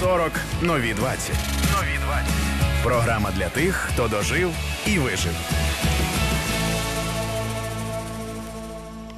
40 0.00 0.32
нові 0.62 0.94
20. 0.94 1.30
Нові 1.72 1.98
20. 2.06 2.26
Програма 2.82 3.30
для 3.30 3.48
тих, 3.48 3.74
хто 3.74 4.08
дожив 4.08 4.52
і 4.86 4.98
вижив. 4.98 5.32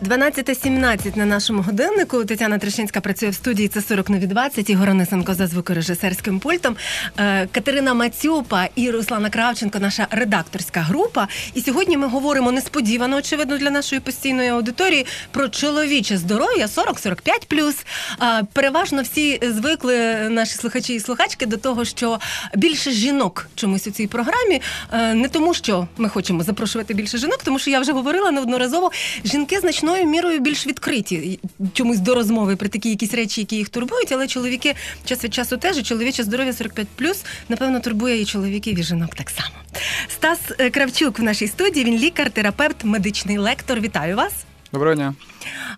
12.17 0.03 1.16
на 1.16 1.27
нашому 1.27 1.62
годиннику. 1.62 2.24
Тетяна 2.24 2.58
Трещинська 2.58 3.00
працює 3.00 3.29
в 3.29 3.34
студії. 3.34 3.68
Це 3.68 3.82
40 3.82 4.09
нові 4.11 4.27
20. 4.27 4.71
Ігор 4.71 4.89
Онисенко 4.90 5.34
за 5.34 5.46
звукорежисерським 5.46 6.40
пультом. 6.40 6.77
Е, 7.18 7.46
Катерина 7.52 7.95
Мацюпа 7.95 8.68
і 8.75 8.90
Руслана 8.90 9.30
Кравченко, 9.30 9.79
наша 9.79 10.07
редакторська 10.11 10.80
група. 10.80 11.29
І 11.54 11.61
сьогодні 11.61 11.96
ми 11.96 12.07
говоримо 12.08 12.53
несподівано, 12.53 13.16
очевидно, 13.16 13.58
для 13.58 13.71
нашої 13.71 14.00
постійної 14.00 14.48
аудиторії 14.48 15.07
про 15.30 15.48
чоловіче 15.48 16.17
здоров'я 16.17 16.67
40-45+. 16.67 17.75
Е, 18.22 18.43
Переважно 18.53 19.03
всі 19.03 19.40
звикли 19.43 19.96
наші 20.30 20.54
слухачі 20.54 20.94
і 20.94 21.00
слухачки 21.00 21.46
до 21.46 21.57
того, 21.57 21.85
що 21.85 22.18
більше 22.54 22.90
жінок 22.90 23.49
чомусь 23.54 23.86
у 23.86 23.90
цій 23.90 24.07
програмі. 24.07 24.61
Е, 24.93 25.14
Не 25.14 25.29
тому, 25.29 25.54
що 25.54 25.89
ми 25.96 26.08
хочемо 26.08 26.43
запрошувати 26.43 26.94
більше 26.94 27.18
жінок, 27.18 27.40
тому 27.44 27.58
що 27.58 27.71
я 27.71 27.80
вже 27.80 27.93
говорила 27.93 28.30
неодноразово. 28.30 28.90
Жінки 29.25 29.61
значною 29.88 30.10
мірою 30.10 30.40
більш 30.40 30.66
відкриті 30.66 31.40
чомусь 31.72 31.98
до 31.98 32.14
розмови 32.14 32.56
про 32.56 32.69
такі 32.69 32.91
якісь 32.91 33.14
речі, 33.14 33.41
які 33.41 33.56
їх 33.56 33.69
турбують, 33.69 34.12
але 34.12 34.27
чоловіки 34.27 34.74
час 35.05 35.24
від 35.24 35.34
часу 35.34 35.56
теж 35.56 35.78
і 35.78 35.83
чоловіче 35.83 36.24
здоров'я 36.24 36.52
45+, 36.52 37.24
напевно, 37.48 37.80
турбує 37.80 38.20
і 38.20 38.24
чоловіків, 38.24 38.78
і 38.78 38.83
жінок 38.83 39.14
так 39.14 39.30
само. 39.30 39.55
Стас 40.08 40.38
е, 40.58 40.70
Кравчук 40.70 41.19
в 41.19 41.22
нашій 41.22 41.48
студії. 41.48 41.84
Він 41.84 41.98
лікар, 41.98 42.30
терапевт, 42.30 42.84
медичний 42.84 43.38
лектор. 43.38 43.80
Вітаю 43.80 44.16
вас. 44.16 44.33
Доброго 44.72 44.94
дня. 44.94 45.14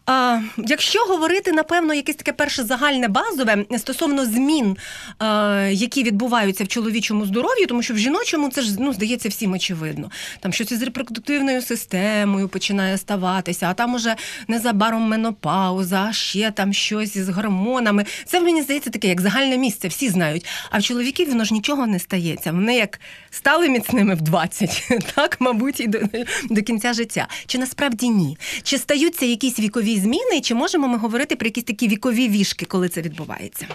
А, 0.07 0.41
якщо 0.57 1.01
говорити, 1.01 1.53
напевно, 1.53 1.95
якесь 1.95 2.17
таке 2.17 2.33
перше 2.33 2.65
загальне 2.65 3.09
базове 3.09 3.65
стосовно 3.79 4.27
змін, 4.27 4.77
а, 5.19 5.69
які 5.73 6.03
відбуваються 6.03 6.65
в 6.65 6.69
чоловічому 6.69 7.27
здоров'ї, 7.27 7.67
тому 7.67 7.83
що 7.83 7.95
в 7.95 7.99
жіночому 7.99 8.51
це 8.51 8.63
ж 8.63 8.77
ну 8.79 8.93
здається 8.93 9.29
всім 9.29 9.53
очевидно. 9.53 10.11
Там 10.41 10.53
щось 10.53 10.73
із 10.73 10.83
репродуктивною 10.83 11.63
системою 11.63 12.49
починає 12.49 12.99
ставатися, 12.99 13.67
а 13.71 13.75
там 13.75 13.95
уже 13.95 14.17
незабаром 14.49 15.03
менопауза, 15.03 16.07
а 16.09 16.13
ще 16.13 16.51
там 16.51 16.73
щось 16.73 17.17
із 17.17 17.29
гормонами. 17.29 18.05
Це 18.25 18.41
мені 18.41 18.63
здається 18.63 18.91
таке, 18.91 19.09
як 19.09 19.21
загальне 19.21 19.59
місце, 19.59 19.89
всі 19.89 20.09
знають. 20.09 20.47
А 20.71 20.79
в 20.79 20.83
чоловіків 20.83 21.29
воно 21.29 21.45
ж 21.45 21.55
нічого 21.55 21.87
не 21.87 21.99
стається. 21.99 22.53
Вони 22.53 22.77
як 22.77 23.01
стали 23.31 23.69
міцними 23.69 24.15
в 24.15 24.21
20, 24.21 24.93
так 25.15 25.37
мабуть, 25.41 25.81
і 25.81 25.87
до, 25.87 25.99
до 26.51 26.63
кінця 26.63 26.93
життя. 26.93 27.29
Чи 27.47 27.59
насправді 27.59 28.09
ні? 28.09 28.39
Чи 28.63 28.79
стаються 28.79 29.27
якісь 29.27 29.59
вікові 29.61 30.01
зміни, 30.01 30.41
чи 30.41 30.55
можемо 30.55 30.89
ми 30.89 30.99
говорити 30.99 31.37
про 31.37 31.47
якісь 31.47 31.65
такі 31.65 31.89
вікові 31.89 32.29
вішки, 32.29 32.65
коли 32.67 32.89
це 32.89 33.03
відбувається? 33.03 33.67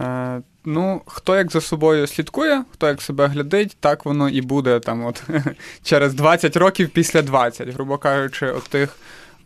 Е, 0.00 0.40
ну, 0.64 1.02
хто 1.06 1.36
як 1.36 1.52
за 1.52 1.60
собою 1.60 2.06
слідкує, 2.06 2.64
хто 2.72 2.88
як 2.88 3.02
себе 3.02 3.26
глядить, 3.26 3.76
так 3.80 4.04
воно 4.04 4.28
і 4.28 4.40
буде 4.40 4.80
там 4.80 5.04
от 5.04 5.22
через 5.82 6.14
20 6.14 6.56
років 6.56 6.90
після 6.90 7.22
20, 7.22 7.68
грубо 7.68 7.98
кажучи, 7.98 8.46
от 8.46 8.64
тих. 8.64 8.96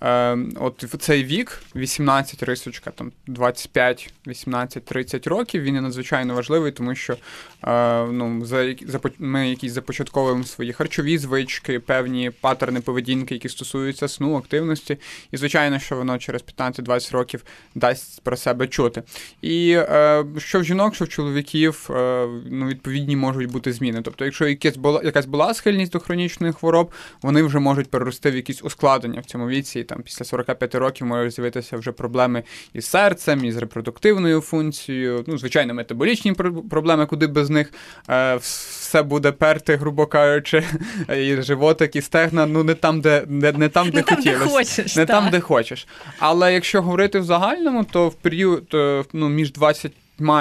Е, 0.02 0.38
от 0.60 0.84
в 0.84 0.96
цей 0.96 1.24
вік, 1.24 1.62
18 1.76 2.42
рисочка, 2.42 2.90
там 2.90 3.12
25, 3.26 4.12
18, 4.26 4.84
30 4.84 5.26
років, 5.26 5.62
він 5.62 5.74
є 5.74 5.80
надзвичайно 5.80 6.34
важливий, 6.34 6.72
тому 6.72 6.94
що 6.94 7.16
е, 7.64 8.06
ну, 8.06 8.44
за, 8.44 8.74
за, 8.86 9.00
ми 9.18 9.48
якісь 9.48 9.72
започатковуємо 9.72 10.44
свої 10.44 10.72
харчові 10.72 11.18
звички, 11.18 11.80
певні 11.80 12.30
паттерни 12.40 12.80
поведінки, 12.80 13.34
які 13.34 13.48
стосуються 13.48 14.08
сну, 14.08 14.36
активності. 14.36 14.98
І, 15.30 15.36
звичайно, 15.36 15.78
що 15.78 15.96
воно 15.96 16.18
через 16.18 16.44
15-20 16.58 17.12
років 17.12 17.44
дасть 17.74 18.20
про 18.22 18.36
себе 18.36 18.68
чути. 18.68 19.02
І 19.42 19.72
е, 19.76 20.24
що 20.38 20.60
в 20.60 20.64
жінок, 20.64 20.94
що 20.94 21.04
в 21.04 21.08
чоловіків, 21.08 21.88
е, 21.90 22.28
ну, 22.50 22.66
відповідні 22.66 23.16
можуть 23.16 23.50
бути 23.50 23.72
зміни. 23.72 24.02
Тобто, 24.02 24.24
якщо 24.24 24.48
якась 24.48 24.76
була, 24.76 25.02
якась 25.04 25.26
була 25.26 25.54
схильність 25.54 25.92
до 25.92 26.00
хронічних 26.00 26.56
хвороб, 26.56 26.92
вони 27.22 27.42
вже 27.42 27.58
можуть 27.58 27.90
перерости 27.90 28.30
в 28.30 28.36
якісь 28.36 28.64
ускладнення 28.64 29.20
в 29.20 29.24
цьому 29.24 29.48
віці 29.48 29.84
там 29.92 30.02
після 30.02 30.24
45 30.24 30.74
років 30.74 31.06
можуть 31.06 31.34
з'явитися 31.34 31.76
вже 31.76 31.92
проблеми 31.92 32.42
із 32.72 32.86
серцем, 32.86 33.44
із 33.44 33.56
репродуктивною 33.56 34.40
функцією. 34.40 35.24
Ну, 35.26 35.38
звичайно, 35.38 35.74
метаболічні 35.74 36.32
проблеми, 36.70 37.06
куди 37.06 37.26
без 37.26 37.50
них 37.50 37.72
е, 38.10 38.36
все 38.36 39.02
буде 39.02 39.32
перти, 39.32 39.76
грубо 39.76 40.06
кажучи, 40.06 40.64
і 41.16 41.42
животик, 41.42 41.96
і 41.96 42.00
стегна. 42.00 42.46
Ну 42.46 42.64
не 42.64 42.74
там, 42.74 43.00
де 43.00 43.24
не, 43.28 43.52
не 43.52 43.68
там, 43.68 43.90
де 43.90 43.96
не 43.96 44.02
хотілося. 44.02 44.38
Там, 44.38 44.48
де 44.48 44.54
хочеш, 44.54 44.96
не 44.96 45.06
так. 45.06 45.16
там, 45.16 45.30
де 45.30 45.40
хочеш. 45.40 45.86
Але 46.18 46.54
якщо 46.54 46.82
говорити 46.82 47.18
в 47.18 47.24
загальному, 47.24 47.84
то 47.84 48.08
в 48.08 48.14
період 48.14 48.64
ну, 49.12 49.28
між 49.28 49.52
20 49.52 49.92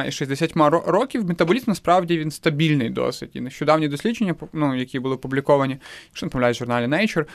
і 0.07 0.11
60 0.11 0.53
років 0.85 1.25
метаболізм 1.25 1.65
насправді 1.67 2.17
він 2.17 2.31
стабільний 2.31 2.89
досить. 2.89 3.29
І 3.33 3.41
нещодавні 3.41 3.87
дослідження, 3.87 4.35
ну, 4.53 4.75
які 4.75 4.99
були 4.99 5.15
опубліковані, 5.15 5.77
якщо 6.09 6.25
не 6.25 6.29
помиляюсь, 6.29 6.57
в 6.57 6.59
журналі 6.59 6.85
Nature, 6.85 7.25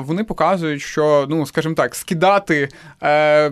вони 0.00 0.24
показують, 0.24 0.82
що, 0.82 1.26
ну, 1.28 1.46
скажімо 1.46 1.74
так, 1.74 1.94
скидати 1.94 2.68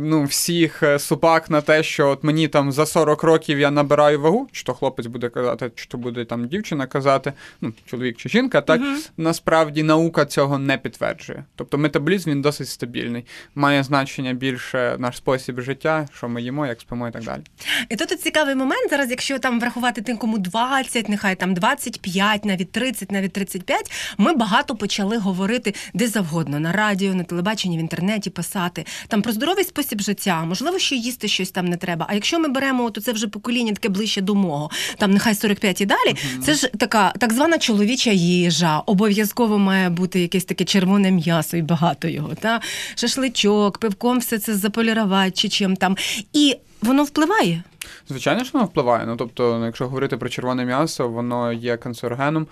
ну, 0.00 0.24
всіх 0.24 0.82
собак 0.98 1.50
на 1.50 1.60
те, 1.60 1.82
що 1.82 2.08
от 2.08 2.24
мені 2.24 2.48
там 2.48 2.72
за 2.72 2.86
40 2.86 3.22
років 3.22 3.58
я 3.58 3.70
набираю 3.70 4.20
вагу, 4.20 4.48
чи 4.52 4.64
то 4.64 4.74
хлопець 4.74 5.06
буде 5.06 5.28
казати, 5.28 5.70
чи 5.74 5.86
то 5.86 5.98
буде 5.98 6.24
там 6.24 6.48
дівчина 6.48 6.86
казати, 6.86 7.32
ну, 7.60 7.72
чоловік 7.86 8.16
чи 8.16 8.28
жінка, 8.28 8.60
так 8.60 8.80
uh-huh. 8.80 9.10
насправді 9.16 9.82
наука 9.82 10.24
цього 10.24 10.58
не 10.58 10.78
підтверджує. 10.78 11.44
Тобто 11.56 11.78
метаболізм 11.78 12.30
він 12.30 12.42
досить 12.42 12.68
стабільний, 12.68 13.24
має 13.54 13.82
значення 13.82 14.32
більше 14.32 14.96
наш 14.98 15.16
спосіб 15.16 15.60
життя, 15.60 16.08
що 16.14 16.28
ми 16.28 16.42
їмо, 16.42 16.66
як 16.66 16.80
спимо 16.80 17.08
і 17.08 17.10
так 17.10 17.22
далі. 17.22 17.42
І 17.88 17.96
тут 17.96 18.12
цікавий 18.24 18.54
момент 18.54 18.90
зараз, 18.90 19.10
якщо 19.10 19.38
там 19.38 19.60
врахувати 19.60 20.02
тим, 20.02 20.16
кому 20.16 20.38
20, 20.38 21.08
нехай 21.08 21.36
там 21.36 21.54
25, 21.54 22.44
навіть 22.44 22.72
30, 22.72 23.12
навіть 23.12 23.32
35, 23.32 23.92
Ми 24.18 24.34
багато 24.34 24.76
почали 24.76 25.18
говорити 25.18 25.74
де 25.94 26.08
завгодно 26.08 26.60
на 26.60 26.72
радіо, 26.72 27.14
на 27.14 27.24
телебаченні, 27.24 27.76
в 27.78 27.80
інтернеті 27.80 28.30
писати 28.30 28.84
там 29.08 29.22
про 29.22 29.32
здоровий 29.32 29.64
спосіб 29.64 30.00
життя. 30.00 30.44
Можливо, 30.44 30.78
що 30.78 30.94
їсти 30.94 31.28
щось 31.28 31.50
там 31.50 31.66
не 31.66 31.76
треба. 31.76 32.06
А 32.08 32.14
якщо 32.14 32.40
ми 32.40 32.48
беремо, 32.48 32.90
то 32.90 33.00
це 33.00 33.12
вже 33.12 33.28
покоління 33.28 33.72
таке 33.72 33.88
ближче 33.88 34.20
до 34.20 34.34
мого, 34.34 34.70
там 34.98 35.10
нехай 35.10 35.34
45 35.34 35.80
і 35.80 35.86
далі. 35.86 35.98
Uh-huh. 36.08 36.42
Це 36.42 36.54
ж 36.54 36.68
така 36.78 37.12
так 37.18 37.32
звана 37.32 37.58
чоловіча 37.58 38.10
їжа. 38.10 38.78
Обов'язково 38.78 39.58
має 39.58 39.90
бути 39.90 40.20
якесь 40.20 40.44
таке 40.44 40.64
червоне 40.64 41.10
м'ясо 41.10 41.56
і 41.56 41.62
багато 41.62 42.08
його. 42.08 42.34
Та 42.34 42.60
шашличок, 42.94 43.78
пивком 43.78 44.18
все 44.18 44.38
це 44.38 44.54
заполірувати 44.54 45.30
чи 45.30 45.48
чим 45.48 45.76
там. 45.76 45.96
І 46.32 46.56
воно 46.84 47.04
впливає. 47.04 47.62
Звичайно, 48.08 48.44
що 48.44 48.58
воно 48.58 48.64
впливає. 48.64 49.06
Ну 49.06 49.16
тобто, 49.16 49.64
якщо 49.64 49.84
говорити 49.84 50.16
про 50.16 50.28
червоне 50.28 50.64
м'ясо, 50.64 51.08
воно 51.08 51.52
є 51.52 51.76
канцерогеном. 51.76 52.46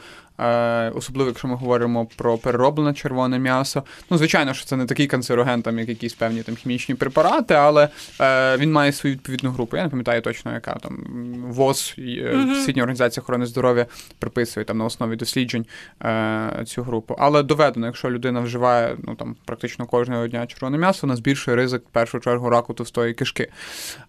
Особливо, 0.94 1.28
якщо 1.28 1.48
ми 1.48 1.54
говоримо 1.54 2.06
про 2.16 2.38
перероблене 2.38 2.94
червоне 2.94 3.38
м'ясо. 3.38 3.82
Ну, 4.10 4.18
звичайно, 4.18 4.54
що 4.54 4.66
це 4.66 4.76
не 4.76 4.86
такий 4.86 5.06
канцероген, 5.06 5.62
там, 5.62 5.78
як 5.78 5.88
якісь 5.88 6.14
певні 6.14 6.42
там 6.42 6.56
хімічні 6.56 6.94
препарати, 6.94 7.54
але 7.54 7.88
е, 8.20 8.56
він 8.56 8.72
має 8.72 8.92
свою 8.92 9.14
відповідну 9.14 9.50
групу. 9.50 9.76
Я 9.76 9.82
не 9.82 9.88
пам'ятаю 9.88 10.22
точно, 10.22 10.52
яка 10.52 10.74
там 10.74 11.04
ВОЗ, 11.48 11.94
uh-huh. 11.98 12.64
Світня 12.64 12.82
організація 12.82 13.22
охорони 13.22 13.46
здоров'я 13.46 13.86
приписує 14.18 14.64
там 14.64 14.78
на 14.78 14.84
основі 14.84 15.16
досліджень 15.16 15.66
е, 16.02 16.62
цю 16.66 16.82
групу. 16.82 17.16
Але 17.18 17.42
доведено, 17.42 17.86
якщо 17.86 18.10
людина 18.10 18.40
вживає 18.40 18.96
ну 19.02 19.14
там 19.14 19.36
практично 19.44 19.86
кожного 19.86 20.28
дня 20.28 20.46
червоне 20.46 20.78
м'ясо, 20.78 20.98
вона 21.02 21.16
збільшує 21.16 21.56
ризик 21.56 21.82
в 21.82 21.90
першу 21.92 22.20
чергу 22.20 22.50
раку 22.50 22.74
товстої 22.74 23.14
кишки. 23.14 23.48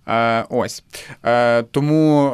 Е, 0.08 0.46
Ось 0.50 0.84
тому 1.72 2.32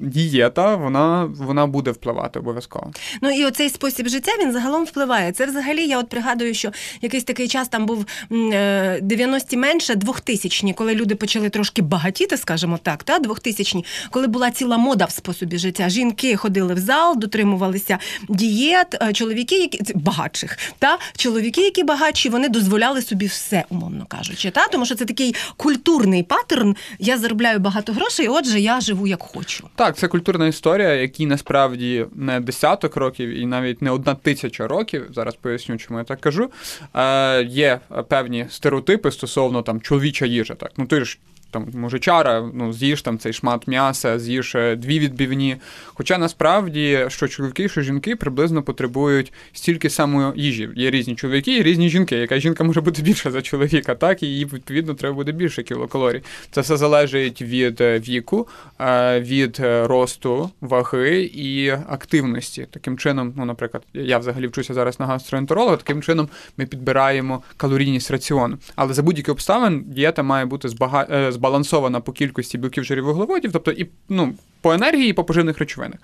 дієта, 0.00 0.76
вона 0.76 1.24
вона 1.24 1.66
буде 1.66 1.90
впливати 1.90 2.38
обов'язково. 2.38 2.92
Ну 3.22 3.30
і 3.30 3.44
оцей 3.44 3.68
спосіб 3.68 4.08
життя 4.08 4.32
він 4.40 4.52
загалом 4.52 4.84
впливає. 4.84 5.32
Це 5.32 5.46
взагалі 5.46 5.86
я 5.86 5.98
от 5.98 6.08
пригадую, 6.08 6.54
що 6.54 6.72
якийсь 7.02 7.24
такий 7.24 7.48
час 7.48 7.68
там 7.68 7.86
був 7.86 8.06
90-ті 8.30 9.56
е, 9.56 9.58
менше, 9.58 9.94
2000-ні, 9.94 10.74
коли 10.74 10.94
люди 10.94 11.14
почали 11.14 11.48
трошки 11.48 11.82
багатіти, 11.82 12.36
скажімо 12.36 12.78
так, 12.82 13.02
та 13.02 13.18
2000-ні, 13.18 13.84
коли 14.10 14.26
була 14.26 14.50
ціла 14.50 14.78
мода 14.78 15.04
в 15.04 15.10
способі 15.10 15.58
життя. 15.58 15.88
Жінки 15.88 16.36
ходили 16.36 16.74
в 16.74 16.78
зал, 16.78 17.18
дотримувалися 17.18 17.98
дієт, 18.28 19.02
е, 19.02 19.12
чоловіки, 19.12 19.58
які 19.58 19.92
багатших, 19.94 20.58
та 20.78 20.98
чоловіки, 21.16 21.60
які 21.60 21.84
багатші, 21.84 22.28
вони 22.28 22.48
дозволяли 22.48 23.02
собі 23.02 23.26
все, 23.26 23.64
умовно 23.68 24.06
кажучи. 24.06 24.50
Та 24.50 24.68
тому 24.68 24.86
що 24.86 24.94
це 24.94 25.04
такий 25.04 25.34
культурний 25.56 26.22
паттерн. 26.22 26.76
Я 26.98 27.18
заробляю 27.18 27.58
багато 27.58 27.92
грошей, 27.92 28.28
отже, 28.28 28.60
я 28.60 28.80
живу 28.80 29.06
як 29.06 29.22
хочу. 29.22 29.68
Так. 29.74 29.89
Так, 29.90 29.96
це 29.96 30.08
культурна 30.08 30.46
історія, 30.46 30.94
якій 30.94 31.26
насправді 31.26 32.06
не 32.14 32.40
десяток 32.40 32.96
років 32.96 33.28
і 33.28 33.46
навіть 33.46 33.82
не 33.82 33.90
одна 33.90 34.14
тисяча 34.14 34.66
років. 34.68 35.06
Зараз 35.14 35.34
поясню, 35.34 35.76
чому 35.76 35.98
я 35.98 36.04
так 36.04 36.20
кажу. 36.20 36.50
Е, 36.94 37.42
Є 37.44 37.80
певні 38.08 38.46
стереотипи 38.50 39.10
стосовно 39.10 39.62
там 39.62 39.80
чоловіча 39.80 40.26
їжа. 40.26 40.54
Так, 40.54 40.72
ну 40.76 40.86
ти 40.86 41.04
ж 41.04 41.18
там 41.50 41.66
мужичара, 41.74 42.50
ну 42.54 42.72
з'їж 42.72 43.02
там 43.02 43.18
цей 43.18 43.32
шмат 43.32 43.66
м'яса, 43.66 44.18
з'їж 44.18 44.54
е, 44.54 44.76
дві 44.76 44.98
відбивні. 44.98 45.56
Хоча 45.84 46.18
насправді 46.18 47.04
що 47.08 47.28
чоловіки, 47.28 47.68
що 47.68 47.82
жінки 47.82 48.16
приблизно 48.16 48.62
потребують 48.62 49.32
стільки 49.52 49.90
самої 49.90 50.32
їжі. 50.36 50.68
Є 50.76 50.90
різні 50.90 51.14
чоловіки, 51.14 51.56
і 51.56 51.62
різні 51.62 51.88
жінки. 51.88 52.16
Яка 52.16 52.38
жінка 52.38 52.64
може 52.64 52.80
бути 52.80 53.02
більша 53.02 53.30
за 53.30 53.42
чоловіка, 53.42 53.94
так 53.94 54.22
і 54.22 54.26
їй 54.26 54.44
відповідно 54.44 54.94
треба 54.94 55.14
буде 55.14 55.32
більше 55.32 55.62
кілокалорій. 55.62 56.22
Це 56.50 56.60
все 56.60 56.76
залежить 56.76 57.42
від 57.42 57.80
е, 57.80 57.98
віку, 57.98 58.48
е, 58.80 59.20
від 59.20 59.60
росту 59.62 60.50
ваги 60.60 61.30
і 61.34 61.68
активності. 61.68 62.66
Таким 62.70 62.98
чином, 62.98 63.32
ну, 63.36 63.44
наприклад, 63.44 63.82
я 63.94 64.18
взагалі 64.18 64.46
вчуся 64.46 64.74
зараз 64.74 65.00
на 65.00 65.06
гастроентеролога, 65.06 65.76
таким 65.76 66.02
чином 66.02 66.28
ми 66.56 66.66
підбираємо 66.66 67.42
калорійність 67.56 68.10
раціону. 68.10 68.58
Але 68.76 68.94
за 68.94 69.02
будь-які 69.02 69.30
обставин 69.30 69.84
дієта 69.86 70.22
має 70.22 70.44
бути 70.44 70.68
збага... 70.68 71.32
збалансована 71.40 72.00
по 72.00 72.12
кількості 72.12 72.58
білків 72.58 72.84
жирів 72.84 73.04
вуглеводів, 73.04 73.52
тобто 73.52 73.70
і 73.70 73.88
ну 74.08 74.34
по 74.60 74.72
енергії 74.72 75.10
і 75.10 75.12
по 75.12 75.24
поживних 75.24 75.58
речовинах. 75.58 75.98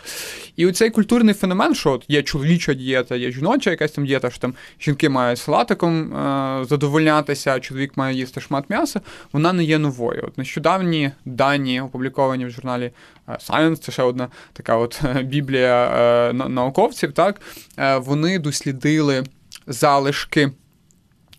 І 0.57 0.67
оцей 0.67 0.91
культурний 0.91 1.35
феномен, 1.35 1.75
що 1.75 1.93
от 1.93 2.05
є 2.09 2.23
чоловіча 2.23 2.75
дієта, 2.75 3.17
є 3.17 3.31
жіноча 3.31 3.71
якась 3.71 3.93
там 3.93 4.07
дієта, 4.07 4.31
що 4.31 4.41
там 4.41 4.55
жінки 4.81 5.09
мають 5.09 5.39
салатиком 5.39 6.17
е- 6.17 6.65
задовольнятися, 6.65 7.55
а 7.55 7.61
чоловік 7.61 7.97
має 7.97 8.17
їсти 8.17 8.41
шмат 8.41 8.71
м'яса, 8.71 9.01
вона 9.33 9.53
не 9.53 9.65
є 9.65 9.79
новою. 9.79 10.25
От 10.27 10.39
Нещодавні 10.39 11.11
дані, 11.25 11.81
опубліковані 11.81 12.47
в 12.47 12.51
журналі 12.51 12.91
е, 13.29 13.33
Science, 13.33 13.77
це 13.77 13.93
ще 13.93 14.03
одна 14.03 14.29
така 14.53 14.77
от 14.77 15.01
е, 15.05 15.23
біблія 15.23 16.33
науковців, 16.33 17.13
так, 17.13 17.41
вони 17.99 18.39
дослідили 18.39 19.25
залишки. 19.67 20.51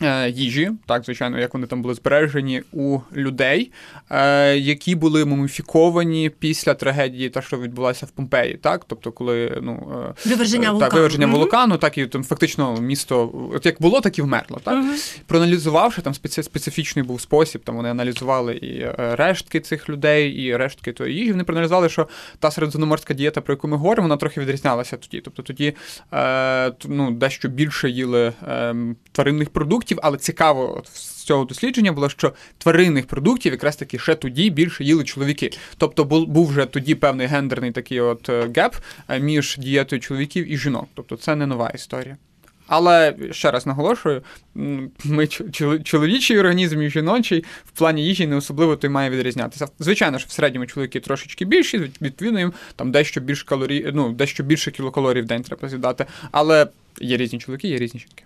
Е, 0.01 0.29
їжі, 0.29 0.71
так, 0.85 1.03
звичайно, 1.03 1.39
як 1.39 1.53
вони 1.53 1.67
там 1.67 1.81
були 1.81 1.94
збережені 1.94 2.63
у 2.71 2.99
людей, 3.15 3.71
е, 4.09 4.57
які 4.57 4.95
були 4.95 5.25
муміфіковані 5.25 6.29
після 6.39 6.73
трагедії, 6.73 7.29
та 7.29 7.41
що 7.41 7.59
відбулася 7.59 8.05
в 8.05 8.09
Помпеї, 8.09 8.53
так, 8.53 8.85
тобто, 8.88 9.11
коли 9.11 9.59
ну 9.61 10.03
е, 10.25 10.29
виверження 10.29 10.71
вулкану, 10.71 10.89
так, 10.89 10.94
виверження 10.94 11.27
mm-hmm. 11.27 11.31
вулкану, 11.31 11.77
так 11.77 11.97
і 11.97 12.05
там 12.07 12.23
фактично 12.23 12.77
місто, 12.81 13.31
от 13.55 13.65
як 13.65 13.81
було, 13.81 14.01
так 14.01 14.19
і 14.19 14.21
вмерло. 14.21 14.59
Так 14.63 14.75
mm-hmm. 14.75 15.19
проаналізувавши 15.25 16.01
там 16.01 16.13
специфічний 16.13 17.05
був 17.05 17.21
спосіб, 17.21 17.61
там 17.63 17.75
вони 17.75 17.89
аналізували 17.89 18.53
і 18.55 18.85
рештки 18.97 19.59
цих 19.59 19.89
людей, 19.89 20.31
і 20.31 20.57
рештки 20.57 20.91
тої 20.91 21.15
їжі. 21.15 21.31
Вони 21.31 21.43
проаналізували, 21.43 21.89
що 21.89 22.07
та 22.39 22.51
середземноморська 22.51 23.13
дієта, 23.13 23.41
про 23.41 23.53
яку 23.53 23.67
ми 23.67 23.77
говоримо, 23.77 24.07
вона 24.07 24.17
трохи 24.17 24.41
відрізнялася 24.41 24.97
тоді. 24.97 25.21
Тобто 25.21 25.43
тоді 25.43 25.75
ну, 26.85 27.11
дещо 27.11 27.47
більше 27.47 27.89
їли 27.89 28.33
е, 28.47 28.75
тваринних 29.11 29.50
продуктів 29.50 29.87
продуктів, 29.88 30.00
але 30.01 30.18
цікаво 30.18 30.84
з 30.94 31.24
цього 31.24 31.45
дослідження 31.45 31.92
було, 31.92 32.10
що 32.10 32.34
тваринних 32.57 33.07
продуктів 33.07 33.51
якраз 33.51 33.75
таки 33.75 34.00
ще 34.00 34.16
тоді 34.16 34.50
більше 34.50 34.84
їли 34.84 35.04
чоловіки. 35.04 35.51
Тобто 35.78 36.04
був 36.04 36.48
вже 36.48 36.66
тоді 36.66 36.95
певний 36.95 37.28
гендерний 37.28 37.72
такий 37.72 38.01
от 38.01 38.30
е, 38.30 38.50
геп 38.56 38.75
е, 39.10 39.19
між 39.19 39.57
дієтою 39.57 40.01
чоловіків 40.01 40.51
і 40.51 40.57
жінок. 40.57 40.88
Тобто 40.94 41.18
це 41.18 41.36
не 41.36 41.45
нова 41.45 41.69
історія. 41.69 42.18
Але 42.68 43.16
ще 43.31 43.51
раз 43.51 43.66
наголошую, 43.66 44.22
ми 45.06 45.28
чоловічий 45.84 46.39
організм 46.39 46.81
і 46.81 46.89
жіночий 46.89 47.45
в 47.66 47.72
плані 47.78 48.06
їжі 48.06 48.28
не 48.28 48.36
особливо 48.36 48.75
той 48.75 48.89
має 48.89 49.10
відрізнятися. 49.10 49.68
Звичайно, 49.80 50.19
що 50.19 50.28
в 50.28 50.31
середньому 50.31 50.66
чоловіки 50.66 51.00
трошечки 51.00 51.45
більші, 51.45 51.92
відповідно 52.01 52.39
їм 52.39 52.54
там 52.75 52.92
дещо 52.92 53.22
більше 53.22 53.45
калорій, 53.45 53.92
ну 53.94 54.12
дещо 54.12 54.44
більше 54.44 54.72
кілокалорій 54.72 55.22
в 55.22 55.25
день 55.25 55.44
треба 55.44 55.69
з'їдати. 55.69 56.06
Але 56.31 56.68
Є 57.01 57.17
різні 57.17 57.39
чоловіки, 57.39 57.67
є 57.67 57.77
різні 57.77 57.99
жінки. 57.99 58.23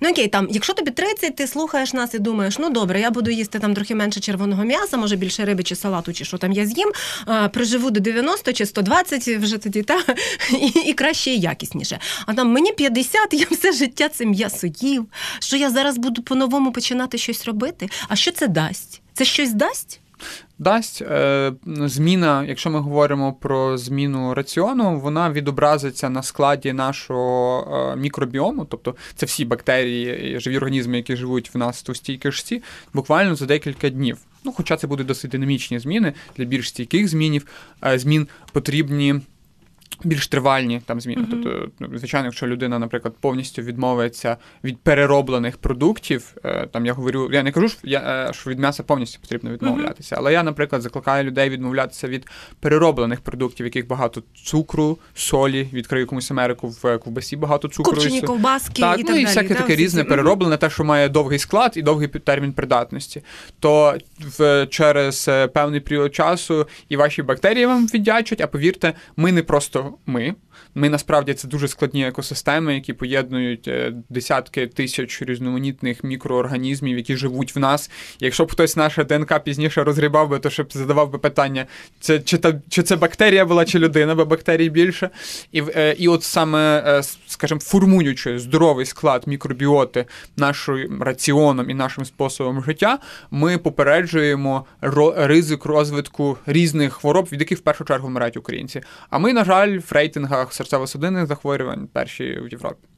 Ну 0.00 0.10
окей, 0.10 0.28
там, 0.28 0.48
якщо 0.50 0.74
тобі 0.74 0.90
30, 0.90 1.36
ти 1.36 1.46
слухаєш 1.46 1.92
нас 1.92 2.14
і 2.14 2.18
думаєш, 2.18 2.58
ну 2.58 2.70
добре, 2.70 3.00
я 3.00 3.10
буду 3.10 3.30
їсти 3.30 3.58
там 3.58 3.74
трохи 3.74 3.94
менше 3.94 4.20
червоного 4.20 4.64
м'яса, 4.64 4.96
може 4.96 5.16
більше 5.16 5.44
риби 5.44 5.62
чи 5.62 5.76
салату, 5.76 6.12
чи 6.12 6.24
що 6.24 6.38
там 6.38 6.52
я 6.52 6.66
з'їм, 6.66 6.92
а, 7.26 7.48
проживу 7.48 7.90
до 7.90 8.00
90 8.00 8.52
чи 8.52 8.66
120 8.66 9.28
вже 9.28 9.58
тоді, 9.58 9.82
та 9.82 10.04
і, 10.60 10.66
і 10.66 10.92
краще 10.92 11.30
і 11.30 11.40
якісніше. 11.40 11.98
А 12.26 12.34
там 12.34 12.48
мені 12.52 12.72
50, 12.72 13.34
я 13.34 13.46
все 13.50 13.72
життя 13.72 14.08
це 14.08 14.26
м'ясо 14.26 14.66
їв, 14.66 15.06
що 15.40 15.56
я 15.56 15.70
зараз 15.70 15.98
буду 15.98 16.22
по-новому 16.22 16.72
починати 16.72 17.18
щось 17.18 17.44
робити. 17.44 17.88
А 18.08 18.16
що 18.16 18.30
це 18.30 18.48
дасть? 18.48 19.00
Це 19.14 19.24
щось 19.24 19.52
дасть? 19.52 20.00
Дасть. 20.58 21.02
Е, 21.02 21.52
зміна, 21.66 22.44
якщо 22.48 22.70
ми 22.70 22.80
говоримо 22.80 23.32
про 23.32 23.78
зміну 23.78 24.34
раціону, 24.34 25.00
вона 25.00 25.30
відобразиться 25.30 26.10
на 26.10 26.22
складі 26.22 26.72
нашого 26.72 27.92
е, 27.92 27.96
мікробіому, 27.96 28.64
тобто 28.64 28.94
це 29.14 29.26
всі 29.26 29.44
бактерії, 29.44 30.40
живі 30.40 30.56
організми, 30.56 30.96
які 30.96 31.16
живуть 31.16 31.54
в 31.54 31.58
нас 31.58 31.80
в 31.80 31.82
товстій 31.82 32.16
кишці, 32.16 32.62
буквально 32.94 33.34
за 33.34 33.46
декілька 33.46 33.88
днів. 33.88 34.18
Ну, 34.44 34.52
хоча 34.52 34.76
це 34.76 34.86
будуть 34.86 35.06
досить 35.06 35.30
динамічні 35.30 35.78
зміни 35.78 36.12
для 36.36 36.44
більш 36.44 36.68
стійких 36.68 37.08
змінів, 37.08 37.46
е, 37.84 37.98
змін 37.98 38.28
потрібні 38.52 39.20
більш 40.04 40.28
тривальні 40.28 40.82
там 40.86 41.00
зміни. 41.00 41.22
Mm-hmm. 41.22 41.26
Тобто, 41.30 41.68
ну, 41.80 41.98
звичайно, 41.98 42.26
якщо 42.26 42.46
людина, 42.46 42.78
наприклад, 42.78 43.14
повністю 43.20 43.62
відмовиться 43.62 44.36
від 44.64 44.78
перероблених 44.78 45.56
продуктів, 45.56 46.34
е, 46.44 46.66
там 46.66 46.86
я 46.86 46.92
говорю, 46.92 47.30
я 47.32 47.42
не 47.42 47.52
кажу, 47.52 47.68
що 47.68 47.78
я 47.84 48.28
е, 48.28 48.32
що 48.32 48.50
від 48.50 48.58
м'яса 48.58 48.82
повністю 48.82 49.20
потрібно 49.20 49.50
відмовлятися, 49.50 50.14
mm-hmm. 50.14 50.18
але 50.18 50.32
я, 50.32 50.42
наприклад, 50.42 50.82
закликаю 50.82 51.24
людей 51.24 51.50
відмовлятися 51.50 52.08
від 52.08 52.26
перероблених 52.60 53.20
продуктів, 53.20 53.64
в 53.64 53.66
яких 53.66 53.86
багато 53.86 54.22
цукру, 54.44 54.98
солі, 55.14 55.68
відкрию 55.72 56.06
комусь 56.06 56.30
Америку 56.30 56.68
в 56.68 56.98
ковбасі 56.98 57.36
багато 57.36 57.68
цукру. 57.68 57.94
Копчені 57.94 58.22
ковбаски 58.22 58.82
так, 58.82 58.98
і 58.98 59.02
ну, 59.02 59.08
так 59.08 59.20
і 59.20 59.24
всяке 59.24 59.48
далі, 59.48 59.58
таке 59.58 59.76
різне 59.76 60.04
перероблене, 60.04 60.56
те, 60.56 60.70
що 60.70 60.84
має 60.84 61.08
довгий 61.08 61.38
склад 61.38 61.72
і 61.76 61.82
довгий 61.82 62.08
термін 62.08 62.52
придатності. 62.52 63.22
То 63.60 63.98
в 64.38 64.66
через 64.66 65.28
е, 65.28 65.46
певний 65.46 65.80
період 65.80 66.14
часу 66.14 66.66
і 66.88 66.96
ваші 66.96 67.22
бактерії 67.22 67.66
вам 67.66 67.86
віддячать, 67.86 68.40
а 68.40 68.46
повірте, 68.46 68.92
ми 69.16 69.32
не 69.32 69.42
просто 69.42 69.91
ми. 70.06 70.34
Ми 70.74 70.88
насправді 70.88 71.34
це 71.34 71.48
дуже 71.48 71.68
складні 71.68 72.06
екосистеми, 72.06 72.74
які 72.74 72.92
поєднують 72.92 73.68
е, 73.68 73.92
десятки 74.08 74.66
тисяч 74.66 75.22
різноманітних 75.22 76.04
мікроорганізмів, 76.04 76.96
які 76.96 77.16
живуть 77.16 77.56
в 77.56 77.58
нас. 77.58 77.90
якщо 78.20 78.44
б 78.44 78.52
хтось 78.52 78.76
наше 78.76 79.04
ДНК 79.04 79.44
пізніше 79.44 79.84
розгрібав 79.84 80.28
би, 80.28 80.38
то 80.38 80.50
щоб 80.50 80.72
задавав 80.72 81.10
би 81.10 81.18
питання, 81.18 81.66
це 82.00 82.20
чи 82.20 82.38
та 82.38 82.54
чи 82.68 82.82
це 82.82 82.96
бактерія 82.96 83.44
була, 83.44 83.64
чи 83.64 83.78
людина, 83.78 84.14
бо 84.14 84.24
бактерій 84.24 84.70
більше. 84.70 85.10
І 85.52 85.62
е, 85.76 85.96
і 85.98 86.08
от 86.08 86.22
саме, 86.22 86.84
е, 86.86 87.02
скажімо, 87.26 87.60
формуючи 87.60 88.38
здоровий 88.38 88.86
склад 88.86 89.22
мікробіоти 89.26 90.06
нашим 90.36 91.02
раціоном 91.02 91.70
і 91.70 91.74
нашим 91.74 92.04
способом 92.04 92.64
життя, 92.64 92.98
ми 93.30 93.58
попереджуємо 93.58 94.66
ризик 95.16 95.64
розвитку 95.64 96.38
різних 96.46 96.92
хвороб, 96.92 97.28
від 97.32 97.40
яких 97.40 97.58
в 97.58 97.60
першу 97.60 97.84
чергу 97.84 98.08
вмирають 98.08 98.36
українці. 98.36 98.80
А 99.10 99.18
ми, 99.18 99.32
на 99.32 99.44
жаль, 99.44 99.78
в 99.78 99.92
рейтингах 99.92 100.51
серцево-судинних 100.52 101.26
захворювань 101.26 101.86
перші 101.86 102.40
в 102.40 102.48
Європі. 102.48 102.88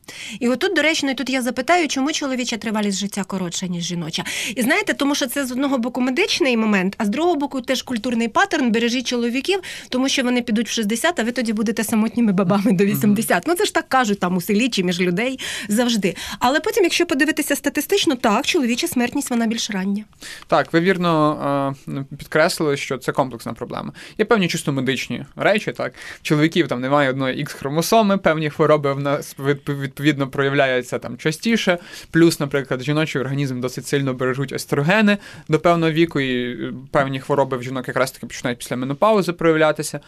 І 0.40 0.48
отут, 0.48 0.74
доречно, 0.76 1.10
і 1.10 1.14
тут 1.14 1.30
я 1.30 1.42
запитаю, 1.42 1.88
чому 1.88 2.12
чоловіча 2.12 2.56
тривалість 2.56 2.98
життя 2.98 3.24
коротша, 3.24 3.66
ніж 3.66 3.84
жіноча. 3.84 4.24
І 4.56 4.62
знаєте, 4.62 4.94
тому 4.94 5.14
що 5.14 5.26
це 5.26 5.46
з 5.46 5.52
одного 5.52 5.78
боку 5.78 6.00
медичний 6.00 6.56
момент, 6.56 6.94
а 6.98 7.04
з 7.04 7.08
другого 7.08 7.36
боку 7.36 7.60
теж 7.60 7.82
культурний 7.82 8.28
паттерн. 8.28 8.70
Бережіть 8.70 9.06
чоловіків, 9.06 9.60
тому 9.88 10.08
що 10.08 10.22
вони 10.22 10.42
підуть 10.42 10.68
в 10.68 10.70
60, 10.72 11.20
а 11.20 11.22
ви 11.22 11.32
тоді 11.32 11.52
будете 11.52 11.84
самотніми 11.84 12.32
бабами 12.32 12.72
до 12.72 12.84
80. 12.84 13.30
Mm-hmm. 13.30 13.44
Ну 13.46 13.54
це 13.54 13.64
ж 13.64 13.74
так 13.74 13.88
кажуть 13.88 14.20
там 14.20 14.36
у 14.36 14.40
селі 14.40 14.68
чи 14.68 14.82
між 14.82 15.00
людей 15.00 15.40
завжди. 15.68 16.16
Але 16.38 16.60
потім, 16.60 16.84
якщо 16.84 17.06
подивитися 17.06 17.56
статистично, 17.56 18.14
так 18.14 18.46
чоловіча 18.46 18.88
смертність 18.88 19.30
вона 19.30 19.46
більш 19.46 19.70
рання. 19.70 20.04
Так, 20.46 20.72
ви 20.72 20.80
вірно 20.80 21.74
підкреслили, 22.18 22.76
що 22.76 22.98
це 22.98 23.12
комплексна 23.12 23.52
проблема. 23.52 23.92
Є 24.18 24.24
певні 24.24 24.48
чисто 24.48 24.72
медичні 24.72 25.24
речі. 25.36 25.72
Так, 25.72 25.92
чоловіків 26.22 26.68
там 26.68 26.80
немає 26.80 27.10
одної 27.10 27.40
ікс 27.40 27.52
хромосоми, 27.52 28.18
певні 28.18 28.50
хвороби 28.50 28.92
в 28.92 29.00
нас 29.00 29.36
від 29.38 29.93
відповідно 29.94 30.28
проявляється 30.28 30.98
там 30.98 31.16
частіше. 31.16 31.78
Плюс, 32.10 32.40
наприклад, 32.40 32.82
жіночий 32.82 33.20
організм 33.20 33.60
досить 33.60 33.86
сильно 33.86 34.14
бережуть 34.14 34.52
естрогени 34.52 35.18
до 35.48 35.60
певного 35.60 35.92
віку, 35.92 36.20
і 36.20 36.64
е, 36.66 36.72
певні 36.90 37.20
хвороби 37.20 37.56
в 37.56 37.62
жінок 37.62 37.88
якраз 37.88 38.10
таки 38.10 38.26
починають 38.26 38.58
після 38.58 38.76
менопаузи 38.76 39.32
проявлятися. 39.32 40.00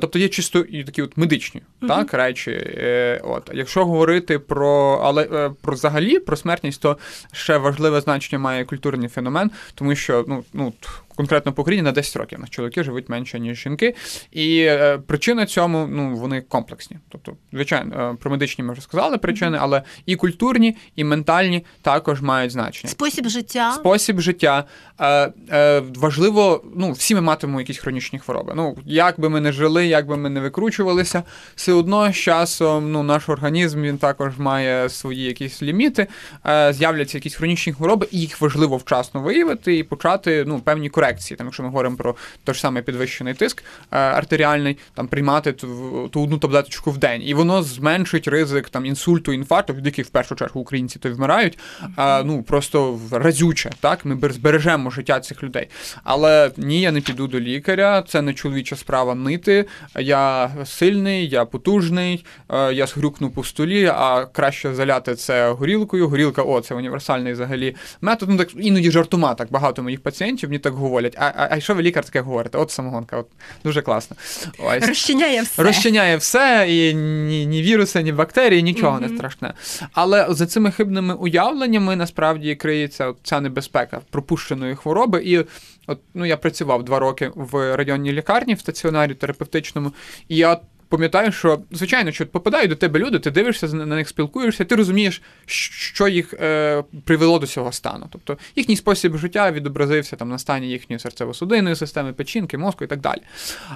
Тобто 0.00 0.18
є 0.18 0.28
чисто 0.28 0.58
і 0.58 0.84
такі 0.84 1.02
от 1.02 1.16
медичні 1.16 1.60
mm-hmm. 1.60 1.88
так, 1.88 2.14
речі. 2.14 2.50
Е, 2.50 3.20
от. 3.24 3.50
Якщо 3.54 3.84
говорити 3.84 4.38
про 4.38 5.00
але 5.04 5.22
е, 5.22 5.50
про 5.62 5.74
взагалі 5.74 6.18
про 6.18 6.36
смертність, 6.36 6.82
то 6.82 6.98
ще 7.32 7.56
важливе 7.56 8.00
значення 8.00 8.38
має 8.38 8.64
культурний 8.64 9.08
феномен, 9.08 9.50
тому 9.74 9.94
що 9.94 10.24
ну, 10.28 10.44
ну 10.52 10.72
конкретно 11.16 11.52
по 11.52 11.62
Україні 11.62 11.82
на 11.82 11.92
10 11.92 12.16
років. 12.16 12.40
На 12.40 12.46
чоловіки 12.46 12.84
живуть 12.84 13.08
менше, 13.08 13.40
ніж 13.40 13.62
жінки. 13.62 13.94
І 14.32 14.60
е, 14.60 14.98
причини 15.06 15.46
цьому 15.46 15.86
ну, 15.90 16.16
вони 16.16 16.40
комплексні. 16.40 16.96
Тобто, 17.08 17.32
звичайно, 17.52 18.10
е, 18.12 18.16
про 18.20 18.30
медичні 18.30 18.64
ми 18.64 18.72
вже 18.72 18.82
сказали 18.82 19.18
причини, 19.18 19.58
але 19.60 19.82
і 20.06 20.16
культурні, 20.16 20.76
і 20.96 21.04
ментальні 21.04 21.64
також 21.82 22.22
мають 22.22 22.52
значення. 22.52 22.90
Спосіб 22.90 23.28
життя. 23.28 23.72
Спосіб 23.72 24.20
життя. 24.20 24.64
Е, 24.98 25.32
е, 25.50 25.82
Важливо, 25.96 26.64
ну, 26.76 26.92
всі 26.92 27.14
ми 27.14 27.20
матимемо 27.20 27.60
якісь 27.60 27.78
хронічні 27.78 28.18
хвороби. 28.18 28.52
Ну, 28.56 28.76
як 28.84 29.20
би 29.20 29.28
ми 29.28 29.40
не 29.40 29.52
жили, 29.52 29.86
як 29.86 30.06
би 30.06 30.16
ми 30.16 30.30
не 30.30 30.40
викручувалися, 30.40 31.22
все 31.54 31.72
одно 31.72 32.12
з 32.12 32.16
часом 32.16 32.92
ну, 32.92 33.02
наш 33.02 33.28
організм 33.28 33.82
він 33.82 33.98
також 33.98 34.38
має 34.38 34.88
свої 34.88 35.24
якісь 35.24 35.62
ліміти, 35.62 36.06
е, 36.46 36.72
з'являться 36.72 37.18
якісь 37.18 37.34
хронічні 37.34 37.72
хвороби, 37.72 38.08
і 38.10 38.20
їх 38.20 38.40
важливо 38.40 38.76
вчасно 38.76 39.20
виявити 39.20 39.76
і 39.78 39.82
почати 39.82 40.44
ну, 40.46 40.60
певні 40.60 40.88
корекції 40.88 41.05
корекції. 41.06 41.36
Там, 41.36 41.46
якщо 41.46 41.62
ми 41.62 41.68
говоримо 41.68 41.96
про 41.96 42.14
той 42.44 42.54
ж 42.54 42.60
самий 42.60 42.82
підвищений 42.82 43.34
тиск 43.34 43.64
е, 43.90 43.98
артеріальний, 43.98 44.78
там 44.94 45.08
приймати 45.08 45.52
ту, 45.52 46.08
ту 46.12 46.22
одну 46.22 46.38
таблеточку 46.38 46.90
в 46.90 46.98
день, 46.98 47.22
і 47.24 47.34
воно 47.34 47.62
зменшить 47.62 48.28
ризик 48.28 48.68
там 48.68 48.86
інсульту, 48.86 49.32
інфаркту, 49.32 49.72
від 49.72 49.86
яких 49.86 50.06
в 50.06 50.10
першу 50.10 50.34
чергу 50.34 50.60
українці 50.60 50.98
то 50.98 51.10
вмирають. 51.10 51.58
А, 51.96 52.22
ну 52.24 52.42
просто 52.42 52.98
разюче. 53.10 53.70
Так, 53.80 54.04
ми 54.04 54.18
збережемо 54.30 54.90
життя 54.90 55.20
цих 55.20 55.42
людей. 55.42 55.68
Але 56.04 56.50
ні, 56.56 56.80
я 56.80 56.92
не 56.92 57.00
піду 57.00 57.26
до 57.26 57.40
лікаря, 57.40 58.02
це 58.08 58.22
не 58.22 58.34
чоловіча 58.34 58.76
справа 58.76 59.14
нити. 59.14 59.64
Я 59.98 60.50
сильний, 60.64 61.28
я 61.28 61.44
потужний, 61.44 62.24
е, 62.48 62.72
я 62.72 62.86
згрюкну 62.86 63.30
по 63.30 63.44
столі, 63.44 63.86
а 63.94 64.26
краще 64.32 64.74
заляти 64.74 65.14
це 65.14 65.50
горілкою. 65.50 66.08
Горілка, 66.08 66.42
о, 66.42 66.60
це 66.60 66.74
універсальний 66.74 67.32
взагалі 67.32 67.76
метод. 68.00 68.28
Ну 68.28 68.36
так 68.36 68.48
іноді 68.58 68.90
жартома 68.90 69.34
так 69.34 69.50
багато 69.50 69.82
моїх 69.82 70.00
пацієнтів 70.00 70.48
мені 70.48 70.58
так 70.58 70.74
говорять. 70.74 70.95
А 71.18 71.32
а, 71.36 71.48
а 71.50 71.60
що 71.60 71.74
ви 71.74 71.82
лікар 71.82 72.04
таке 72.04 72.20
говорите? 72.20 72.58
От 72.58 72.70
самогонка, 72.70 73.16
от 73.16 73.26
дуже 73.64 73.82
класно. 73.82 74.16
Ось. 74.58 74.86
Розчиняє 74.86 75.42
все. 75.42 75.62
Розчиняє 75.62 76.16
все, 76.16 76.66
і 76.68 76.94
ні 76.94 77.46
ні 77.46 77.62
віруси, 77.62 78.02
ні 78.02 78.12
бактерії, 78.12 78.62
нічого 78.62 78.98
mm-hmm. 78.98 79.10
не 79.10 79.16
страшне. 79.16 79.54
Але 79.92 80.26
за 80.30 80.46
цими 80.46 80.70
хибними 80.70 81.14
уявленнями 81.14 81.96
насправді 81.96 82.54
криється 82.54 83.12
ця 83.22 83.40
небезпека 83.40 84.00
пропущеної 84.10 84.74
хвороби. 84.74 85.22
І 85.24 85.44
от 85.86 86.00
ну 86.14 86.26
я 86.26 86.36
працював 86.36 86.84
два 86.84 86.98
роки 86.98 87.30
в 87.34 87.76
районній 87.76 88.12
лікарні 88.12 88.54
в 88.54 88.60
стаціонарі 88.60 89.14
терапевтичному, 89.14 89.92
і 90.28 90.36
я 90.36 90.58
пам'ятаю, 90.88 91.32
що 91.32 91.60
звичайно, 91.70 92.12
що 92.12 92.26
попадають 92.26 92.70
до 92.70 92.76
тебе 92.76 92.98
люди, 93.00 93.18
ти 93.18 93.30
дивишся 93.30 93.66
на 93.66 93.86
них, 93.86 94.08
спілкуєшся, 94.08 94.64
ти 94.64 94.76
розумієш, 94.76 95.22
що 95.46 96.08
їх 96.08 96.34
е, 96.34 96.84
привело 97.04 97.38
до 97.38 97.46
цього 97.46 97.72
стану. 97.72 98.06
Тобто 98.10 98.38
їхній 98.56 98.76
спосіб 98.76 99.16
життя 99.16 99.52
відобразився 99.52 100.16
там 100.16 100.28
на 100.28 100.38
стані 100.38 100.68
їхньої 100.68 101.00
серцево-судинної 101.00 101.74
системи, 101.74 102.12
печінки, 102.12 102.58
мозку 102.58 102.84
і 102.84 102.86
так 102.86 103.00
далі. 103.00 103.20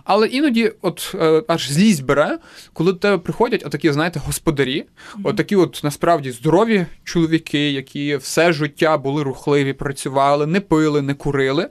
Але 0.05 0.27
іноді, 0.27 0.73
от 0.83 1.15
е, 1.15 1.43
аж 1.49 1.71
злість 1.71 2.05
бере, 2.05 2.39
коли 2.73 2.93
до 2.93 2.99
тебе 2.99 3.19
приходять 3.19 3.63
отакі, 3.67 3.93
знаєте, 3.93 4.21
господарі, 4.27 4.81
mm-hmm. 4.81 5.21
отакі, 5.25 5.57
от 5.57 5.81
насправді 5.85 6.31
здорові 6.31 6.87
чоловіки, 7.05 7.71
які 7.71 8.17
все 8.17 8.53
життя 8.53 8.99
були 8.99 9.23
рухливі, 9.23 9.73
працювали, 9.73 10.47
не 10.47 10.61
пили, 10.61 11.03
не 11.03 11.15
курили. 11.15 11.69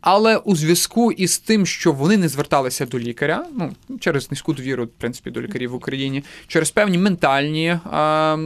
Але 0.00 0.36
у 0.36 0.56
зв'язку 0.56 1.12
із 1.12 1.38
тим, 1.38 1.66
що 1.66 1.92
вони 1.92 2.16
не 2.16 2.28
зверталися 2.28 2.86
до 2.86 2.98
лікаря, 2.98 3.44
ну 3.56 3.72
через 4.00 4.30
низьку 4.30 4.52
довіру, 4.52 4.84
в 4.84 4.88
принципі, 4.88 5.30
до 5.30 5.40
лікарів 5.42 5.70
в 5.70 5.74
Україні, 5.74 6.24
через 6.46 6.70
певні 6.70 6.98
ментальні 6.98 7.78
а, 7.84 8.36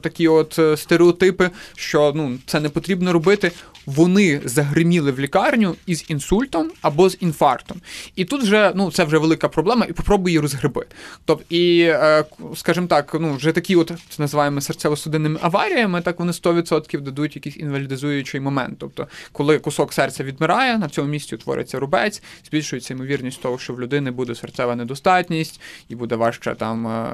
такі 0.00 0.28
от 0.28 0.58
е, 0.58 0.76
стереотипи, 0.76 1.50
що 1.76 2.12
ну 2.14 2.38
це 2.46 2.60
не 2.60 2.68
потрібно 2.68 3.12
робити. 3.12 3.52
Вони 3.86 4.40
загриміли 4.44 5.12
в 5.12 5.20
лікарню 5.20 5.76
із 5.86 6.04
інсультом 6.08 6.70
або 6.82 7.08
з 7.08 7.16
інфарктом. 7.20 7.80
І 8.16 8.24
тут 8.24 8.42
вже 8.42 8.72
ну 8.74 8.90
це 8.90 9.04
вже 9.04 9.18
велика 9.18 9.48
проблема, 9.48 9.86
і 9.88 9.92
попробуй 9.92 10.32
її 10.32 10.40
розгриби. 10.40 10.86
Тобто, 11.24 11.44
і, 11.50 11.80
е, 11.80 12.24
скажімо 12.54 12.86
так, 12.86 13.16
ну 13.20 13.34
вже 13.34 13.52
такі, 13.52 13.76
от 13.76 13.88
це 13.88 14.22
називаємо 14.22 14.60
серцево-судинними 14.60 15.38
аваріями, 15.42 16.00
так 16.00 16.18
вони 16.18 16.32
100% 16.32 17.00
дадуть 17.00 17.36
якийсь 17.36 17.56
інвалідизуючий 17.56 18.40
момент. 18.40 18.76
Тобто, 18.78 19.06
коли 19.32 19.58
кусок 19.58 19.92
серця 19.92 20.24
відмирає 20.24 20.61
вмирає, 20.62 20.78
на 20.78 20.88
цьому 20.88 21.08
місці 21.08 21.34
утвориться 21.34 21.78
рубець, 21.78 22.22
збільшується 22.48 22.94
ймовірність 22.94 23.42
того, 23.42 23.58
що 23.58 23.74
в 23.74 23.80
людини 23.80 24.10
буде 24.10 24.34
серцева 24.34 24.76
недостатність 24.76 25.60
і 25.88 25.94
буде 25.94 26.16
важче 26.16 26.54
там. 26.54 27.08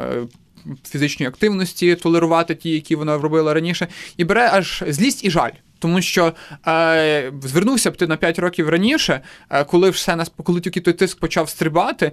Фізичної 0.84 1.28
активності 1.28 1.96
толерувати 1.96 2.54
ті, 2.54 2.70
які 2.70 2.96
вона 2.96 3.18
робила 3.18 3.54
раніше, 3.54 3.88
і 4.16 4.24
бере 4.24 4.50
аж 4.52 4.84
злість 4.88 5.24
і 5.24 5.30
жаль. 5.30 5.50
Тому 5.78 6.02
що 6.02 6.32
е, 6.66 7.32
звернувся 7.42 7.90
б 7.90 7.96
ти 7.96 8.06
на 8.06 8.16
5 8.16 8.38
років 8.38 8.68
раніше, 8.68 9.20
е, 9.50 9.64
коли 9.64 9.90
все 9.90 10.16
нас, 10.16 10.32
коли 10.44 10.60
тільки 10.60 10.80
той 10.80 10.94
тиск 10.94 11.20
почав 11.20 11.48
стрибати, 11.48 12.12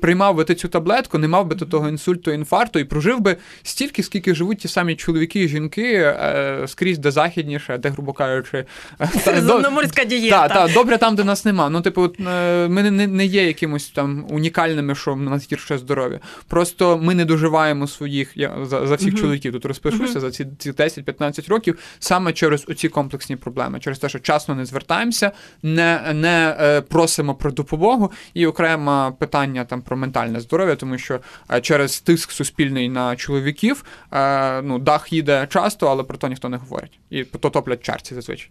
приймав 0.00 0.34
би 0.34 0.44
ти 0.44 0.54
цю 0.54 0.68
таблетку, 0.68 1.18
не 1.18 1.28
мав 1.28 1.46
би 1.46 1.54
до 1.54 1.66
того 1.66 1.88
інсульту, 1.88 2.32
інфаркту 2.32 2.78
і 2.78 2.84
прожив 2.84 3.20
би 3.20 3.36
стільки, 3.62 4.02
скільки 4.02 4.34
живуть 4.34 4.58
ті 4.58 4.68
самі 4.68 4.96
чоловіки 4.96 5.42
і 5.42 5.48
жінки 5.48 5.92
е, 5.94 6.64
скрізь 6.66 6.98
де 6.98 7.10
західніше, 7.10 7.78
де, 7.78 7.88
грубо 7.88 8.12
кажучи, 8.12 8.64
Земноморська 9.24 10.04
дієта. 10.04 10.48
Так, 10.48 10.68
та, 10.68 10.74
добре 10.74 10.98
там, 10.98 11.16
де 11.16 11.24
нас 11.24 11.44
нема. 11.44 11.70
Ну, 11.70 11.80
типу, 11.80 12.12
е, 12.26 12.68
ми 12.68 12.90
не, 12.90 13.06
не 13.06 13.26
є 13.26 13.46
якимось 13.46 13.88
там 13.88 14.26
унікальними, 14.30 14.94
що 14.94 15.14
в 15.14 15.20
нас 15.20 15.52
гірше 15.52 15.78
здоров'я. 15.78 16.20
Просто 16.48 16.98
ми 16.98 17.14
не 17.14 17.24
доживаємо 17.24 17.86
своїх 17.86 18.32
я 18.34 18.56
за, 18.62 18.86
за 18.86 18.94
всіх 18.94 19.14
чоловіків. 19.14 19.52
Тут 19.52 19.64
розпишуся 19.64 20.20
за 20.20 20.30
ці, 20.30 20.46
ці 20.58 20.72
10-15 20.72 21.48
років 21.48 21.78
саме 21.98 22.32
через 22.32 22.64
оці 22.68 22.88
комплекси 22.88 23.05
комплексні 23.06 23.36
проблеми 23.36 23.80
через 23.80 23.98
те, 23.98 24.08
що 24.08 24.18
часно 24.18 24.54
не 24.54 24.64
звертаємося, 24.64 25.32
не 25.62 26.12
не 26.14 26.56
е, 26.60 26.80
просимо 26.80 27.34
про 27.34 27.50
допомогу. 27.50 28.12
І 28.34 28.46
окреме 28.46 29.12
питання 29.18 29.64
там 29.64 29.82
про 29.82 29.96
ментальне 29.96 30.40
здоров'я, 30.40 30.76
тому 30.76 30.98
що 30.98 31.20
е, 31.50 31.60
через 31.60 32.00
тиск 32.00 32.30
суспільний 32.30 32.88
на 32.88 33.16
чоловіків 33.16 33.84
е, 34.12 34.62
ну 34.62 34.78
дах 34.78 35.12
їде 35.12 35.46
часто, 35.50 35.88
але 35.88 36.02
про 36.02 36.18
то 36.18 36.28
ніхто 36.28 36.48
не 36.48 36.56
говорить. 36.56 36.98
І 37.10 37.24
то 37.24 37.50
топлять 37.50 37.82
чарці 37.82 38.14
зазвичай. 38.14 38.50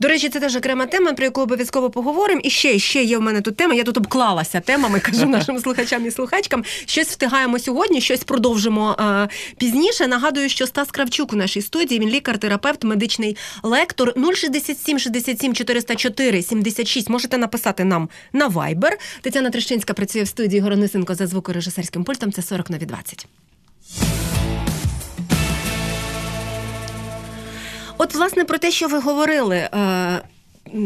До 0.00 0.08
речі, 0.08 0.28
це 0.28 0.40
теж 0.40 0.56
окрема 0.56 0.86
тема, 0.86 1.12
про 1.12 1.24
яку 1.24 1.40
обов'язково 1.40 1.90
поговоримо. 1.90 2.40
І 2.44 2.50
ще 2.50 2.78
ще 2.78 3.02
є 3.02 3.18
в 3.18 3.22
мене 3.22 3.40
тут 3.40 3.56
тема. 3.56 3.74
Я 3.74 3.84
тут 3.84 3.96
обклалася 3.96 4.60
темами, 4.60 5.00
кажу 5.00 5.26
нашим 5.28 5.58
слухачам 5.58 6.06
і 6.06 6.10
слухачкам. 6.10 6.64
Щось 6.86 7.08
встигаємо 7.08 7.58
сьогодні, 7.58 8.00
щось 8.00 8.24
продовжимо 8.24 8.96
е, 9.00 9.28
пізніше. 9.58 10.06
Нагадую, 10.06 10.48
що 10.48 10.66
Стас 10.66 10.90
Кравчук 10.90 11.32
у 11.32 11.36
нашій 11.36 11.62
студії 11.62 12.00
він 12.00 12.08
лікар-терапевт, 12.08 12.84
медичний 12.84 13.36
лектор 13.62 14.14
067 14.34 14.98
67 14.98 15.54
404 15.54 16.42
76. 16.42 17.10
Можете 17.10 17.38
написати 17.38 17.84
нам 17.84 18.08
на 18.32 18.48
Viber. 18.48 18.92
Тетяна 19.20 19.50
Трещинська 19.50 19.94
працює 19.94 20.22
в 20.22 20.28
студії 20.28 20.60
Горонисенко 20.60 21.14
за 21.14 21.26
звукорежисерським 21.26 22.04
пультом. 22.04 22.32
Це 22.32 22.42
40 22.42 22.70
нові 22.70 22.86
20. 22.86 23.26
От, 27.98 28.14
власне, 28.14 28.44
про 28.44 28.58
те, 28.58 28.70
що 28.70 28.88
ви 28.88 28.98
говорили. 28.98 29.56
Е, 29.56 30.22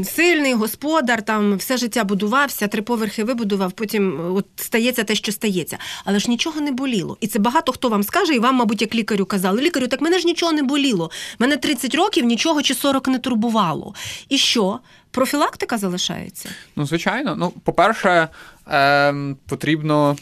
Сильний 0.04 0.54
господар, 0.54 1.22
там 1.22 1.56
все 1.56 1.76
життя 1.76 2.04
будувався, 2.04 2.68
три 2.68 2.82
поверхи 2.82 3.24
вибудував, 3.24 3.72
потім 3.72 4.34
от 4.36 4.46
стається 4.56 5.04
те, 5.04 5.14
що 5.14 5.32
стається. 5.32 5.78
Але 6.04 6.18
ж 6.18 6.30
нічого 6.30 6.60
не 6.60 6.72
боліло. 6.72 7.16
І 7.20 7.26
це 7.26 7.38
багато 7.38 7.72
хто 7.72 7.88
вам 7.88 8.02
скаже, 8.02 8.34
і 8.34 8.38
вам, 8.38 8.54
мабуть, 8.54 8.82
як 8.82 8.94
лікарю 8.94 9.26
казали. 9.26 9.62
Лікарю, 9.62 9.88
так 9.88 10.00
мене 10.00 10.18
ж 10.18 10.26
нічого 10.26 10.52
не 10.52 10.62
боліло. 10.62 11.10
Мене 11.38 11.56
30 11.56 11.94
років 11.94 12.24
нічого 12.24 12.62
чи 12.62 12.74
40 12.74 13.08
не 13.08 13.18
турбувало. 13.18 13.94
І 14.28 14.38
що? 14.38 14.78
Профілактика 15.10 15.78
залишається? 15.78 16.48
Ну, 16.76 16.86
звичайно. 16.86 17.36
Ну, 17.36 17.50
по-перше, 17.64 18.28
е, 18.68 19.14
потрібно, 19.48 20.16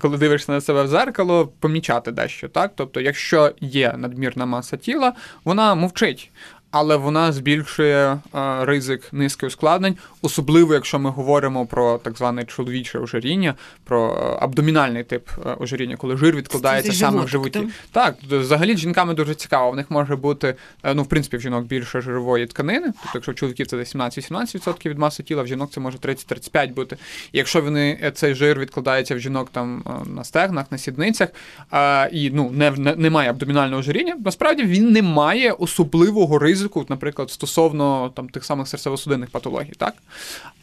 коли 0.00 0.18
дивишся 0.18 0.52
на 0.52 0.60
себе 0.60 0.82
в 0.82 0.88
зеркало, 0.88 1.52
помічати 1.60 2.12
дещо. 2.12 2.48
так? 2.48 2.72
Тобто, 2.74 3.00
якщо 3.00 3.52
є 3.60 3.94
надмірна 3.98 4.46
маса 4.46 4.76
тіла, 4.76 5.12
вона 5.44 5.74
мовчить 5.74 6.30
але 6.72 6.96
вона 6.96 7.32
збільшує 7.32 8.18
а, 8.32 8.64
ризик 8.64 9.12
низки 9.12 9.46
ускладнень, 9.46 9.96
особливо 10.22 10.74
якщо 10.74 10.98
ми 10.98 11.10
говоримо 11.10 11.66
про 11.66 11.98
так 11.98 12.16
зване 12.18 12.44
чоловіче 12.44 12.98
ожиріння, 12.98 13.54
про 13.84 14.12
абдомінальний 14.40 15.04
тип 15.04 15.28
ожиріння, 15.58 15.96
коли 15.96 16.16
жир 16.16 16.36
відкладається 16.36 16.92
саме 16.92 17.24
в 17.24 17.28
животі. 17.28 17.68
Так, 17.92 18.16
взагалі 18.30 18.76
жінками 18.76 19.14
дуже 19.14 19.34
цікаво. 19.34 19.70
В 19.70 19.76
них 19.76 19.90
може 19.90 20.16
бути, 20.16 20.54
е, 20.82 20.94
ну 20.94 21.02
в 21.02 21.06
принципі, 21.06 21.36
в 21.36 21.40
жінок 21.40 21.64
більше 21.64 22.00
жирової 22.00 22.46
тканини. 22.46 22.86
Тобто, 22.86 23.10
якщо 23.14 23.32
в 23.32 23.34
чоловіків 23.34 23.66
це 23.66 23.76
17-18% 23.76 24.88
від 24.90 24.98
маси 24.98 25.22
тіла, 25.22 25.42
в 25.42 25.46
жінок 25.46 25.70
це 25.70 25.80
може 25.80 25.98
30-35 25.98 26.72
бути. 26.74 26.96
І 27.32 27.38
якщо 27.38 27.60
вони 27.60 27.98
е, 28.02 28.10
цей 28.10 28.34
жир 28.34 28.58
відкладається 28.58 29.14
в 29.14 29.18
жінок 29.18 29.48
там 29.52 29.84
е, 29.86 30.10
на 30.10 30.24
стегнах, 30.24 30.72
на 30.72 30.78
сідницях, 30.78 31.28
а, 31.70 32.08
і 32.12 32.30
ну 32.30 32.50
не, 32.50 32.70
не 32.70 32.96
немає 32.96 33.30
абдомінального 33.30 33.80
ожиріння, 33.80 34.16
насправді 34.24 34.62
він 34.62 34.92
не 34.92 35.02
має 35.02 35.52
особливого 35.52 36.38
ризику 36.38 36.61
ризику, 36.62 36.86
наприклад, 36.88 37.30
стосовно 37.30 38.10
там 38.14 38.28
тих 38.28 38.44
самих 38.44 38.66
серцево-судинних 38.66 39.30
патологій, 39.30 39.72
так? 39.78 39.94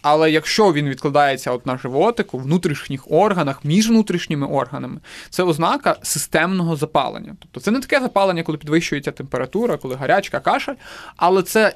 Але 0.01 0.31
якщо 0.31 0.73
він 0.73 0.89
відкладається 0.89 1.51
от 1.51 1.65
на 1.65 1.77
животику, 1.77 2.37
внутрішніх 2.37 3.11
органах, 3.11 3.65
між 3.65 3.89
внутрішніми 3.89 4.47
органами, 4.47 4.99
це 5.29 5.43
ознака 5.43 5.95
системного 6.01 6.75
запалення. 6.75 7.35
Тобто 7.39 7.59
це 7.59 7.71
не 7.71 7.79
таке 7.79 7.99
запалення, 7.99 8.43
коли 8.43 8.57
підвищується 8.57 9.11
температура, 9.11 9.77
коли 9.77 9.95
гарячка, 9.95 10.39
кашель, 10.39 10.75
але 11.17 11.43
це 11.43 11.73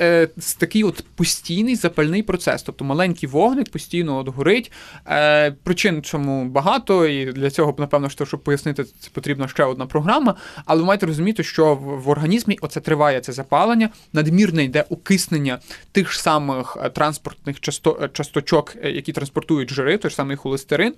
Е, 0.00 0.28
такий 0.58 0.84
от 0.84 1.04
постійний 1.14 1.76
запальний 1.76 2.22
процес, 2.22 2.62
тобто 2.62 2.84
маленький 2.84 3.28
вогник 3.28 3.70
постійно 3.70 4.18
от 4.18 4.28
горить. 4.28 4.72
Е, 5.06 5.50
причин 5.50 6.02
чому 6.02 6.44
багато, 6.44 7.06
і 7.06 7.32
для 7.32 7.50
цього, 7.50 7.74
напевно, 7.78 8.10
що, 8.10 8.26
щоб 8.26 8.40
пояснити, 8.40 8.84
це 8.84 9.10
потрібна 9.12 9.48
ще 9.48 9.64
одна 9.64 9.86
програма. 9.86 10.34
Але 10.64 10.80
ви 10.80 10.86
маєте 10.86 11.06
розуміти, 11.06 11.42
що 11.42 11.74
в 11.74 12.08
організмі 12.08 12.58
оце 12.60 12.80
триває 12.80 13.20
це 13.20 13.32
запалення, 13.32 13.88
надмірне 14.12 14.64
йде 14.64 14.84
окиснення 14.90 15.58
тих 15.92 16.12
ж 16.12 16.22
самих 16.22 16.76
е, 16.84 16.90
транспортних 17.60 18.08
часто, 18.08 18.08
часточок, 18.08 18.76
які 18.82 19.12
транспортують 19.12 19.70
жири, 19.70 19.98
той 19.98 20.10
ж 20.10 20.16
самий 20.16 20.36
холестерин. 20.36 20.94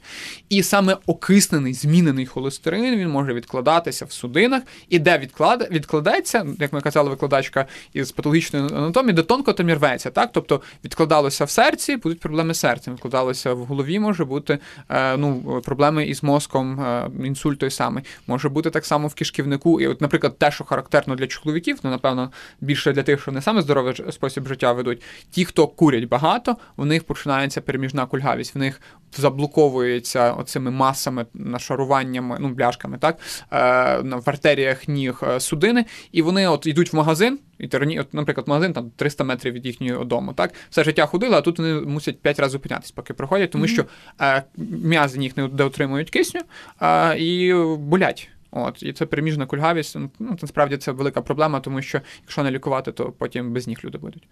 І 0.48 0.62
саме 0.62 0.96
окиснений, 1.06 1.74
змінений 1.74 2.26
холестерин 2.26 2.96
він 2.96 3.08
може 3.08 3.34
відкладатися 3.34 4.04
в 4.04 4.12
судинах, 4.12 4.62
і 4.88 4.98
де 4.98 5.18
відклад... 5.18 5.68
відкладається, 5.70 6.46
як 6.60 6.72
ми 6.72 6.80
казали, 6.80 7.10
викладачка 7.10 7.66
із 7.92 8.12
патологічною 8.12 8.62
медичної 8.62 8.84
анатомії, 8.84 9.12
де 9.12 9.22
тонко 9.22 9.52
там 9.52 9.70
рветься, 9.70 10.10
так? 10.10 10.30
Тобто 10.32 10.60
відкладалося 10.84 11.44
в 11.44 11.50
серці, 11.50 11.96
будуть 11.96 12.20
проблеми 12.20 12.54
з 12.54 12.58
серцем, 12.58 12.94
відкладалося 12.94 13.52
в 13.54 13.64
голові, 13.64 13.98
може 13.98 14.24
бути 14.24 14.58
е, 14.88 15.16
ну, 15.16 15.60
проблеми 15.64 16.06
із 16.06 16.22
мозком, 16.22 16.80
е, 16.80 17.10
інсульт 17.24 17.58
той 17.58 17.70
самий. 17.70 18.04
Може 18.26 18.48
бути 18.48 18.70
так 18.70 18.86
само 18.86 19.08
в 19.08 19.14
кишківнику. 19.14 19.80
І, 19.80 19.86
от, 19.86 20.00
наприклад, 20.00 20.38
те, 20.38 20.50
що 20.50 20.64
характерно 20.64 21.14
для 21.14 21.26
чоловіків, 21.26 21.78
ну, 21.82 21.90
напевно, 21.90 22.30
більше 22.60 22.92
для 22.92 23.02
тих, 23.02 23.22
що 23.22 23.32
не 23.32 23.42
саме 23.42 23.62
здоровий 23.62 23.94
спосіб 24.10 24.48
життя 24.48 24.72
ведуть. 24.72 25.02
Ті, 25.30 25.44
хто 25.44 25.66
курять 25.66 26.08
багато, 26.08 26.49
у 26.76 26.84
них 26.84 27.04
починається 27.04 27.60
переміжна 27.60 28.06
кульгавість, 28.06 28.54
в 28.54 28.58
них 28.58 28.80
заблоковується 29.16 30.32
оцими 30.32 30.70
масами, 30.70 31.26
нашаруваннями, 31.34 32.36
ну, 32.40 32.48
бляшками, 32.48 32.98
так, 32.98 33.18
е, 33.52 33.56
в 34.02 34.30
артеріях 34.30 34.88
ніг 34.88 35.22
судини, 35.38 35.84
і 36.12 36.22
вони 36.22 36.48
от 36.48 36.66
йдуть 36.66 36.92
в 36.92 36.96
магазин. 36.96 37.38
І 37.58 37.68
тирані, 37.68 38.00
от, 38.00 38.14
наприклад, 38.14 38.48
магазин 38.48 38.72
там 38.72 38.90
300 38.96 39.24
метрів 39.24 39.52
від 39.52 39.66
їхнього 39.66 40.04
дому. 40.04 40.32
Так, 40.32 40.52
все 40.70 40.84
життя 40.84 41.06
ходили, 41.06 41.36
а 41.36 41.40
тут 41.40 41.58
вони 41.58 41.74
мусять 41.74 42.20
5 42.20 42.40
разів 42.40 42.60
зупинятись, 42.60 42.90
поки 42.90 43.14
приходять, 43.14 43.50
тому 43.50 43.64
mm-hmm. 43.64 43.68
що 43.68 43.84
е, 44.20 44.42
м'язи 44.56 45.22
їх 45.22 45.36
не 45.36 45.48
дотримують 45.48 46.10
кисню 46.10 46.40
е, 46.82 47.18
і 47.18 47.54
болять. 47.78 48.28
От, 48.52 48.82
І 48.82 48.92
це 48.92 49.06
переміжна 49.06 49.46
кульгавість. 49.46 49.96
Ну, 50.18 50.36
насправді 50.42 50.76
це 50.76 50.92
велика 50.92 51.20
проблема, 51.20 51.60
тому 51.60 51.82
що 51.82 52.00
якщо 52.22 52.42
не 52.42 52.50
лікувати, 52.50 52.92
то 52.92 53.12
потім 53.18 53.52
без 53.52 53.66
них 53.66 53.84
люди 53.84 53.98
будуть. 53.98 54.22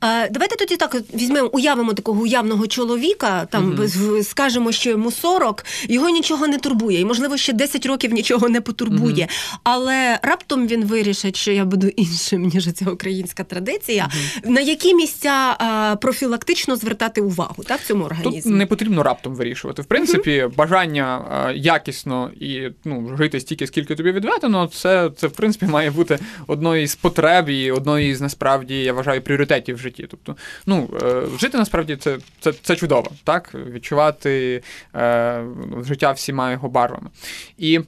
А, 0.00 0.28
Давайте 0.30 0.56
тоді 0.56 0.76
так 0.76 0.96
візьмемо, 1.14 1.48
уявимо 1.52 1.94
такого 1.94 2.22
уявного 2.22 2.66
чоловіка, 2.66 3.46
там 3.46 3.78
угу. 3.78 4.22
скажемо, 4.22 4.72
що 4.72 4.90
йому 4.90 5.10
40, 5.10 5.64
його 5.88 6.08
нічого 6.08 6.46
не 6.48 6.58
турбує, 6.58 7.00
і, 7.00 7.04
можливо, 7.04 7.36
ще 7.36 7.52
10 7.52 7.86
років 7.86 8.12
нічого 8.12 8.48
не 8.48 8.60
потурбує. 8.60 9.24
Угу. 9.24 9.58
Але 9.62 10.18
раптом 10.22 10.66
він 10.66 10.84
вирішить, 10.84 11.36
що 11.36 11.52
я 11.52 11.64
буду 11.64 11.86
іншим, 11.96 12.42
ніж 12.42 12.72
ця 12.72 12.90
українська 12.90 13.44
традиція. 13.44 14.08
Угу. 14.44 14.52
На 14.52 14.60
які 14.60 14.94
місця 14.94 15.56
а, 15.58 15.96
профілактично 15.96 16.76
звертати 16.76 17.20
увагу 17.20 17.64
так, 17.64 17.80
в 17.80 17.86
цьому 17.86 18.04
організмі? 18.04 18.42
Тут 18.42 18.52
не 18.52 18.66
потрібно 18.66 19.02
раптом 19.02 19.34
вирішувати. 19.34 19.82
В 19.82 19.84
принципі, 19.84 20.48
бажання 20.56 21.24
а, 21.30 21.52
якісно 21.52 22.30
і 22.40 22.68
ну, 22.84 23.16
жити 23.16 23.40
стільки 23.40 23.65
скільки 23.66 23.94
тобі 23.94 24.12
відведено, 24.12 24.66
це, 24.66 25.10
це 25.16 25.26
в 25.26 25.32
принципі 25.32 25.66
має 25.66 25.90
бути 25.90 26.18
одною 26.46 26.86
з 26.86 26.94
потреб 26.94 27.48
і 27.48 27.70
одною 27.70 28.16
з 28.16 28.20
насправді, 28.20 28.82
я 28.82 28.92
вважаю, 28.92 29.22
пріоритетів 29.22 29.76
в 29.76 29.78
житті. 29.78 30.06
Тобто, 30.10 30.36
ну, 30.66 30.88
е, 31.02 31.22
жити 31.38 31.58
насправді 31.58 31.96
це 31.96 32.18
це, 32.40 32.52
це 32.52 32.76
чудово, 32.76 33.10
так? 33.24 33.54
Відчувати 33.54 34.62
е, 34.94 35.44
життя 35.82 36.12
всіма 36.12 36.52
його 36.52 36.68
барвами. 36.68 37.10
І 37.58 37.80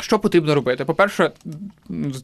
що 0.00 0.18
потрібно 0.18 0.54
робити? 0.54 0.84
По-перше, 0.84 1.30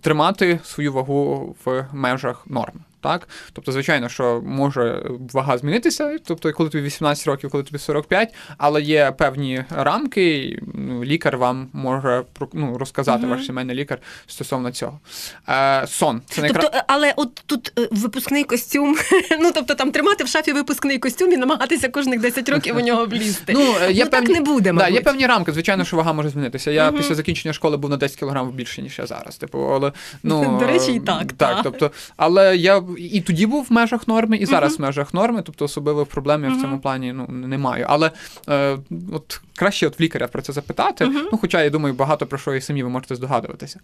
тримати 0.03 0.61
свою 0.65 0.93
вагу 0.93 1.57
в 1.65 1.87
межах 1.93 2.47
норми. 2.47 2.81
Так? 3.07 3.29
Тобто, 3.53 3.73
звичайно, 3.73 4.09
що 4.09 4.43
може 4.47 5.03
вага 5.33 5.59
змінитися, 5.59 6.19
тобто, 6.25 6.53
коли 6.53 6.71
тобі 6.71 6.85
18 6.85 7.27
років, 7.27 7.51
коли 7.51 7.65
тобі 7.65 7.79
45, 7.79 8.35
але 8.59 8.83
є 8.83 9.13
певні 9.19 9.65
рамки, 9.71 10.59
ну, 10.75 11.05
лікар 11.05 11.37
вам 11.37 11.69
може 11.73 12.23
ну, 12.53 12.79
розказати, 12.79 13.27
угу. 13.27 13.35
ваш 13.35 13.47
сімейний 13.47 13.77
лікар 13.77 13.99
стосовно 14.27 14.71
цього. 14.71 15.01
Е, 15.49 15.87
Сон. 15.87 16.23
Це 16.27 16.41
найкра... 16.41 16.63
Тобто, 16.63 16.81
але 16.87 17.13
от 17.17 17.43
тут 17.47 17.73
е, 17.79 17.89
випускний 17.91 18.45
костюм, 18.45 18.97
ну 19.41 19.53
тобто 19.55 19.75
там 19.75 19.93
тримати 19.93 20.25
в 20.25 20.29
шафі 20.29 20.53
випускний 20.53 20.99
костюм 20.99 21.33
і 21.33 21.37
намагатися 21.37 21.89
кожних 21.89 22.21
10 22.21 22.49
років 22.49 22.77
у 22.77 22.81
нього 22.81 23.07
влізти. 23.07 23.53
Ну, 23.53 23.75
е, 23.83 23.93
є 23.93 24.05
ну, 24.05 24.11
певні... 24.11 24.27
так 24.27 24.37
не 24.37 24.41
буде, 24.41 24.73
мабуть. 24.73 24.93
Да, 24.93 24.95
Є 24.95 25.01
певні 25.01 25.27
рамки, 25.27 25.53
звичайно, 25.53 25.85
що 25.85 25.97
вага 25.97 26.13
може 26.13 26.29
змінитися. 26.29 26.71
Я 26.71 26.89
угу. 26.89 26.99
після 26.99 27.15
закінчення 27.15 27.53
школи 27.53 27.77
був 27.77 27.91
на 27.91 27.97
10 27.97 28.21
кг 28.21 28.45
більше, 28.45 28.83
ніж 28.83 28.99
я 28.99 29.07
зараз. 29.07 29.37
Типу, 29.37 29.59
але, 29.59 29.93
ну, 30.23 30.59
До 30.61 30.67
речі, 30.67 30.93
і 30.93 31.01
так. 31.01 31.33
Так, 31.33 31.61
тобто, 31.63 31.91
але 32.17 32.57
я 32.57 32.83
і 32.99 33.21
тоді 33.21 33.47
був 33.47 33.67
в 33.71 33.73
межах 33.73 34.09
норми, 34.09 34.37
і 34.37 34.47
зараз 34.47 34.73
uh-huh. 34.73 34.79
в 34.79 34.81
межах 34.81 35.15
норми, 35.15 35.43
тобто 35.43 35.65
особливих 35.65 36.07
проблем 36.07 36.45
я 36.45 36.51
uh-huh. 36.51 36.59
в 36.59 36.61
цьому 36.61 36.79
плані 36.79 37.13
ну, 37.13 37.27
не 37.29 37.59
маю. 37.59 37.87
Але 37.89 38.11
е, 38.49 38.79
от 39.13 39.41
краще 39.57 39.87
от 39.87 40.01
в 40.01 40.03
лікаря 40.03 40.29
про 40.29 40.43
це 40.43 40.53
запитати. 40.53 41.05
Uh-huh. 41.05 41.29
Ну, 41.33 41.39
хоча 41.39 41.63
я 41.63 41.71
думаю, 41.71 41.95
багато 41.95 42.27
про 42.27 42.39
що 42.39 42.55
і 42.55 42.61
самі 42.61 42.83
ви 42.83 42.89
можете 42.89 43.15
здогадуватися. 43.15 43.81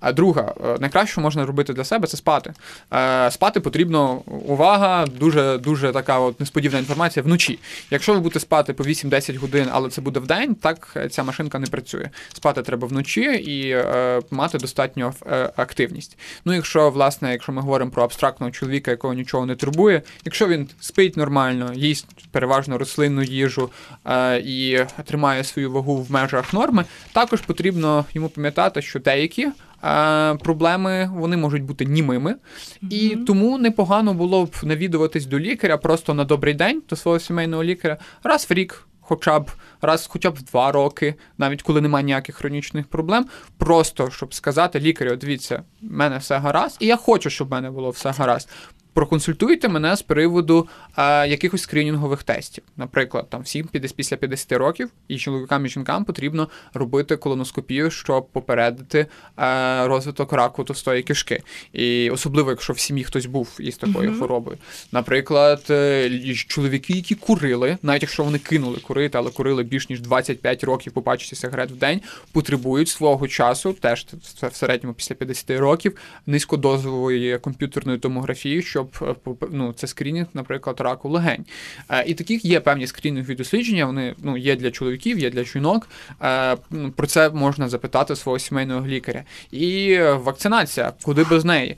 А 0.00 0.12
друга, 0.12 0.54
е, 0.64 0.76
найкраще, 0.80 1.12
що 1.12 1.20
можна 1.20 1.46
робити 1.46 1.72
для 1.72 1.84
себе, 1.84 2.06
це 2.06 2.16
спати. 2.16 2.52
Е, 2.92 3.30
Спати 3.30 3.60
потрібно 3.60 4.14
увага, 4.26 5.06
дуже 5.06 5.58
дуже 5.58 5.92
така 5.92 6.18
от 6.18 6.40
несподівана 6.40 6.78
інформація 6.78 7.22
вночі. 7.22 7.58
Якщо 7.90 8.14
ви 8.14 8.20
будете 8.20 8.40
спати 8.40 8.72
по 8.72 8.84
8-10 8.84 9.36
годин, 9.36 9.68
але 9.72 9.90
це 9.90 10.00
буде 10.00 10.20
в 10.20 10.26
день, 10.26 10.54
так 10.54 10.96
ця 11.10 11.22
машинка 11.22 11.58
не 11.58 11.66
працює. 11.66 12.10
Спати 12.32 12.62
треба 12.62 12.88
вночі 12.88 13.20
і 13.20 13.70
е, 13.70 14.20
мати 14.30 14.58
достатньо 14.58 15.14
е, 15.26 15.52
активність. 15.56 16.18
Ну, 16.44 16.54
якщо, 16.54 16.90
власне, 16.90 17.32
якщо 17.32 17.52
ми 17.52 17.62
говоримо 17.62 17.90
про 17.90 18.04
абстрактного 18.04 18.52
чоловіка, 18.54 18.90
якого 18.90 19.14
нічого 19.14 19.46
не 19.46 19.54
турбує, 19.56 20.02
якщо 20.24 20.48
він 20.48 20.68
спить 20.80 21.16
нормально, 21.16 21.72
їсть 21.74 22.06
переважно 22.30 22.78
рослинну 22.78 23.22
їжу 23.22 23.70
е, 24.04 24.38
і 24.38 24.78
тримає 25.04 25.44
свою 25.44 25.72
вагу 25.72 26.02
в 26.02 26.12
межах 26.12 26.52
норми, 26.52 26.84
також 27.12 27.40
потрібно 27.40 28.04
йому 28.14 28.28
пам'ятати, 28.28 28.82
що 28.82 28.98
деякі. 28.98 29.48
Е, 29.84 30.34
проблеми 30.34 31.10
вони 31.14 31.36
можуть 31.36 31.62
бути 31.62 31.84
німими, 31.84 32.30
mm-hmm. 32.30 32.88
і 32.90 33.16
тому 33.16 33.58
непогано 33.58 34.14
було 34.14 34.44
б 34.44 34.56
навідуватись 34.62 35.26
до 35.26 35.38
лікаря 35.38 35.76
просто 35.76 36.14
на 36.14 36.24
добрий 36.24 36.54
день 36.54 36.82
до 36.90 36.96
свого 36.96 37.18
сімейного 37.18 37.64
лікаря 37.64 37.98
раз 38.22 38.46
в 38.50 38.52
рік, 38.52 38.86
хоча 39.04 39.40
б 39.40 39.50
раз, 39.80 40.06
хоча 40.06 40.30
б 40.30 40.34
в 40.34 40.42
два 40.42 40.72
роки, 40.72 41.14
навіть 41.38 41.62
коли 41.62 41.80
немає 41.80 42.04
ніяких 42.04 42.36
хронічних 42.36 42.86
проблем, 42.86 43.26
просто 43.58 44.10
щоб 44.10 44.34
сказати 44.34 44.80
лікарю, 44.80 45.16
дивіться, 45.16 45.62
в 45.82 45.92
мене 45.92 46.18
все 46.18 46.38
гаразд, 46.38 46.76
і 46.80 46.86
я 46.86 46.96
хочу, 46.96 47.30
щоб 47.30 47.48
в 47.48 47.50
мене 47.50 47.70
було 47.70 47.90
все 47.90 48.10
гаразд 48.10 48.48
проконсультуйте 48.94 49.68
мене 49.68 49.96
з 49.96 50.02
приводу 50.02 50.68
е, 50.98 51.28
якихось 51.28 51.62
скринінгових 51.62 52.22
тестів. 52.22 52.64
Наприклад, 52.76 53.30
там 53.30 53.42
всім 53.42 53.68
після 53.96 54.16
50 54.16 54.52
років 54.52 54.90
і 55.08 55.18
чоловікам 55.18 55.66
і 55.66 55.68
жінкам 55.68 56.04
потрібно 56.04 56.48
робити 56.74 57.16
колоноскопію, 57.16 57.90
щоб 57.90 58.28
попередити 58.28 59.06
е, 59.38 59.86
розвиток 59.86 60.32
раку 60.32 60.64
товстої 60.64 61.02
кишки. 61.02 61.42
І 61.72 62.10
особливо, 62.10 62.50
якщо 62.50 62.72
в 62.72 62.78
сім'ї 62.78 63.04
хтось 63.04 63.26
був 63.26 63.56
із 63.60 63.76
такою 63.76 64.10
mm-hmm. 64.10 64.16
хворобою. 64.16 64.58
Наприклад, 64.92 65.66
е, 65.70 66.34
чоловіки, 66.34 66.92
які 66.92 67.14
курили, 67.14 67.78
навіть 67.82 68.02
якщо 68.02 68.24
вони 68.24 68.38
кинули 68.38 68.78
курити, 68.78 69.18
але 69.18 69.30
курили 69.30 69.62
більш 69.62 69.90
ніж 69.90 70.00
25 70.00 70.64
років 70.64 70.92
по 70.92 71.02
пачці 71.02 71.36
сигарет 71.36 71.70
в 71.70 71.76
день, 71.76 72.00
потребують 72.32 72.88
свого 72.88 73.28
часу, 73.28 73.72
теж 73.72 74.06
в 74.42 74.54
середньому 74.54 74.94
після 74.94 75.14
50 75.14 75.50
років, 75.50 75.96
низькодозової 76.26 77.38
комп'ютерної 77.38 77.98
томографії, 77.98 78.62
щоб 78.62 78.83
щоб 78.92 79.38
е, 79.42 79.46
ну, 79.50 79.72
це 79.72 79.86
скрінінг, 79.86 80.26
наприклад, 80.34 80.80
раку 80.80 81.08
легень. 81.08 81.44
Е, 81.88 82.04
і 82.06 82.14
таких 82.14 82.44
є 82.44 82.60
певні 82.60 82.86
скрінінгові 82.86 83.34
дослідження. 83.34 83.86
Вони 83.86 84.14
ну, 84.22 84.36
є 84.36 84.56
для 84.56 84.70
чоловіків, 84.70 85.18
є 85.18 85.30
для 85.30 85.44
жінок. 85.44 85.88
Е, 86.22 86.56
про 86.96 87.06
це 87.06 87.30
можна 87.30 87.68
запитати 87.68 88.16
свого 88.16 88.38
сімейного 88.38 88.86
лікаря. 88.86 89.24
І 89.52 89.98
вакцинація, 89.98 90.92
куди 91.02 91.24
без 91.24 91.44
неї. 91.44 91.76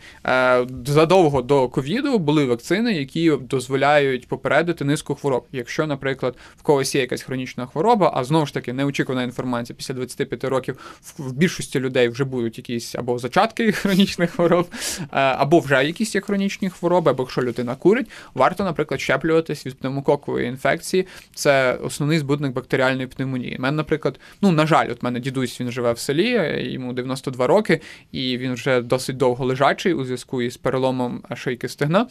Задовго 0.86 1.42
до 1.42 1.68
ковіду 1.68 2.18
були 2.18 2.44
вакцини, 2.44 2.92
які 2.92 3.32
дозволяють 3.40 4.28
попередити 4.28 4.84
низку 4.84 5.14
хвороб. 5.14 5.46
Якщо, 5.52 5.86
наприклад, 5.86 6.36
в 6.56 6.62
когось 6.62 6.94
є 6.94 7.00
якась 7.00 7.22
хронічна 7.22 7.66
хвороба, 7.66 8.12
а 8.14 8.24
знову 8.24 8.46
ж 8.46 8.54
таки 8.54 8.72
неочікувана 8.72 9.22
інформація 9.22 9.76
після 9.76 9.94
25 9.94 10.44
років 10.44 10.78
в 11.18 11.32
більшості 11.32 11.80
людей 11.80 12.08
вже 12.08 12.24
будуть 12.24 12.58
якісь 12.58 12.94
або 12.94 13.18
зачатки 13.18 13.72
хронічних 13.86 14.30
хвороб, 14.30 14.66
або 15.10 15.58
вже 15.58 15.84
якісь 15.84 16.14
є 16.14 16.20
хронічні 16.20 16.70
хвороби 16.70 16.95
хвороби, 16.96 17.10
або 17.10 17.22
якщо 17.22 17.42
людина 17.42 17.74
курить, 17.74 18.10
варто, 18.34 18.64
наприклад, 18.64 19.00
щеплюватись 19.00 19.66
від 19.66 19.78
пневмококової 19.78 20.48
інфекції. 20.48 21.06
Це 21.34 21.74
основний 21.74 22.18
збудник 22.18 22.52
бактеріальної 22.52 23.06
пневмонії. 23.06 23.56
У 23.58 23.62
мене, 23.62 23.76
наприклад, 23.76 24.20
ну 24.42 24.52
на 24.52 24.66
жаль, 24.66 24.88
от 24.90 25.02
мене 25.02 25.20
дідусь 25.20 25.60
він 25.60 25.70
живе 25.70 25.92
в 25.92 25.98
селі, 25.98 26.30
йому 26.72 26.92
92 26.92 27.46
роки, 27.46 27.80
і 28.12 28.38
він 28.38 28.52
вже 28.52 28.80
досить 28.82 29.16
довго 29.16 29.44
лежачий 29.44 29.94
у 29.94 30.04
зв'язку 30.04 30.42
із 30.42 30.56
переломом 30.56 31.22
шийки 31.34 31.68
стегна. 31.68 32.06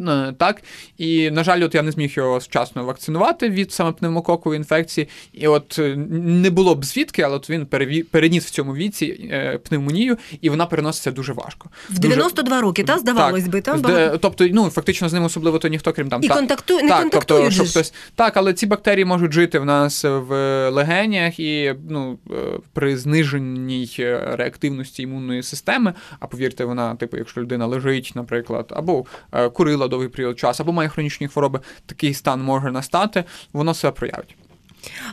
Е, 0.00 0.34
так, 0.38 0.62
і, 0.98 1.30
на 1.30 1.44
жаль, 1.44 1.62
от 1.62 1.74
я 1.74 1.82
не 1.82 1.90
зміг 1.90 2.12
його 2.16 2.38
вчасно 2.38 2.84
вакцинувати 2.84 3.48
від 3.48 3.72
саме 3.72 3.92
пневмококової 3.92 4.58
інфекції. 4.58 5.08
І 5.32 5.48
от 5.48 5.78
е, 5.78 5.96
не 5.96 6.50
було 6.50 6.74
б 6.74 6.84
звідки, 6.84 7.22
але 7.22 7.36
от 7.36 7.50
він 7.50 7.66
переніс 8.10 8.46
в 8.46 8.50
цьому 8.50 8.74
віці 8.74 9.28
е, 9.32 9.58
пневмонію, 9.58 10.18
і 10.40 10.50
вона 10.50 10.66
переноситься 10.66 11.10
дуже 11.10 11.32
важко. 11.32 11.70
В 11.90 11.98
92 11.98 12.42
дуже... 12.42 12.60
роки, 12.60 12.84
та 12.84 12.98
здавалось 12.98 13.42
так, 13.42 13.52
би, 13.52 13.60
там 13.60 13.82
Де, 13.82 14.18
тобто, 14.20 14.46
ну 14.52 14.70
фактично 14.70 15.08
з 15.08 15.12
ним 15.12 15.24
особливо 15.24 15.58
то 15.58 15.68
ніхто, 15.68 15.92
крім 15.92 16.08
там 16.08 16.22
і 16.22 16.28
так, 16.28 16.36
контакту... 16.36 16.74
не 16.74 16.88
так, 16.88 17.00
контактують 17.00 17.44
тобто, 17.44 17.54
щоб 17.54 17.66
хтось 17.66 17.94
так, 18.14 18.36
але 18.36 18.54
ці 18.54 18.66
бактерії 18.66 19.04
можуть 19.04 19.32
жити 19.32 19.58
в 19.58 19.64
нас 19.64 20.04
в 20.04 20.30
легенях 20.70 21.40
і 21.40 21.74
ну 21.88 22.18
при 22.72 22.96
зниженій 22.96 23.90
реактивності 24.24 25.02
імунної 25.02 25.42
системи. 25.42 25.94
А 26.20 26.26
повірте, 26.26 26.64
вона, 26.64 26.94
типу, 26.94 27.16
якщо 27.16 27.40
людина 27.40 27.66
лежить, 27.66 28.12
наприклад, 28.14 28.72
або 28.76 29.04
курила 29.52 29.77
довгий 29.86 30.08
період 30.08 30.38
часу, 30.38 30.62
або 30.62 30.72
має 30.72 30.88
хронічні 30.88 31.28
хвороби, 31.28 31.60
такий 31.86 32.14
стан 32.14 32.42
може 32.42 32.72
настати, 32.72 33.24
воно 33.52 33.74
себе 33.74 33.92
проявить. 33.92 34.36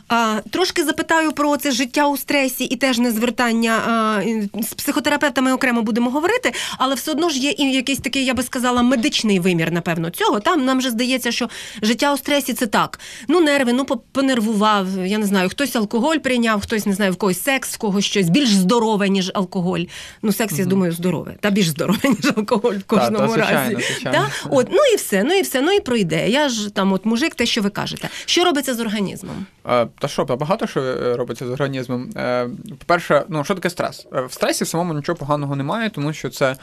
А, 0.08 0.40
Трошки 0.50 0.84
запитаю 0.84 1.32
про 1.32 1.56
це 1.56 1.70
життя 1.70 2.08
у 2.08 2.16
стресі 2.16 2.64
і 2.64 2.76
теж 2.76 2.98
не 2.98 3.10
звертання 3.10 3.76
а, 3.88 4.62
з 4.62 4.74
психотерапевтами 4.74 5.52
окремо 5.52 5.82
будемо 5.82 6.10
говорити, 6.10 6.52
але 6.78 6.94
все 6.94 7.10
одно 7.10 7.28
ж 7.28 7.38
є 7.38 7.54
і 7.58 7.72
якийсь 7.72 7.98
такий, 7.98 8.24
я 8.24 8.34
би 8.34 8.42
сказала, 8.42 8.82
медичний 8.82 9.40
вимір, 9.40 9.72
напевно, 9.72 10.10
цього. 10.10 10.40
Там 10.40 10.64
нам 10.64 10.80
же 10.80 10.90
здається, 10.90 11.32
що 11.32 11.48
життя 11.82 12.14
у 12.14 12.16
стресі 12.16 12.54
це 12.54 12.66
так. 12.66 13.00
Ну, 13.28 13.40
нерви, 13.40 13.72
ну 13.72 13.84
понервував. 14.12 15.06
Я 15.06 15.18
не 15.18 15.26
знаю, 15.26 15.48
хтось 15.48 15.76
алкоголь 15.76 16.16
прийняв, 16.16 16.60
хтось 16.60 16.86
не 16.86 16.92
знаю, 16.92 17.12
в 17.12 17.16
когось 17.16 17.42
секс, 17.42 17.74
в 17.74 17.78
когось 17.78 18.04
щось 18.04 18.28
більш 18.28 18.48
здорове, 18.48 19.08
ніж 19.08 19.30
алкоголь. 19.34 19.80
Ну, 20.22 20.32
секс, 20.32 20.58
я 20.58 20.64
думаю, 20.64 20.92
здорове, 20.92 21.34
та 21.40 21.50
більш 21.50 21.68
здорове, 21.68 21.98
ніж 22.04 22.32
алкоголь 22.36 22.74
в 22.74 22.84
кожному 22.84 23.18
та, 23.18 23.26
та, 23.26 23.28
звичайно, 23.28 23.60
разі. 23.60 23.74
звичайно. 23.74 24.28
Та? 24.42 24.48
От, 24.50 24.66
ну 24.70 24.78
і 24.92 24.96
все, 24.96 25.24
ну 25.24 25.34
і 25.34 25.42
все, 25.42 25.60
ну 25.60 25.72
і 25.72 25.80
пройде. 25.80 26.28
Я 26.28 26.48
ж 26.48 26.70
там, 26.70 26.92
от 26.92 27.04
мужик, 27.04 27.34
те, 27.34 27.46
що 27.46 27.62
ви 27.62 27.70
кажете. 27.70 28.08
Що 28.24 28.44
робиться 28.44 28.74
з 28.74 28.80
організмом? 28.80 29.46
Е, 29.68 29.86
Та 29.98 30.08
що, 30.08 30.24
та 30.24 30.36
багато 30.36 30.66
що 30.66 30.80
е, 30.80 31.16
робиться 31.16 31.46
з 31.46 31.50
організмом. 31.50 32.10
Е, 32.16 32.48
По-перше, 32.78 33.24
ну 33.28 33.44
що 33.44 33.54
таке 33.54 33.70
стрес? 33.70 34.06
В 34.12 34.32
стресі 34.32 34.64
в 34.64 34.68
самому 34.68 34.94
нічого 34.94 35.16
поганого 35.16 35.56
немає, 35.56 35.90
тому 35.90 36.12
що 36.12 36.30
це 36.30 36.56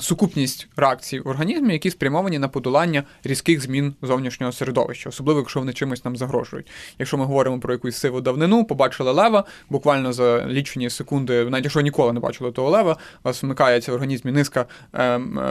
сукупність 0.00 0.68
реакцій 0.76 1.20
в 1.20 1.28
організмі, 1.28 1.72
які 1.72 1.90
спрямовані 1.90 2.38
на 2.38 2.48
подолання 2.48 3.02
різких 3.24 3.60
змін 3.60 3.94
зовнішнього 4.02 4.52
середовища, 4.52 5.08
особливо 5.08 5.40
якщо 5.40 5.60
вони 5.60 5.72
чимось 5.72 6.04
нам 6.04 6.16
загрожують. 6.16 6.66
Якщо 6.98 7.16
ми 7.16 7.24
говоримо 7.24 7.60
про 7.60 7.72
якусь 7.72 7.96
сиву 7.96 8.20
давнину, 8.20 8.64
побачили 8.64 9.12
лева, 9.12 9.44
буквально 9.70 10.12
за 10.12 10.46
лічені 10.46 10.90
секунди, 10.90 11.44
навіть 11.44 11.64
якщо 11.64 11.80
ніколи 11.80 12.12
не 12.12 12.20
бачили 12.20 12.52
того 12.52 12.70
лева, 12.70 12.92
у 12.92 13.28
вас 13.28 13.42
вмикається 13.42 13.92
в 13.92 13.94
організмі 13.94 14.32
низка 14.32 14.66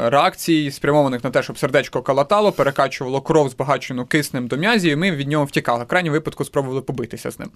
реакцій, 0.05 0.71
спрямованих 0.71 1.23
на 1.23 1.29
те, 1.29 1.43
щоб 1.43 1.57
сердечко 1.57 2.01
калатало, 2.01 2.51
перекачувало 2.51 3.21
кров, 3.21 3.49
збагачену 3.49 4.05
киснем 4.05 4.47
до 4.47 4.57
м'язів, 4.57 4.91
і 4.91 4.95
ми 4.95 5.11
від 5.11 5.27
нього 5.27 5.45
втікали. 5.45 5.85
Крайній 5.85 6.09
випадку 6.09 6.45
спробували 6.55 6.81
побитися 6.81 7.31
з 7.31 7.39
ним. 7.39 7.49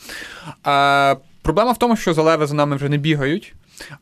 Е, 0.68 1.18
проблема 1.42 1.72
в 1.72 1.78
тому, 1.78 1.96
що 1.96 2.14
за 2.14 2.22
леви 2.22 2.48
за 2.48 2.56
нами 2.56 2.76
вже 2.76 2.90
не 2.90 2.98
бігають. 2.98 3.54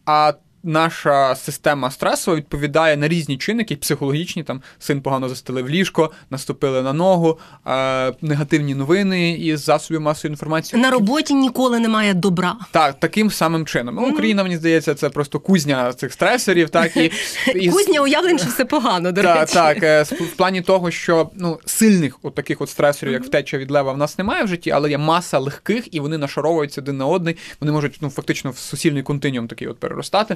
А 0.06 0.34
наша 0.68 1.36
система 1.36 1.92
стресова 1.92 2.38
відповідає 2.38 2.98
на 2.98 3.08
різні 3.08 3.38
чинники, 3.38 3.76
психологічні, 3.76 4.44
там 4.44 4.62
син 4.80 5.02
погано 5.02 5.30
застелив 5.30 5.70
ліжко, 5.70 6.12
наступили 6.30 6.82
на 6.82 6.94
ногу, 6.94 7.40
е, 7.68 8.14
негативні 8.22 8.76
новини 8.76 9.32
із 9.34 9.64
засобів 9.64 10.02
масової 10.02 10.34
інформації. 10.34 10.82
На 10.82 10.92
роботі 10.92 11.34
ніколи 11.34 11.80
немає 11.80 12.14
добра. 12.14 12.56
Так, 12.72 13.00
таким 13.00 13.32
самим 13.32 13.66
чином. 13.66 13.96
Ну, 13.96 14.10
Україна, 14.14 14.44
мені 14.44 14.58
здається, 14.58 14.96
це 14.96 15.10
просто 15.10 15.40
кузня 15.40 15.94
цих 15.94 16.14
стресорів, 16.14 16.70
так 16.70 16.98
і, 16.98 17.12
і 17.56 17.70
Кузня 17.70 18.02
уявлень, 18.02 18.40
що 18.40 18.48
все 18.48 18.66
погано, 18.66 19.12
до 19.12 19.22
так, 19.24 19.40
речі. 19.40 19.54
так, 19.54 19.84
е, 19.84 20.02
с- 20.02 20.12
в 20.16 20.36
плані 20.36 20.62
того, 20.62 20.92
що 20.92 21.30
ну 21.36 21.60
сильних 21.66 22.20
от 22.24 22.36
таких 22.36 22.62
от 22.62 22.70
стресорів, 22.70 23.14
як 23.14 23.24
втеча 23.24 23.58
від 23.58 23.72
лева, 23.72 23.92
в 23.94 23.98
нас 23.98 24.18
немає 24.18 24.44
в 24.44 24.48
житті, 24.48 24.72
але 24.72 24.90
є 24.90 24.98
маса 24.98 25.40
легких, 25.40 25.94
і 25.96 26.00
вони 26.00 26.18
нашаровуються 26.18 26.82
один 26.82 26.98
на 26.98 27.06
одний. 27.06 27.38
Вони 27.62 27.72
можуть 27.72 27.98
ну 28.02 28.10
фактично 28.10 28.52
в 28.52 28.58
суцільний 28.58 29.04
континіум 29.04 29.48
такий 29.48 29.68
от 29.68 29.80
переростати. 29.80 30.36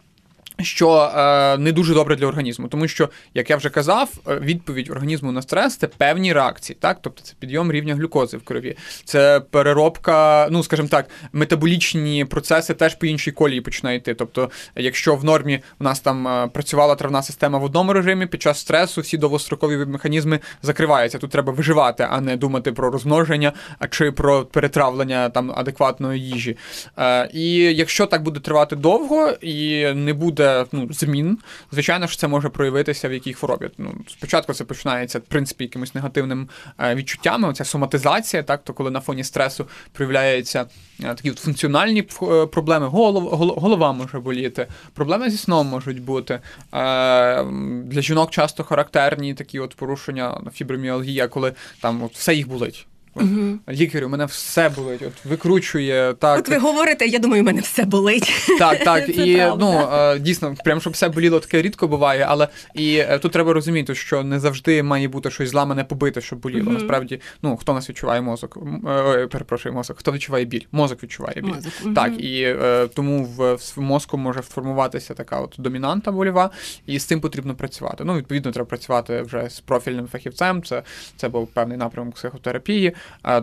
Що 0.63 1.11
е, 1.15 1.57
не 1.57 1.71
дуже 1.71 1.93
добре 1.93 2.15
для 2.15 2.27
організму, 2.27 2.67
тому 2.67 2.87
що, 2.87 3.09
як 3.33 3.49
я 3.49 3.57
вже 3.57 3.69
казав, 3.69 4.09
е, 4.27 4.39
відповідь 4.39 4.89
організму 4.89 5.31
на 5.31 5.41
стрес 5.41 5.77
це 5.77 5.87
певні 5.87 6.33
реакції, 6.33 6.77
так, 6.79 6.97
тобто 7.01 7.21
це 7.23 7.33
підйом 7.39 7.71
рівня 7.71 7.95
глюкози 7.95 8.37
в 8.37 8.43
крові, 8.43 8.77
це 9.05 9.41
переробка, 9.49 10.47
ну 10.51 10.63
скажімо 10.63 10.87
так, 10.87 11.09
метаболічні 11.33 12.25
процеси 12.25 12.73
теж 12.73 12.95
по 12.95 13.05
іншій 13.05 13.31
колії 13.31 13.61
починають 13.61 14.01
йти. 14.01 14.13
Тобто, 14.13 14.49
якщо 14.75 15.15
в 15.15 15.23
нормі 15.23 15.59
у 15.79 15.83
нас 15.83 15.99
там 15.99 16.27
е, 16.27 16.47
працювала 16.47 16.95
травна 16.95 17.23
система 17.23 17.59
в 17.59 17.63
одному 17.63 17.93
режимі, 17.93 18.25
під 18.25 18.41
час 18.41 18.59
стресу 18.59 19.01
всі 19.01 19.17
довгострокові 19.17 19.85
механізми 19.85 20.39
закриваються. 20.61 21.17
Тут 21.17 21.31
треба 21.31 21.53
виживати, 21.53 22.07
а 22.09 22.21
не 22.21 22.37
думати 22.37 22.71
про 22.71 22.91
розмноження 22.91 23.53
чи 23.89 24.11
про 24.11 24.45
перетравлення 24.45 25.29
там 25.29 25.51
адекватної 25.55 26.21
їжі. 26.21 26.57
Е, 26.97 27.29
і 27.33 27.53
якщо 27.55 28.05
так 28.05 28.23
буде 28.23 28.39
тривати 28.39 28.75
довго 28.75 29.29
і 29.41 29.93
не 29.93 30.13
буде 30.13 30.50
ну, 30.71 30.87
змін, 30.91 31.37
звичайно 31.71 32.07
ж 32.07 32.19
це 32.19 32.27
може 32.27 32.49
проявитися 32.49 33.09
в 33.09 33.13
якій 33.13 33.33
хворобі. 33.33 33.69
Ну, 33.77 33.95
спочатку 34.07 34.53
це 34.53 34.63
починається, 34.63 35.19
в 35.19 35.21
принципі, 35.21 35.63
якимось 35.63 35.95
негативним 35.95 36.49
е, 36.79 36.95
відчуттями. 36.95 37.47
Оця 37.49 37.65
соматизація, 37.65 38.43
так, 38.43 38.63
то 38.63 38.73
коли 38.73 38.91
на 38.91 38.99
фоні 38.99 39.23
стресу 39.23 39.67
проявляються 39.91 40.65
е, 41.03 41.15
такі 41.15 41.31
от 41.31 41.39
функціональні 41.39 42.07
е, 42.21 42.45
проблеми, 42.45 42.87
голов, 42.87 43.23
гол- 43.23 43.59
голова 43.59 43.91
може 43.93 44.19
боліти, 44.19 44.67
проблеми 44.93 45.29
зі 45.29 45.37
сном 45.37 45.67
можуть 45.67 46.01
бути. 46.01 46.39
Для 46.71 48.01
жінок 48.01 48.31
часто 48.31 48.63
характерні 48.63 49.33
такі 49.33 49.59
от 49.59 49.75
порушення 49.75 50.41
фіброміалгія, 50.53 51.27
коли 51.27 51.53
там 51.81 52.03
от 52.03 52.13
все 52.13 52.35
їх 52.35 52.47
болить. 52.47 52.87
От, 53.13 53.25
Лікарю, 53.69 54.05
у 54.05 54.09
мене 54.09 54.25
все 54.25 54.69
болить, 54.69 55.01
от 55.01 55.25
викручує 55.25 56.13
так. 56.13 56.39
От 56.39 56.49
ви 56.49 56.57
говорите, 56.57 57.05
я 57.05 57.19
думаю, 57.19 57.43
у 57.43 57.45
мене 57.45 57.61
все 57.61 57.85
болить. 57.85 58.31
Так, 58.59 58.79
так. 58.83 59.09
І 59.09 59.35
правда. 59.35 59.55
ну 59.59 60.19
дійсно, 60.19 60.55
прям 60.63 60.81
щоб 60.81 60.93
все 60.93 61.09
боліло, 61.09 61.39
таке 61.39 61.61
рідко 61.61 61.87
буває, 61.87 62.25
але 62.29 62.47
і 62.73 62.95
е, 62.95 63.19
тут 63.19 63.31
треба 63.31 63.53
розуміти, 63.53 63.95
що 63.95 64.23
не 64.23 64.39
завжди 64.39 64.83
має 64.83 65.07
бути 65.07 65.31
щось 65.31 65.49
зламане, 65.49 65.83
побите, 65.83 66.21
щоб 66.21 66.39
боліло. 66.39 66.63
Мгм. 66.63 66.73
Насправді, 66.73 67.21
ну 67.41 67.57
хто 67.57 67.73
нас 67.73 67.89
відчуває 67.89 68.21
мозок? 68.21 68.57
Е, 68.87 69.27
перепрошую, 69.27 69.75
мозок, 69.75 69.97
хто 69.99 70.11
відчуває 70.11 70.45
біль? 70.45 70.61
Мозок 70.71 71.03
відчуває 71.03 71.41
біль. 71.41 71.53
Мозок. 71.53 71.93
Так, 71.95 72.23
і 72.23 72.41
е, 72.41 72.87
тому 72.95 73.23
в, 73.23 73.53
в 73.55 73.81
мозку 73.81 74.17
може 74.17 74.43
сформуватися 74.43 75.13
така 75.13 75.39
от 75.39 75.55
домінанта 75.57 76.11
больова, 76.11 76.49
і 76.85 76.99
з 76.99 77.05
цим 77.05 77.21
потрібно 77.21 77.55
працювати. 77.55 78.03
Ну, 78.03 78.15
відповідно, 78.15 78.51
треба 78.51 78.65
працювати 78.65 79.21
вже 79.21 79.49
з 79.49 79.59
профільним 79.59 80.07
фахівцем. 80.07 80.63
Це, 80.63 80.83
це 81.15 81.29
був 81.29 81.47
певний 81.47 81.77
напрямок 81.77 82.15
психотерапії, 82.15 82.93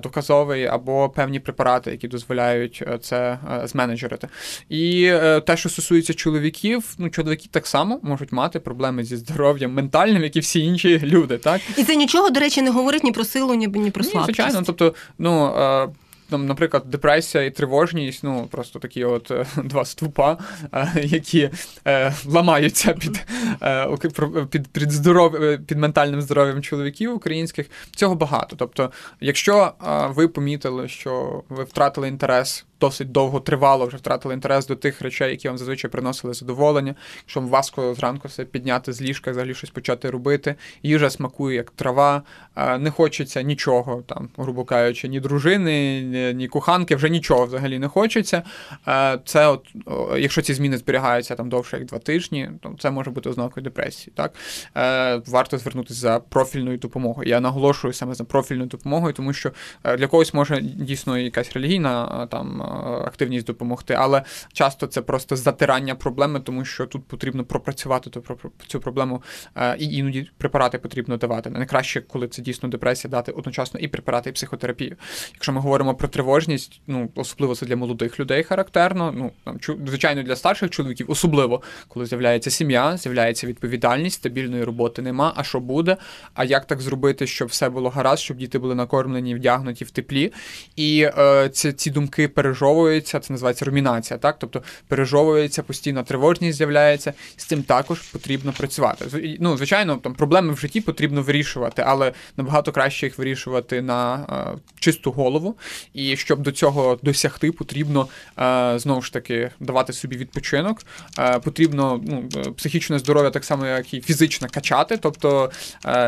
доказовий, 0.03 0.67
або 0.67 1.09
певні 1.09 1.41
препарати, 1.41 1.91
які 1.91 2.09
дозволяють 2.09 2.85
е, 2.87 2.99
це 2.99 3.39
е, 3.63 3.67
зменеджерити. 3.67 4.29
І 4.69 5.05
е, 5.05 5.41
те, 5.41 5.57
що 5.57 5.69
стосується 5.69 6.15
чоловіків, 6.15 6.95
ну 6.99 7.11
чоловіки 7.11 7.49
так 7.51 7.67
само 7.67 8.01
можуть 8.03 8.33
мати 8.33 8.61
проблеми 8.61 9.05
зі 9.05 9.17
здоров'ям 9.17 9.73
ментальним, 9.73 10.23
як 10.23 10.37
і 10.37 10.41
всі 10.41 10.61
інші 10.61 11.01
люди, 11.05 11.39
так? 11.39 11.61
І 11.77 11.85
це 11.85 11.97
нічого, 11.97 12.31
до 12.31 12.41
речі, 12.41 12.63
не 12.63 12.71
говорить 12.71 13.05
ні 13.05 13.13
про 13.13 13.25
силу, 13.25 13.55
ні, 13.55 13.67
ні 13.67 13.91
про 13.91 14.05
Ні, 14.05 14.21
звичайно, 14.25 14.63
тобто, 14.67 14.95
ну. 15.19 15.55
Там, 16.31 16.47
наприклад, 16.47 16.83
депресія 16.87 17.45
і 17.45 17.51
тривожність, 17.51 18.25
ну 18.25 18.49
просто 18.51 18.79
такі 18.79 19.05
от 19.05 19.31
е, 19.31 19.47
два 19.65 19.85
ступа, 19.85 20.39
е, 20.73 20.93
які 21.05 21.51
е, 21.87 22.15
ламаються 22.27 22.93
під, 22.93 23.27
під, 24.51 24.69
під, 24.69 24.91
здоров... 24.91 25.37
під 25.67 25.79
ментальним 25.79 26.23
здоров'ям 26.23 26.63
чоловіків 26.63 27.15
українських. 27.15 27.71
Цього 27.97 28.15
багато. 28.15 28.57
Тобто, 28.57 28.91
якщо 29.21 29.73
ви 30.09 30.29
помітили, 30.29 30.89
що 30.89 31.43
ви 31.49 31.65
втратили 31.65 32.09
інтерес 32.09 32.65
досить 32.81 33.13
довго 33.13 33.41
тривало, 33.41 33.87
вже 33.87 33.97
втратили 33.97 34.35
інтерес 34.35 34.67
до 34.67 34.77
тих 34.77 35.03
речей, 35.03 35.31
які 35.31 35.49
вам 35.49 35.59
зазвичай 35.59 35.91
приносили 35.91 36.35
задоволення, 36.35 36.95
якщо 37.23 37.41
вам 37.41 37.49
важко 37.49 37.95
зранку 37.95 38.29
все 38.29 38.45
підняти 38.45 38.93
з 38.93 39.03
ліжка, 39.03 39.31
взагалі 39.31 39.55
щось 39.55 39.71
почати 39.71 40.11
робити, 40.11 40.55
їжа 40.83 41.11
смакує 41.11 41.57
як 41.57 41.71
трава, 41.71 42.23
е, 42.57 42.79
не 42.79 42.91
хочеться 42.91 43.43
нічого, 43.43 44.03
там, 44.07 44.29
грубо 44.37 44.65
кажучи, 44.65 45.09
ні 45.09 45.21
дружини, 45.21 46.03
ні, 46.35 46.49
коханки, 46.49 46.97
вже 46.97 47.09
нічого 47.09 47.47
взагалі 47.47 47.79
не 47.79 47.89
хочеться. 47.89 48.43
Е, 48.89 49.19
Це, 49.25 49.47
от, 49.47 49.67
якщо 50.19 50.43
ці 50.43 50.55
зміни 50.55 50.79
зберігаються 50.79 51.35
там 51.35 51.49
довше 51.49 51.77
як 51.77 51.87
два 51.87 51.99
тижні, 51.99 52.51
то 52.63 52.75
це 52.79 52.91
може 52.91 53.11
бути 53.11 53.29
ознакою 53.29 53.65
депресії. 53.65 54.13
Так? 54.17 54.33
Е, 54.77 55.23
Варто 55.27 55.59
звернутися 55.59 56.01
за 56.01 56.19
профільною 56.19 56.79
допомогою. 56.79 57.29
Я 57.29 57.41
наголошую 57.41 57.93
саме 57.93 58.15
за 58.15 58.25
профільною 58.25 58.69
допомогою, 58.69 59.15
тому 59.15 59.33
що 59.33 59.51
для 59.85 60.07
когось 60.07 60.35
може 60.35 60.61
дійсно 60.63 61.19
якась 61.19 61.53
релігійна 61.53 62.27
там 62.31 62.68
активність 63.07 63.47
допомогти, 63.47 63.95
але 63.95 64.23
часто 64.53 64.87
це 64.87 65.03
просто 65.03 65.37
затирання 65.37 65.95
проблеми, 65.95 66.41
тому 66.41 66.65
що 66.65 66.87
тут 66.87 67.05
потрібно 67.05 67.45
пропрацювати 67.45 68.11
ту, 68.11 68.23
цю 68.67 68.81
проблему, 68.81 69.23
е, 69.57 69.77
і 69.79 69.97
іноді 69.97 70.31
препарати 70.39 70.79
потрібно 70.79 71.17
давати. 71.17 71.51
Найкраще, 71.51 72.01
коли 72.01 72.29
це 72.29 72.43
дійсно 72.43 72.69
депресія, 72.69 73.11
дати 73.11 73.33
одночасно 73.33 73.81
і 73.81 73.89
препарати, 73.89 74.31
і 74.31 74.33
психотерапію. 74.33 74.97
Якщо 75.35 75.53
ми 75.53 75.61
говоримо 75.61 75.95
про 75.95 76.09
тривожність, 76.09 76.81
ну 76.87 77.11
особливо 77.15 77.55
це 77.55 77.67
для 77.67 77.77
молодих 77.77 78.21
людей 78.21 78.43
характерно. 78.43 79.13
Ну 79.17 79.33
там 79.45 79.59
звичайно 79.87 80.23
для 80.23 80.37
старших 80.37 80.71
чоловіків, 80.71 81.07
особливо 81.11 81.63
коли 81.89 82.07
з'являється 82.07 82.51
сім'я, 82.51 82.97
з'являється 82.97 83.47
відповідальність, 83.47 84.17
стабільної 84.17 84.65
роботи 84.65 85.03
нема. 85.03 85.33
А 85.37 85.45
що 85.45 85.61
буде? 85.61 85.97
А 86.35 86.45
як 86.45 86.67
так 86.67 86.81
зробити, 86.81 87.27
щоб 87.27 87.49
все 87.49 87.69
було 87.69 87.91
гаразд, 87.91 88.23
щоб 88.23 88.37
діти 88.37 88.59
були 88.59 88.75
накормлені, 88.75 89.35
вдягнуті 89.35 89.85
в 89.85 89.91
теплі? 89.91 90.33
І 90.77 91.09
е, 91.19 91.49
ці, 91.49 91.73
ці 91.73 91.91
думки 91.91 92.29
пережовуються, 92.59 93.21
це 93.21 93.33
називається 93.33 93.65
румінація, 93.65 94.19
так? 94.19 94.37
Тобто 94.39 94.63
пережовується, 94.89 95.63
постійно 95.63 96.03
тривожність 96.03 96.59
з'являється, 96.59 97.13
з 97.37 97.45
цим 97.45 97.63
також 97.63 97.99
потрібно 97.99 98.53
працювати. 98.53 99.37
Ну, 99.41 99.57
звичайно, 99.57 99.97
там 99.97 100.15
проблеми 100.15 100.53
в 100.53 100.59
житті 100.59 100.81
потрібно 100.81 101.23
вирішувати, 101.23 101.83
але 101.87 102.13
набагато 102.37 102.73
краще 102.73 103.07
їх 103.07 103.19
вирішувати 103.19 103.83
на 103.83 104.27
е, 104.57 104.59
чисту 104.81 105.11
голову. 105.11 105.57
І 105.95 106.17
щоб 106.17 106.43
до 106.43 106.53
цього 106.53 106.99
досягти, 107.03 107.53
потрібно 107.53 108.09
е, 108.39 108.79
знову 108.79 109.03
ж 109.03 109.13
таки 109.13 109.51
давати 109.61 109.93
собі 109.93 110.17
відпочинок. 110.17 110.83
Е, 111.19 111.39
потрібно 111.39 112.01
ну, 112.05 112.29
психічне 112.57 112.99
здоров'я 112.99 113.31
так 113.31 113.45
само, 113.45 113.67
як 113.67 113.95
і 113.95 114.01
фізичне 114.01 114.49
качати. 114.49 114.97
Тобто 114.97 115.51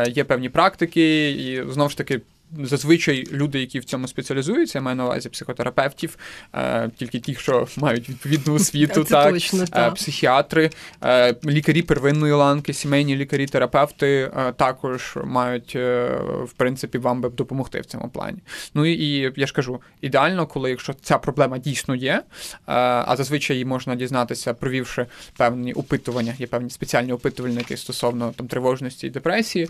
є 0.07 0.23
певні 0.23 0.49
практики, 0.49 1.31
і 1.31 1.71
знову 1.71 1.89
ж 1.89 1.97
таки. 1.97 2.21
Зазвичай 2.59 3.27
люди, 3.31 3.59
які 3.59 3.79
в 3.79 3.85
цьому 3.85 4.07
спеціалізуються, 4.07 4.77
я 4.77 4.81
маю 4.81 4.97
на 4.97 5.05
увазі 5.05 5.29
психотерапевтів, 5.29 6.17
е, 6.55 6.89
тільки 6.97 7.19
ті, 7.19 7.35
що 7.35 7.67
мають 7.77 8.09
відповідну 8.09 8.53
освіту, 8.61 9.03
так, 9.03 9.33
точно, 9.33 9.63
е, 9.63 9.67
так. 9.67 9.95
психіатри, 9.95 10.69
е, 11.03 11.35
лікарі 11.45 11.81
первинної 11.81 12.33
ланки, 12.33 12.73
сімейні 12.73 13.15
лікарі, 13.15 13.45
терапевти 13.45 14.31
е, 14.37 14.51
також 14.51 15.17
мають 15.23 15.75
в 15.75 16.53
принципі 16.57 16.97
вам 16.97 17.21
би 17.21 17.29
допомогти 17.29 17.81
в 17.81 17.85
цьому 17.85 18.09
плані. 18.09 18.37
Ну 18.73 18.85
і, 18.85 19.33
я 19.35 19.47
ж 19.47 19.53
кажу, 19.53 19.81
ідеально, 20.01 20.47
коли 20.47 20.69
якщо 20.69 20.93
ця 20.93 21.17
проблема 21.17 21.57
дійсно 21.57 21.95
є, 21.95 22.23
а 22.65 23.15
зазвичай 23.17 23.55
її 23.55 23.65
можна 23.65 23.95
дізнатися, 23.95 24.53
провівши 24.53 25.05
певні 25.37 25.73
опитування, 25.73 26.33
є 26.39 26.47
певні 26.47 26.69
спеціальні 26.69 27.13
опитувальники 27.13 27.77
стосовно 27.77 28.33
там 28.37 28.47
тривожності 28.47 29.07
і 29.07 29.09
депресії. 29.09 29.69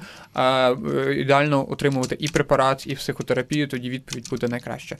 Ідеально 1.17 1.71
отримувати 1.71 2.17
і 2.19 2.27
препарат, 2.71 2.87
і 2.87 2.95
психотерапію, 2.95 3.67
тоді 3.67 3.89
відповідь 3.89 4.29
буде 4.29 4.47
найкраща. 4.47 4.97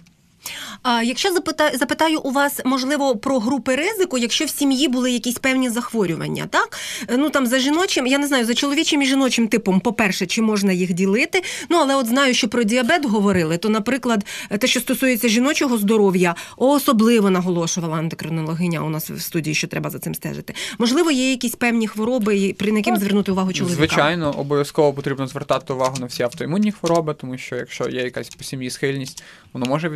А 0.84 1.04
якщо 1.04 1.34
запитаю, 1.34 1.78
запитаю 1.78 2.20
у 2.20 2.32
вас, 2.32 2.62
можливо, 2.66 3.16
про 3.16 3.40
групи 3.40 3.76
ризику, 3.76 4.18
якщо 4.18 4.46
в 4.46 4.50
сім'ї 4.50 4.88
були 4.88 5.12
якісь 5.12 5.40
певні 5.40 5.70
захворювання, 5.70 6.48
так? 6.50 6.78
Ну 7.18 7.30
там 7.30 7.48
за 7.48 7.60
жіночим, 7.60 8.08
я 8.08 8.18
не 8.18 8.28
знаю, 8.28 8.46
за 8.46 8.54
чоловічим 8.54 9.02
і 9.02 9.06
жіночим 9.06 9.48
типом, 9.48 9.80
по-перше, 9.80 10.26
чи 10.26 10.42
можна 10.42 10.72
їх 10.72 10.94
ділити. 10.94 11.44
Ну, 11.70 11.78
але 11.78 11.96
от 11.96 12.08
знаю, 12.08 12.34
що 12.34 12.48
про 12.48 12.64
діабет 12.64 13.06
говорили, 13.06 13.58
то, 13.58 13.70
наприклад, 13.70 14.26
те, 14.60 14.68
що 14.68 14.80
стосується 14.80 15.28
жіночого 15.28 15.78
здоров'я, 15.78 16.36
особливо 16.58 17.30
наголошувала 17.30 18.00
ендокринологиня 18.00 18.84
у 18.84 18.90
нас 18.90 19.10
в 19.10 19.22
студії, 19.22 19.56
що 19.56 19.68
треба 19.68 19.90
за 19.90 20.00
цим 20.00 20.16
стежити. 20.16 20.54
Можливо, 20.78 21.12
є 21.12 21.32
якісь 21.32 21.56
певні 21.56 21.88
хвороби, 21.88 22.56
при 22.60 22.72
яким 22.72 22.98
звернути 22.98 23.32
увагу 23.32 23.54
чоловіка. 23.54 23.78
Звичайно, 23.78 24.32
обов'язково 24.38 24.94
потрібно 24.94 25.28
звертати 25.28 25.74
увагу 25.74 25.98
на 26.00 26.06
всі 26.06 26.24
автоімунні 26.24 26.72
хвороби, 26.72 27.14
тому 27.14 27.38
що 27.38 27.56
якщо 27.56 27.90
є 27.90 28.02
якась 28.02 28.30
по 28.30 28.44
сім'ї 28.44 28.70
схильність, 28.70 29.24
воно 29.54 29.66
може 29.66 29.90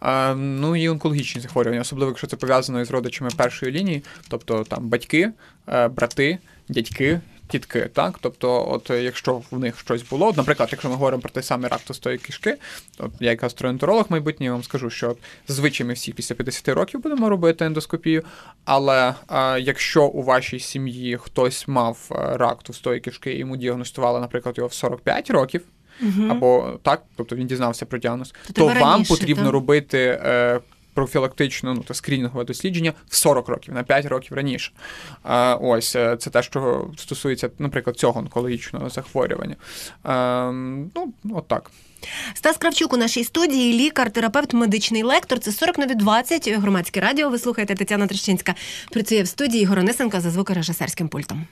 А, 0.00 0.34
ну 0.34 0.76
і 0.76 0.88
онкологічні 0.88 1.40
захворювання, 1.40 1.80
особливо 1.80 2.10
якщо 2.10 2.26
це 2.26 2.36
пов'язано 2.36 2.80
із 2.80 2.90
родичами 2.90 3.30
першої 3.36 3.72
лінії, 3.72 4.04
тобто 4.28 4.64
там 4.64 4.88
батьки, 4.88 5.30
е, 5.68 5.88
брати, 5.88 6.38
дядьки. 6.68 7.20
Тітки, 7.48 7.90
так, 7.92 8.18
тобто, 8.20 8.70
от 8.70 8.90
якщо 8.90 9.42
в 9.50 9.58
них 9.58 9.80
щось 9.80 10.02
було, 10.02 10.32
наприклад, 10.36 10.68
якщо 10.72 10.88
ми 10.88 10.94
говоримо 10.94 11.20
про 11.20 11.30
той 11.30 11.42
самий 11.42 11.70
рак 11.70 11.80
тостої 11.80 12.18
кишки, 12.18 12.56
от 12.98 13.12
я 13.20 13.30
як 13.30 13.42
гастроентеролог 13.42 14.06
майбутній 14.08 14.50
вам 14.50 14.62
скажу, 14.62 14.90
що 14.90 15.10
от, 15.10 15.18
всі 15.94 16.12
після 16.12 16.34
50 16.34 16.68
років 16.68 17.00
будемо 17.00 17.28
робити 17.28 17.64
ендоскопію, 17.64 18.22
але 18.64 19.14
е, 19.30 19.60
якщо 19.60 20.06
у 20.06 20.22
вашій 20.22 20.60
сім'ї 20.60 21.16
хтось 21.16 21.68
мав 21.68 21.98
е, 22.10 22.36
рак 22.36 22.62
товстої 22.62 23.00
кишки 23.00 23.32
і 23.32 23.38
йому 23.38 23.56
діагностували, 23.56 24.20
наприклад, 24.20 24.58
його 24.58 24.68
в 24.68 24.72
45 24.72 25.30
років, 25.30 25.62
або 26.30 26.78
так, 26.82 27.02
тобто 27.16 27.36
він 27.36 27.46
дізнався 27.46 27.86
про 27.86 27.98
діагноз, 27.98 28.34
То 28.46 28.52
то, 28.52 28.66
вам 28.66 28.78
раніше, 28.78 29.08
потрібно 29.08 29.44
так? 29.44 29.52
робити. 29.52 30.20
Е, 30.24 30.60
Профілактичне 30.94 31.74
ну, 31.74 31.80
та 31.80 31.94
скринінгове 31.94 32.44
дослідження 32.44 32.92
в 33.08 33.16
40 33.16 33.48
років, 33.48 33.74
на 33.74 33.82
5 33.82 34.06
років 34.06 34.32
раніше. 34.32 34.72
А, 35.22 35.54
ось 35.54 35.96
е, 35.96 36.16
це 36.16 36.30
те, 36.30 36.42
що 36.42 36.90
стосується, 36.96 37.50
наприклад, 37.58 37.96
цього 37.96 38.20
онкологічного 38.20 38.90
захворювання. 38.90 39.56
А, 40.02 40.50
ну, 40.94 41.12
от 41.32 41.48
так. 41.48 41.70
Стас 42.34 42.56
Кравчук 42.56 42.92
у 42.92 42.96
нашій 42.96 43.24
студії, 43.24 43.72
лікар, 43.72 44.10
терапевт, 44.10 44.52
медичний 44.52 45.02
лектор. 45.02 45.38
Це 45.38 45.52
40 45.52 45.78
нові 45.78 45.94
20, 45.94 46.48
громадське 46.48 47.00
радіо. 47.00 47.30
Ви 47.30 47.38
слухаєте 47.38 47.74
Тетяна 47.74 48.06
Трещинська. 48.06 48.54
Працює 48.90 49.22
в 49.22 49.28
студії 49.28 49.64
Горонисенка 49.64 50.20
за 50.20 50.30
звукорежисерським 50.30 51.08
пультом. 51.08 51.46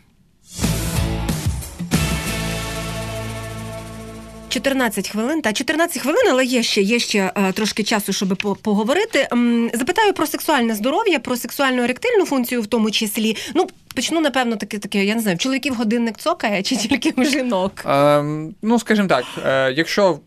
14 4.53 5.09
хвилин 5.09 5.43
та 5.43 5.53
14 5.53 6.03
хвилин, 6.03 6.23
але 6.31 6.45
є 6.45 6.62
ще 6.62 6.81
є 6.81 6.99
ще 6.99 7.33
е, 7.37 7.53
трошки 7.53 7.83
часу, 7.83 8.12
щоб 8.12 8.37
поговорити. 8.62 9.29
Запитаю 9.75 10.12
про 10.12 10.27
сексуальне 10.27 10.75
здоров'я, 10.75 11.19
про 11.19 11.37
сексуальну 11.37 11.83
еректильну 11.83 12.25
функцію, 12.25 12.62
в 12.62 12.67
тому 12.67 12.91
числі. 12.91 13.37
Ну 13.55 13.67
почну 13.95 14.21
напевно 14.21 14.57
таке, 14.57 14.79
таке. 14.79 15.05
Я 15.05 15.15
не 15.15 15.21
знаю, 15.21 15.38
чоловіків 15.38 15.75
годинник 15.75 16.19
цокає 16.19 16.62
чи 16.62 16.77
тільки 16.77 17.12
у 17.17 17.25
жінок. 17.25 17.73
Е, 17.87 18.25
ну, 18.62 18.79
скажімо 18.79 19.09
так, 19.09 19.25
е, 19.47 19.73
якщо 19.73 20.19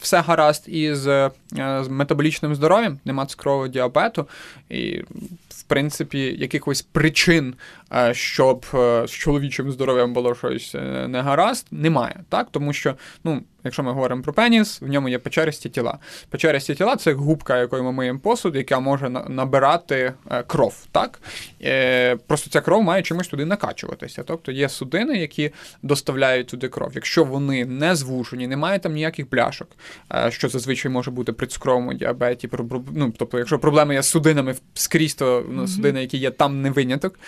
все 0.00 0.20
гаразд 0.20 0.64
із 0.66 1.06
е, 1.06 1.30
з 1.56 1.88
метаболічним 1.88 2.54
здоров'ям, 2.54 2.98
нема 3.04 3.26
цукрового 3.26 3.68
діабету, 3.68 4.28
і 4.68 5.02
в 5.48 5.62
принципі 5.62 6.18
якихось 6.38 6.82
причин, 6.82 7.54
е, 7.92 8.14
щоб 8.14 8.66
е, 8.74 9.06
з 9.06 9.10
чоловічим 9.10 9.72
здоров'ям 9.72 10.12
було 10.12 10.34
щось 10.34 10.74
е, 10.74 11.08
не 11.08 11.20
гаразд, 11.20 11.66
немає. 11.70 12.20
Так? 12.28 12.48
Тому 12.50 12.72
що, 12.72 12.94
ну, 13.24 13.42
якщо 13.64 13.82
ми 13.82 13.92
говоримо 13.92 14.22
про 14.22 14.32
пеніс, 14.32 14.80
в 14.82 14.88
ньому 14.88 15.08
є 15.08 15.18
печеристі 15.18 15.68
тіла. 15.68 15.98
Печеристі 16.30 16.74
тіла 16.74 16.96
це 16.96 17.12
губка, 17.12 17.58
якою 17.58 17.84
ми 17.84 17.92
миємо 17.92 18.18
посуд, 18.18 18.56
яка 18.56 18.80
може 18.80 19.08
набирати 19.08 20.12
е, 20.30 20.42
кров. 20.42 20.86
Так? 20.92 21.20
Е, 21.62 22.16
Просто 22.16 22.50
ця 22.50 22.60
кров 22.60 22.82
має 22.82 23.02
чимось 23.02 23.28
туди 23.28 23.44
накачуватися. 23.44 24.22
Тобто 24.22 24.52
є 24.52 24.68
судини, 24.68 25.18
які 25.18 25.50
доставляють 25.82 26.46
туди 26.46 26.68
кров. 26.68 26.92
Якщо 26.94 27.24
вони 27.24 27.64
не 27.64 27.96
звужені, 27.96 28.46
немає 28.46 28.78
там 28.78 28.92
ніяких 28.92 29.30
бляшок, 29.30 29.68
е, 30.14 30.30
що 30.30 30.48
зазвичай 30.48 30.92
може 30.92 31.10
бути 31.10 31.32
при 31.40 31.46
цукровому 31.46 31.94
діабеті. 31.94 32.48
про- 32.48 32.82
Ну, 32.94 33.12
тобто, 33.18 33.38
якщо 33.38 33.58
проблеми 33.58 33.94
є 33.94 34.02
з 34.02 34.08
судинами 34.08 34.54
скрізь, 34.74 35.14
то 35.14 35.44
ну, 35.50 35.68
судини, 35.68 36.00
які 36.00 36.18
є 36.18 36.30
там, 36.30 36.62
не 36.62 36.70
виняток, 36.70 37.18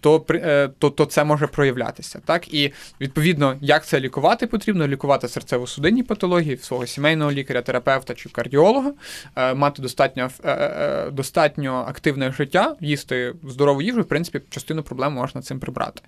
то, 0.00 0.24
е, 0.30 0.70
то, 0.78 0.90
то 0.90 1.04
це 1.04 1.24
може 1.24 1.46
проявлятися. 1.46 2.20
Так? 2.24 2.54
І 2.54 2.72
відповідно, 3.00 3.56
як 3.60 3.86
це 3.86 4.00
лікувати 4.00 4.46
потрібно, 4.46 4.88
лікувати 4.88 5.26
серцево-судинні 5.26 6.02
патології 6.02 6.56
свого 6.56 6.86
сімейного 6.86 7.32
лікаря, 7.32 7.62
терапевта 7.62 8.14
чи 8.14 8.28
кардіолога, 8.28 8.92
е, 9.36 9.54
мати 9.54 9.82
достатньо, 9.82 10.30
е, 10.44 11.10
достатньо 11.10 11.84
активне 11.88 12.32
життя, 12.32 12.76
їсти 12.80 13.34
здорову 13.48 13.82
їжу, 13.82 14.00
в 14.00 14.04
принципі, 14.04 14.40
частину 14.50 14.82
проблем 14.82 15.12
можна 15.12 15.42
цим 15.42 15.60
прибрати. 15.60 16.00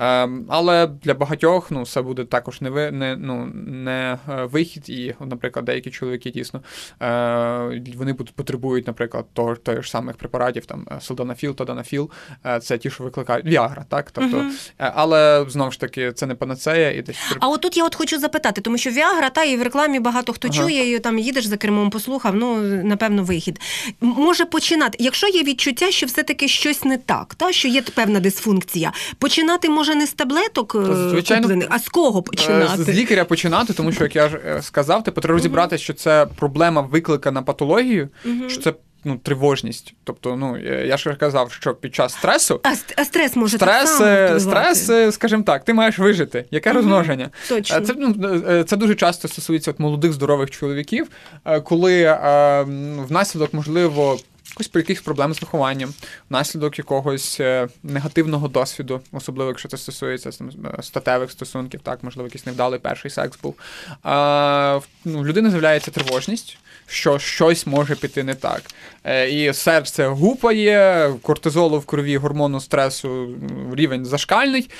Е, 0.00 0.28
але 0.48 0.86
для 0.86 1.14
багатьох 1.14 1.70
ну, 1.70 1.86
це 1.86 2.02
буде 2.02 2.24
також 2.24 2.60
не, 2.60 2.70
ви, 2.70 2.90
не, 2.90 3.16
ну, 3.16 3.46
не 3.66 4.18
вихід, 4.26 4.90
і, 4.90 5.14
наприклад, 5.20 5.64
деякі 5.64 5.90
чоловіки 5.90 6.30
дійсно 6.30 6.60
вони 7.96 8.14
потребують, 8.14 8.86
наприклад, 8.86 9.24
того, 9.32 9.56
того 9.56 9.82
ж 9.82 9.90
самих 9.90 10.16
препаратів, 10.16 10.66
там 10.66 10.86
е, 10.92 11.00
силденафіл, 11.00 11.54
тоданафіл, 11.54 12.10
е, 12.46 12.60
це 12.60 12.78
ті, 12.78 12.90
що 12.90 13.04
викликають 13.04 13.46
Віагра, 13.46 13.84
так? 13.88 14.10
Тобто, 14.10 14.50
е, 14.78 14.92
але 14.94 15.46
знову 15.48 15.70
ж 15.70 15.80
таки, 15.80 16.12
це 16.12 16.26
не 16.26 16.34
панацея 16.34 16.90
і 16.92 17.02
десь 17.02 17.18
А 17.40 17.48
от 17.48 17.60
тут 17.60 17.76
я 17.76 17.84
от 17.84 17.94
хочу 17.94 18.18
запитати, 18.18 18.60
тому 18.60 18.78
що 18.78 18.90
Віагра, 18.90 19.30
та 19.30 19.44
і 19.44 19.56
в 19.56 19.62
рекламі 19.62 20.00
багато 20.00 20.32
хто 20.32 20.48
Ага. 20.48 20.56
чує, 20.56 20.94
і 20.94 20.98
там 20.98 21.18
їдеш 21.18 21.46
за 21.46 21.56
кермом, 21.56 21.90
послухав, 21.90 22.34
ну 22.34 22.60
напевно, 22.62 23.24
вихід. 23.24 23.60
Може 24.00 24.44
починати, 24.44 24.96
якщо 25.00 25.28
є 25.28 25.42
відчуття, 25.42 25.90
що 25.90 26.06
все-таки 26.06 26.48
щось 26.48 26.84
не 26.84 26.98
так, 26.98 27.34
та 27.34 27.52
що 27.52 27.68
є 27.68 27.82
певна 27.94 28.20
дисфункція, 28.20 28.92
починати 29.18 29.68
може 29.68 29.94
не 29.94 30.06
з 30.06 30.12
таблеток, 30.12 30.74
е, 30.74 31.08
звичайно, 31.10 31.42
куплених, 31.42 31.68
а 31.70 31.78
з 31.78 31.88
кого 31.88 32.18
Е, 32.18 32.22
починати? 32.22 32.84
З 32.84 32.88
лікаря 32.88 33.24
починати, 33.24 33.72
тому 33.72 33.92
що, 33.92 34.04
як 34.04 34.16
я 34.16 34.28
ж 34.28 34.40
е, 34.46 34.62
сказав, 34.62 35.04
типу, 35.04 35.20
треба 35.20 35.34
розібрати, 35.34 35.78
що 35.78 35.92
це 35.92 36.26
проблема 36.36 36.82
викликана 36.98 37.42
патологією, 37.42 38.08
що 38.48 38.60
це 38.62 38.72
ну, 39.04 39.16
тривожність. 39.18 39.94
Тобто, 40.04 40.36
ну, 40.36 40.58
я 40.86 40.96
ж 40.96 41.14
казав, 41.14 41.52
що 41.52 41.74
під 41.74 41.94
час 41.94 42.12
стресу. 42.12 42.60
А, 42.62 42.72
а 42.96 43.04
стрес 43.04 43.36
може 43.36 43.58
так 43.58 43.68
Стрес, 43.86 43.90
само 43.98 44.10
е, 44.10 44.40
стрес, 44.40 44.90
е, 44.90 45.12
скажімо 45.12 45.42
так, 45.42 45.64
ти 45.64 45.74
маєш 45.74 45.98
вижити. 45.98 46.44
Яке 46.50 46.72
розмноження? 46.72 47.30
Точно. 47.48 47.76
Е, 47.76 47.80
Це, 47.80 47.94
ну, 47.98 48.14
це 48.64 48.76
дуже 48.76 48.94
часто 48.94 49.28
стосується 49.28 49.70
от 49.70 49.78
молодих 49.80 50.12
здорових 50.12 50.50
чоловіків, 50.50 51.06
коли 51.64 52.02
м, 52.04 53.04
внаслідок, 53.08 53.54
можливо, 53.54 54.18
якось 54.50 54.68
при 54.68 54.80
якихось 54.80 55.04
проблем 55.04 55.34
з 55.34 55.40
вихованням, 55.42 55.94
внаслідок 56.30 56.78
якогось 56.78 57.40
негативного 57.82 58.48
досвіду, 58.48 59.00
особливо 59.12 59.50
якщо 59.50 59.68
це 59.68 59.76
стосується 59.76 60.30
там, 60.30 60.50
статевих 60.82 61.30
стосунків, 61.30 61.80
так, 61.82 61.98
можливо, 62.02 62.26
якийсь 62.26 62.46
невдалий 62.46 62.78
перший 62.80 63.10
секс 63.10 63.38
був. 63.42 63.54
в- 64.04 64.80
ну, 65.04 65.18
в 65.20 65.26
людини 65.26 65.50
з'являється 65.50 65.90
тривожність. 65.90 66.58
Що 66.86 67.18
щось 67.18 67.66
може 67.66 67.94
піти 67.94 68.22
не 68.24 68.34
так. 68.34 68.62
Е, 69.04 69.30
І 69.30 69.52
серце 69.52 70.06
гупає, 70.06 71.10
кортизолу 71.22 71.78
в 71.78 71.86
крові, 71.86 72.16
гормону 72.16 72.60
стресу 72.60 73.28
рівень 73.72 74.04
зашкальний, 74.04 74.70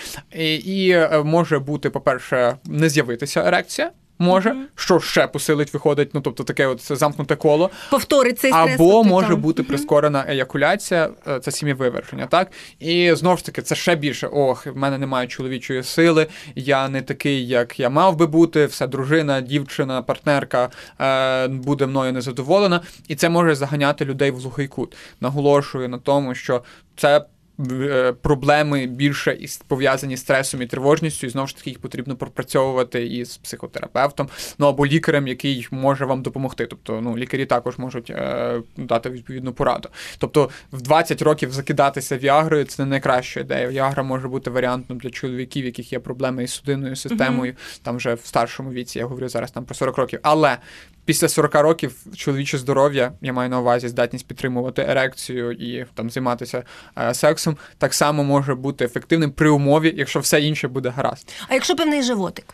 і, 0.64 0.90
е, 0.90 1.22
може 1.24 1.58
бути, 1.58 1.90
по-перше, 1.90 2.56
не 2.64 2.88
з'явитися 2.88 3.42
ерекція. 3.46 3.90
Може, 4.18 4.56
що 4.74 5.00
ще 5.00 5.26
посилить, 5.26 5.74
виходить, 5.74 6.14
ну 6.14 6.20
тобто 6.20 6.44
таке 6.44 6.66
от 6.66 6.98
замкнуте 6.98 7.36
коло. 7.36 7.70
Повторить 7.90 8.38
цей 8.38 8.52
стрес. 8.52 8.74
Або 8.74 9.04
може 9.04 9.28
там. 9.28 9.40
бути 9.40 9.62
прискорена 9.62 10.24
еякуляція, 10.28 11.10
е, 11.28 11.40
це 11.40 11.50
сім'євиверження, 11.50 12.26
так? 12.26 12.52
І 12.80 13.12
знову 13.14 13.36
ж 13.36 13.44
таки, 13.44 13.62
це 13.62 13.74
ще 13.74 13.96
більше. 13.96 14.26
Ох, 14.26 14.66
в 14.66 14.76
мене 14.76 14.98
немає 14.98 15.26
чоловічої 15.26 15.82
сили, 15.82 16.26
я 16.54 16.88
не 16.88 17.02
такий, 17.02 17.48
як 17.48 17.80
я 17.80 17.90
мав 17.90 18.16
би 18.16 18.26
бути, 18.26 18.66
все 18.66 18.86
дружина, 18.86 19.40
дівчина, 19.40 20.02
партнерка 20.02 20.70
е, 21.00 21.48
буде 21.48 21.86
мною 21.86 22.12
незадоволена. 22.12 22.80
І 23.08 23.14
це 23.16 23.28
може 23.28 23.54
заганяти 23.54 24.04
людей 24.04 24.30
в 24.30 24.36
глухий 24.36 24.68
кут. 24.68 24.96
Наголошую 25.20 25.88
на 25.88 25.98
тому, 25.98 26.34
що 26.34 26.62
це. 26.96 27.24
Е, 27.70 28.12
проблеми 28.12 28.86
більше 28.86 29.32
із 29.40 29.56
пов'язані 29.56 30.16
з 30.16 30.20
стресом 30.20 30.62
і 30.62 30.66
тривожністю, 30.66 31.26
і 31.26 31.30
знову 31.30 31.48
ж 31.48 31.56
таки 31.56 31.70
їх 31.70 31.78
потрібно 31.78 32.16
пропрацьовувати 32.16 33.06
із 33.06 33.36
психотерапевтом, 33.36 34.28
ну 34.58 34.66
або 34.66 34.86
лікарем, 34.86 35.28
який 35.28 35.68
може 35.70 36.04
вам 36.04 36.22
допомогти. 36.22 36.66
Тобто, 36.66 37.00
ну 37.00 37.16
лікарі 37.16 37.46
також 37.46 37.78
можуть 37.78 38.10
е, 38.10 38.60
дати 38.76 39.10
відповідну 39.10 39.52
пораду. 39.52 39.88
Тобто, 40.18 40.50
в 40.72 40.82
20 40.82 41.22
років 41.22 41.52
закидатися 41.52 42.18
віагрою 42.18 42.64
це 42.64 42.82
не 42.82 42.90
найкраща 42.90 43.40
ідея. 43.40 43.68
Віагра 43.68 44.02
може 44.02 44.28
бути 44.28 44.50
варіантом 44.50 44.98
для 44.98 45.10
чоловіків, 45.10 45.64
яких 45.64 45.92
є 45.92 45.98
проблеми 45.98 46.44
із 46.44 46.50
судинною 46.50 46.96
системою. 46.96 47.52
Mm-hmm. 47.52 47.80
Там 47.82 47.96
вже 47.96 48.14
в 48.14 48.24
старшому 48.24 48.70
віці 48.70 48.98
я 48.98 49.06
говорю 49.06 49.28
зараз 49.28 49.50
там 49.50 49.64
про 49.64 49.74
40 49.74 49.98
років. 49.98 50.20
Але 50.22 50.58
після 51.04 51.28
40 51.28 51.54
років 51.54 51.96
чоловіче 52.16 52.58
здоров'я, 52.58 53.12
я 53.20 53.32
маю 53.32 53.50
на 53.50 53.60
увазі 53.60 53.88
здатність 53.88 54.26
підтримувати 54.26 54.82
ерекцію 54.82 55.52
і 55.52 55.86
там 55.94 56.10
займатися 56.10 56.62
е, 56.98 57.14
сексом, 57.14 57.56
так 57.78 57.94
само 57.94 58.24
може 58.24 58.54
бути 58.54 58.84
ефективним 58.84 59.30
при 59.30 59.48
умові, 59.48 59.94
якщо 59.96 60.20
все 60.20 60.40
інше 60.40 60.68
буде 60.68 60.88
гаразд. 60.88 61.32
А 61.48 61.54
якщо 61.54 61.76
певний 61.76 62.02
животик? 62.02 62.44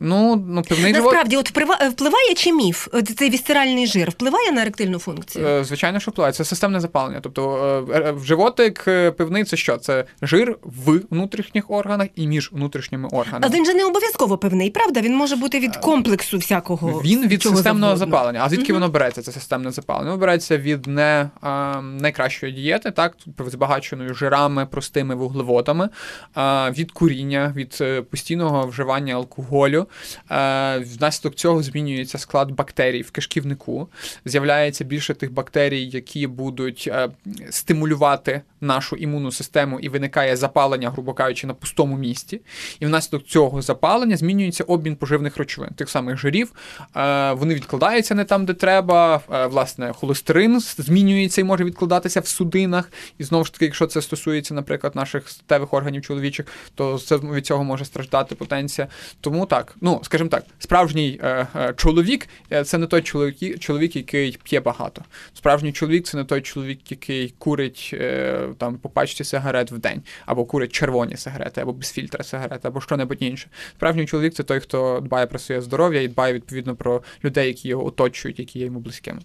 Ну, 0.00 0.44
ну 0.48 0.62
певний 0.62 0.92
Насправді, 0.92 1.36
от 1.36 1.50
впливає 1.90 2.34
чи 2.36 2.52
міф? 2.52 2.88
Цей 3.16 3.30
вісцеральний 3.30 3.86
жир 3.86 4.10
впливає 4.10 4.52
на 4.52 4.62
еректильну 4.62 4.98
функцію? 4.98 5.46
Е, 5.46 5.64
звичайно, 5.64 6.00
що 6.00 6.10
впливає. 6.10 6.32
Це 6.32 6.44
системне 6.44 6.80
запалення. 6.80 7.20
Тобто 7.22 7.86
е, 7.92 7.98
е, 7.98 8.14
животик 8.24 8.84
пивний 9.16 9.44
це 9.44 9.56
що? 9.56 9.76
Це 9.76 10.04
жир 10.22 10.58
в 10.62 11.00
внутрішніх 11.10 11.70
органах 11.70 12.08
і 12.16 12.26
між 12.26 12.52
внутрішніми 12.52 13.08
органами. 13.12 13.46
А 13.46 13.56
він 13.56 13.66
же 13.66 13.74
не 13.74 13.84
обов'язково 13.84 14.38
пивний, 14.38 14.70
правда? 14.70 15.00
Він 15.00 15.16
може 15.16 15.36
бути 15.36 15.60
від 15.60 15.76
комплексу 15.76 16.38
всякого. 16.38 17.00
Він 17.04 17.28
від 17.28 17.42
системного 17.42 17.96
завгодно. 17.96 17.96
запалення. 17.96 18.40
А 18.44 18.48
звідки 18.48 18.72
угу. 18.72 18.80
воно 18.80 18.92
береться? 18.92 19.22
Це 19.22 19.32
системне 19.32 19.70
запалення? 19.70 20.10
Воно 20.10 20.20
береться 20.20 20.58
від 20.58 20.86
не 20.86 21.30
а, 21.40 21.80
найкращої 21.82 22.52
дієти, 22.52 22.90
так 22.90 23.16
збагаченою 23.46 24.14
жирами, 24.14 24.66
простими 24.66 25.14
вуглеводами, 25.14 25.88
а, 26.34 26.70
від 26.70 26.92
куріння, 26.92 27.52
від 27.56 27.84
постійного 28.10 28.66
вживання 28.66 29.14
алкоголю 29.14 29.63
алкоголю. 29.64 29.86
Е, 30.30 30.78
внаслідок 30.78 31.34
цього 31.34 31.62
змінюється 31.62 32.18
склад 32.18 32.50
бактерій 32.50 33.02
в 33.02 33.10
кишківнику. 33.10 33.88
З'являється 34.24 34.84
більше 34.84 35.14
тих 35.14 35.32
бактерій, 35.32 35.84
які 35.84 36.26
будуть 36.26 36.88
е, 36.92 37.08
стимулювати 37.50 38.42
нашу 38.60 38.96
імунну 38.96 39.32
систему, 39.32 39.80
і 39.80 39.88
виникає 39.88 40.36
запалення, 40.36 40.90
грубо 40.90 41.14
кажучи, 41.14 41.46
на 41.46 41.54
пустому 41.54 41.96
місці. 41.96 42.40
І 42.80 42.86
внаслідок 42.86 43.26
цього 43.26 43.62
запалення 43.62 44.16
змінюється 44.16 44.64
обмін 44.64 44.96
поживних 44.96 45.36
речовин, 45.36 45.70
тих 45.70 45.90
самих 45.90 46.18
жирів. 46.18 46.52
Е, 46.96 47.32
вони 47.32 47.54
відкладаються 47.54 48.14
не 48.14 48.24
там, 48.24 48.46
де 48.46 48.54
треба. 48.54 49.20
Власне, 49.50 49.92
холестерин 49.92 50.60
змінюється 50.60 51.40
і 51.40 51.44
може 51.44 51.64
відкладатися 51.64 52.20
в 52.20 52.26
судинах. 52.26 52.92
І 53.18 53.24
знову 53.24 53.44
ж 53.44 53.52
таки, 53.52 53.64
якщо 53.64 53.86
це 53.86 54.02
стосується, 54.02 54.54
наприклад, 54.54 54.96
наших 54.96 55.28
статевих 55.28 55.74
органів 55.74 56.02
чоловічих, 56.02 56.46
то 56.74 56.96
від 57.34 57.46
цього 57.46 57.64
може 57.64 57.84
страждати 57.84 58.34
потенція. 58.34 58.88
Тому 59.20 59.46
так, 59.54 59.76
ну 59.80 60.00
скажімо 60.02 60.30
так, 60.30 60.44
справжній 60.58 61.20
е, 61.22 61.46
е, 61.56 61.74
чоловік 61.76 62.28
е, 62.52 62.64
це 62.64 62.78
не 62.78 62.86
той 62.86 63.02
чоловік, 63.02 63.58
чоловік, 63.58 63.96
який 63.96 64.38
п'є 64.42 64.60
багато. 64.60 65.02
Справжній 65.34 65.72
чоловік 65.72 66.06
це 66.06 66.16
не 66.16 66.24
той 66.24 66.40
чоловік, 66.40 66.90
який 66.90 67.34
курить 67.38 67.90
е, 67.92 68.48
там 68.58 68.76
по 68.76 68.88
пачці 68.88 69.24
сигарет 69.24 69.72
в 69.72 69.78
день, 69.78 70.02
або 70.26 70.44
курить 70.44 70.72
червоні 70.72 71.16
сигарети, 71.16 71.60
або 71.60 71.72
без 71.72 71.92
фільтра 71.92 72.24
сигарети, 72.24 72.68
або 72.68 72.80
що-небудь 72.80 73.22
інше. 73.22 73.48
Справжній 73.76 74.06
чоловік 74.06 74.34
це 74.34 74.42
той, 74.42 74.60
хто 74.60 75.00
дбає 75.00 75.26
про 75.26 75.38
своє 75.38 75.60
здоров'я 75.60 76.02
і 76.02 76.08
дбає 76.08 76.32
відповідно 76.32 76.76
про 76.76 77.02
людей, 77.24 77.46
які 77.46 77.68
його 77.68 77.86
оточують, 77.86 78.38
які 78.38 78.58
є 78.58 78.64
йому 78.64 78.80
близькими. 78.80 79.20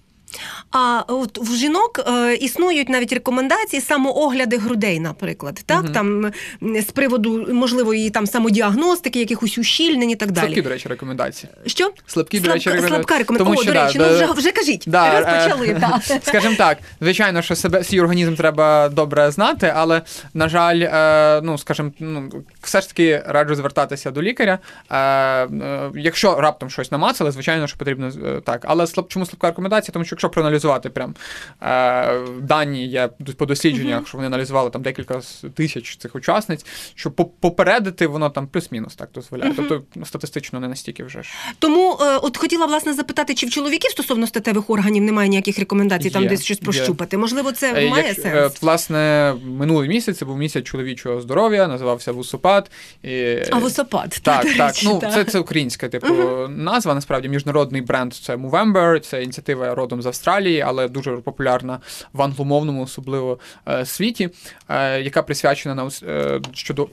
А 0.72 1.04
от 1.08 1.38
в 1.38 1.56
жінок 1.56 2.00
е, 2.08 2.36
існують 2.36 2.90
навіть 2.90 3.14
рекомендації 3.14 3.82
самоогляди 3.82 4.58
грудей, 4.58 5.00
наприклад, 5.00 5.64
так 5.66 5.84
угу. 5.84 5.94
там 5.94 6.32
з 6.62 6.86
приводу 6.86 7.54
можливої 7.54 8.10
там 8.10 8.28
самодіагностики, 8.28 9.20
якихось 9.20 9.58
ущільнень 9.58 10.10
і 10.10 10.16
так 10.16 10.32
далі. 10.32 10.46
Слабкі, 10.46 10.62
до 10.62 10.70
речі, 10.70 10.90
рекомендації. 10.90 11.52
Що 11.66 11.92
слабкі 12.08 12.38
Слаб... 12.38 12.48
до 12.48 12.54
речі, 12.54 12.70
рекомендації. 12.70 12.98
слабка 12.98 13.18
рекомендація. 13.18 13.60
О, 13.60 13.64
що, 13.64 13.74
до 13.74 13.86
речі, 13.86 13.98
да, 13.98 14.10
ну 14.10 14.16
вже 14.16 14.34
вже 14.40 14.52
кажіть. 14.52 14.84
Да, 14.88 15.20
Розпочали. 15.20 15.68
Е... 15.70 15.74
Да. 15.80 16.20
Скажімо 16.24 16.56
так, 16.58 16.78
звичайно, 17.02 17.42
що 17.42 17.56
себе 17.56 17.84
свій 17.84 18.02
організм 18.02 18.36
треба 18.36 18.90
добре 18.90 19.32
знати, 19.32 19.74
але 19.76 20.02
на 20.34 20.50
жаль, 20.50 20.80
е, 20.80 21.42
ну 21.44 21.58
скажімо, 21.58 21.92
ну 22.00 22.30
все 22.62 22.82
ж 22.82 22.88
таки 22.90 23.24
раджу 23.28 23.56
звертатися 23.56 24.12
до 24.12 24.22
лікаря. 24.22 24.60
Е, 24.90 24.98
е, 24.98 25.92
якщо 25.96 26.42
раптом 26.42 26.70
щось 26.70 26.92
намацали, 26.92 27.32
звичайно, 27.32 27.68
що 27.68 27.78
потрібно 27.78 28.08
е, 28.08 28.42
так. 28.42 28.66
Але 28.68 28.88
слаб, 28.88 29.08
чому 29.08 29.26
слабка 29.26 29.48
рекомендація? 29.48 29.94
Тому 29.94 30.06
що 30.06 30.16
якщо 30.20 30.30
проаналізувати 30.30 30.90
прям 30.90 31.16
е, 31.62 32.20
дані 32.42 32.88
є 32.88 33.10
по 33.38 33.46
дослідженнях, 33.46 34.02
mm-hmm. 34.02 34.08
що 34.08 34.18
вони 34.18 34.28
аналізували 34.28 34.70
там 34.70 34.82
декілька 34.82 35.22
тисяч 35.56 35.98
цих 35.98 36.16
учасниць, 36.16 36.66
щоб 36.96 37.14
попередити 37.40 38.08
воно 38.08 38.30
там 38.30 38.48
плюс-мінус 38.48 38.96
так 38.96 39.10
дозволяє. 39.14 39.52
Mm-hmm. 39.52 39.56
Тобто 39.56 39.84
ну, 39.96 40.06
статистично 40.06 40.60
не 40.60 40.68
настільки 40.68 41.04
вже 41.04 41.24
ж. 41.24 41.30
Тому 41.60 41.98
е, 42.02 42.18
от 42.18 42.38
хотіла 42.38 42.66
власне 42.66 42.94
запитати, 42.94 43.34
чи 43.34 43.46
в 43.46 43.50
чоловіків 43.50 43.92
стосовно 43.92 44.28
статевих 44.28 44.70
органів 44.70 45.04
немає 45.04 45.30
ніяких 45.30 45.60
рекомендацій, 45.60 46.08
є, 46.08 46.12
там 46.12 46.28
десь 46.28 46.44
щось 46.44 46.60
прощупати. 46.60 47.16
Є. 47.16 47.22
Можливо, 47.22 47.52
це 47.52 47.70
е, 47.70 47.90
має 47.90 48.08
Як, 48.08 48.16
сенс? 48.16 48.26
Е, 48.26 48.50
власне, 48.62 49.34
минулий 49.46 49.90
місяць 49.90 50.18
це 50.18 50.26
був 50.26 50.38
місяць 50.38 50.64
чоловічого 50.64 51.22
здоров'я, 51.22 51.68
називався 51.68 52.12
Вусопад. 52.12 52.72
І... 53.04 53.36
А 53.52 53.58
Вусопад, 53.58 54.10
так, 54.24 54.44
так. 54.44 54.58
так. 54.58 54.76
Ну, 54.84 55.02
Це 55.14 55.24
це 55.24 55.40
українська 55.40 55.90
типу 55.90 56.08
mm-hmm. 56.08 56.48
назва. 56.48 56.96
Насправді 56.96 57.30
міжнародний 57.30 57.82
бренд 57.82 58.14
це 58.14 58.36
Movember, 58.36 59.00
це 59.00 59.24
ініціатива 59.24 59.76
родом 59.76 60.02
з 60.02 60.06
Австралії, 60.10 60.62
але 60.62 60.88
дуже 60.88 61.12
популярна 61.12 61.80
в 62.14 62.22
англомовному, 62.22 62.84
особливо 62.84 63.40
е, 63.68 63.86
світі, 63.86 64.30
е, 64.70 65.02
яка 65.02 65.24
присвячена 65.24 65.76
на 65.76 65.90
е, 66.04 66.42
щодо 66.54 66.90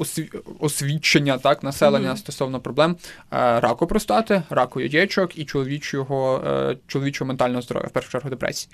освідчення 0.60 1.38
так 1.38 1.62
населення 1.62 2.12
mm-hmm. 2.12 2.16
стосовно 2.16 2.60
проблем 2.60 2.96
раку 3.30 3.86
простати, 3.86 4.42
раку 4.50 4.80
яєчок 4.80 5.38
і 5.38 5.44
чоловічого 5.44 6.42
чоловічого 6.86 7.28
ментального 7.28 7.62
здоров'я, 7.62 7.88
в 7.88 7.92
першу 7.92 8.10
чергу 8.10 8.30
депресії. 8.30 8.72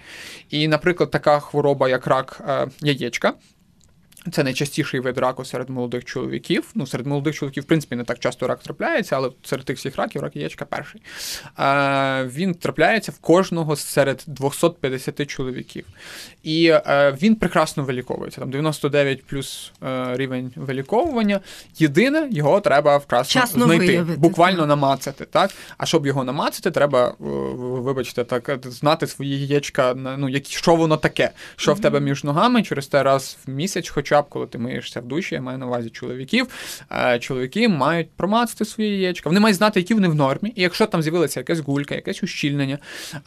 І, 0.50 0.68
наприклад, 0.68 1.10
така 1.10 1.40
хвороба, 1.40 1.88
як 1.88 2.06
рак 2.06 2.42
яєчка. 2.80 3.32
Це 4.30 4.44
найчастіший 4.44 5.00
вид 5.00 5.18
раку 5.18 5.44
серед 5.44 5.70
молодих 5.70 6.04
чоловіків. 6.04 6.70
Ну, 6.74 6.86
серед 6.86 7.06
молодих 7.06 7.34
чоловіків, 7.34 7.62
в 7.62 7.66
принципі, 7.66 7.96
не 7.96 8.04
так 8.04 8.18
часто 8.18 8.46
рак 8.46 8.62
трапляється, 8.62 9.16
але 9.16 9.30
серед 9.42 9.64
тих 9.64 9.76
всіх 9.76 9.96
раків 9.96 10.22
рак 10.22 10.36
яєчка 10.36 10.64
перший. 10.64 11.00
Е, 11.58 12.24
Він 12.24 12.54
трапляється 12.54 13.12
в 13.12 13.18
кожного 13.18 13.76
серед 13.76 14.24
250 14.26 15.26
чоловіків. 15.26 15.84
І 16.42 16.66
е, 16.68 17.16
він 17.22 17.36
прекрасно 17.36 17.84
виліковується. 17.84 18.40
Там 18.40 18.50
99 18.50 19.24
плюс 19.24 19.72
е, 19.82 20.16
рівень 20.16 20.52
виліковування. 20.56 21.40
Єдине, 21.78 22.28
його 22.30 22.60
треба 22.60 22.96
вчасно 22.96 23.40
Часно 23.40 23.64
знайти, 23.64 23.86
виявити. 23.86 24.20
буквально 24.20 24.66
намацати. 24.66 25.24
Так? 25.24 25.50
А 25.78 25.86
щоб 25.86 26.06
його 26.06 26.24
намацати, 26.24 26.70
треба, 26.70 27.14
вибачте, 27.18 28.24
так, 28.24 28.58
знати 28.64 29.06
свої 29.06 29.46
яєчка, 29.46 29.94
ну, 29.94 30.28
які, 30.28 30.56
що 30.56 30.74
воно 30.74 30.96
таке, 30.96 31.30
що 31.56 31.72
mm-hmm. 31.72 31.74
в 31.74 31.80
тебе 31.80 32.00
між 32.00 32.24
ногами 32.24 32.62
через 32.62 32.86
те 32.86 33.02
раз 33.02 33.38
в 33.46 33.50
місяць, 33.50 33.88
хоч 33.88 34.11
хоча 34.12 34.22
б 34.22 34.28
коли 34.28 34.46
ти 34.46 34.58
миєшся 34.58 35.00
в 35.00 35.04
душі, 35.04 35.34
я 35.34 35.40
маю 35.40 35.58
на 35.58 35.66
увазі 35.66 35.90
чоловіків. 35.90 36.46
Е, 36.92 37.18
чоловіки 37.18 37.68
мають 37.68 38.10
промацати 38.16 38.64
свої 38.64 38.90
яєчка. 38.90 39.28
Вони 39.28 39.40
мають 39.40 39.56
знати, 39.56 39.80
які 39.80 39.94
вони 39.94 40.08
в 40.08 40.14
нормі. 40.14 40.52
І 40.56 40.62
якщо 40.62 40.86
там 40.86 41.02
з'явилася 41.02 41.40
якась 41.40 41.58
гулька, 41.58 41.94
якесь 41.94 42.22
ущільнення, 42.22 42.78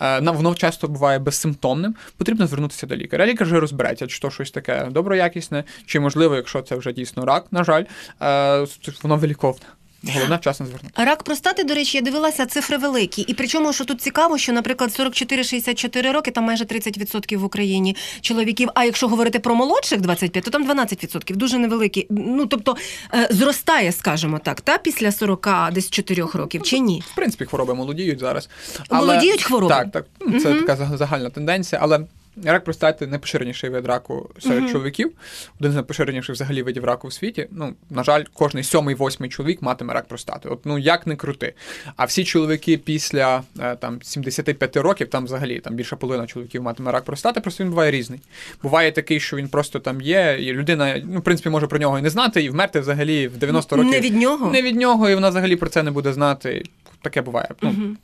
е, 0.02 0.20
воно 0.20 0.56
часто 0.56 0.88
буває 0.88 1.20
безсимптомним, 1.20 1.96
потрібно 2.18 2.48
звернутися 2.48 2.88
до 2.88 2.96
лікаря. 2.96 3.26
Лікар 3.26 3.48
вже 3.48 3.60
розбереться, 3.60 4.08
чи 4.08 4.20
то 4.20 4.30
щось 4.30 4.52
таке 4.52 4.88
доброякісне, 4.92 5.64
чи 5.86 6.00
можливо, 6.00 6.36
якщо 6.36 6.62
це 6.62 6.76
вже 6.76 6.94
дійсно 6.94 7.26
рак, 7.26 7.46
на 7.52 7.64
жаль, 7.64 7.84
е, 8.22 8.66
воно 9.04 9.18
виліковне. 9.18 9.66
Головне 10.14 10.36
вчасно 10.36 10.66
звернути. 10.66 11.04
Рак 11.04 11.24
простати, 11.24 11.64
до 11.64 11.74
речі, 11.74 11.98
я 11.98 12.02
дивилася 12.02 12.46
цифри 12.46 12.78
великі. 12.78 13.22
І 13.22 13.34
причому, 13.34 13.74
що 13.74 13.86
тут 13.86 14.02
цікаво, 14.02 14.38
що, 14.38 14.54
наприклад, 14.54 14.90
44-64 15.00 16.12
роки, 16.12 16.32
там 16.32 16.44
майже 16.44 16.64
30% 16.64 17.38
в 17.38 17.44
Україні 17.44 17.96
чоловіків. 18.22 18.70
А 18.76 18.84
якщо 18.84 19.08
говорити 19.08 19.40
про 19.40 19.56
молодших 19.56 20.02
25, 20.02 20.46
то 20.46 20.52
там 20.52 20.72
12%, 20.72 21.36
дуже 21.36 21.58
невеликі. 21.58 22.08
Ну 22.10 22.46
тобто 22.46 22.78
е, 23.14 23.28
зростає, 23.32 23.92
скажімо 23.92 24.40
так, 24.44 24.62
та 24.62 24.78
після 24.78 25.12
40 25.12 25.48
десь 25.72 25.90
4 25.90 26.24
років 26.34 26.64
чи 26.64 26.80
ні? 26.80 27.04
В 27.12 27.16
принципі, 27.16 27.46
хвороби 27.46 27.74
молодіють 27.74 28.20
зараз. 28.20 28.50
Але... 28.90 29.08
Молодіють 29.08 29.44
хвороби? 29.44 29.76
Так, 29.76 29.92
так. 29.92 30.06
Ну, 30.28 30.40
це 30.40 30.50
угу. 30.50 30.60
така 30.62 30.98
загальна 30.98 31.30
тенденція, 31.30 31.82
але. 31.84 32.00
Рак 32.44 32.64
простати 32.64 33.08
найпоширеніший 33.08 33.70
вид 33.70 33.86
раку 33.86 34.30
серед 34.40 34.64
uh-huh. 34.64 34.72
чоловіків, 34.72 35.12
один 35.60 35.72
з 35.72 35.76
найпоширеніших 35.76 36.36
взагалі 36.36 36.64
видів 36.64 36.86
раку 36.86 37.08
в 37.08 37.14
світі. 37.14 37.48
Ну, 37.52 37.74
на 37.90 38.04
жаль, 38.04 38.24
кожний 38.34 38.64
сьомий, 38.64 38.96
восьмий 38.96 39.30
чоловік 39.30 39.62
матиме 39.62 39.94
рак 39.94 40.08
простати. 40.08 40.50
От 40.50 40.66
ну 40.66 40.78
як 40.78 41.08
не 41.08 41.16
крути. 41.16 41.54
А 41.96 42.06
всі 42.06 42.26
чоловіки 42.26 42.78
після 42.78 43.44
е, 43.60 43.76
там 43.76 44.02
75 44.02 44.78
років, 44.78 45.10
там 45.10 45.26
взагалі 45.26 45.60
там 45.60 45.76
більша 45.76 45.96
половина 45.96 46.28
чоловіків 46.28 46.64
матиме 46.64 46.92
рак 46.92 47.04
простати, 47.04 47.42
просто 47.42 47.64
він 47.64 47.70
буває 47.70 47.92
різний. 47.92 48.20
Буває 48.64 48.92
такий, 48.92 49.20
що 49.20 49.38
він 49.38 49.48
просто 49.48 49.80
там 49.80 50.02
є, 50.02 50.38
і 50.40 50.54
людина, 50.54 51.02
ну, 51.06 51.20
в 51.20 51.24
принципі, 51.24 51.50
може 51.50 51.68
про 51.68 51.80
нього 51.80 52.00
і 52.00 52.02
не 52.02 52.10
знати, 52.10 52.44
і 52.44 52.50
вмерти 52.50 52.80
взагалі 52.80 53.28
в 53.28 53.38
90 53.38 53.76
років 53.76 53.92
не 53.92 54.00
від 54.00 54.16
нього. 54.16 54.52
Не 54.52 54.62
від 54.62 54.76
нього, 54.76 55.10
і 55.10 55.16
вона 55.16 55.30
взагалі 55.30 55.56
про 55.56 55.70
це 55.70 55.84
не 55.84 55.92
буде 55.92 56.14
знати. 56.14 56.64
Таке 57.06 57.22
буває. 57.22 57.48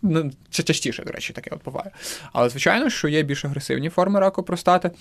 Ну, 0.02 0.32
Це 0.49 0.64
частіше, 0.64 1.04
до 1.04 1.12
речі, 1.12 1.34
таке 1.34 1.49
от 1.54 1.64
буває. 1.64 1.91
Але, 2.34 2.49
звичайно, 2.49 2.89
що 2.89 3.08
є 3.08 3.24
більш 3.24 3.45
агресивні 3.45 3.89
форми 3.89 4.20
раку 4.20 4.43
простати. 4.43 4.91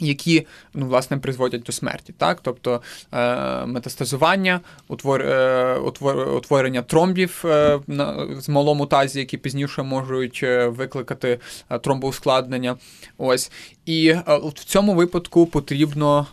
Які 0.00 0.46
ну, 0.74 0.86
власне 0.86 1.16
призводять 1.16 1.62
до 1.62 1.72
смерті, 1.72 2.14
так, 2.18 2.38
тобто 2.42 2.82
е, 3.12 3.66
метастазування, 3.66 4.60
утвор, 4.88 5.22
е, 5.22 5.78
утвор, 5.78 6.36
утворення 6.36 6.82
тромбів 6.82 7.42
е, 7.44 7.80
на 7.86 8.12
в 8.24 8.50
малому 8.50 8.86
тазі, 8.86 9.18
які 9.18 9.36
пізніше 9.38 9.82
можуть 9.82 10.40
е, 10.42 10.68
викликати 10.68 11.38
е, 11.70 11.78
тромбоускладнення. 11.78 12.76
Ось. 13.18 13.52
І 13.86 14.08
е, 14.08 14.22
в 14.26 14.64
цьому 14.64 14.94
випадку 14.94 15.46
потрібно, 15.46 16.26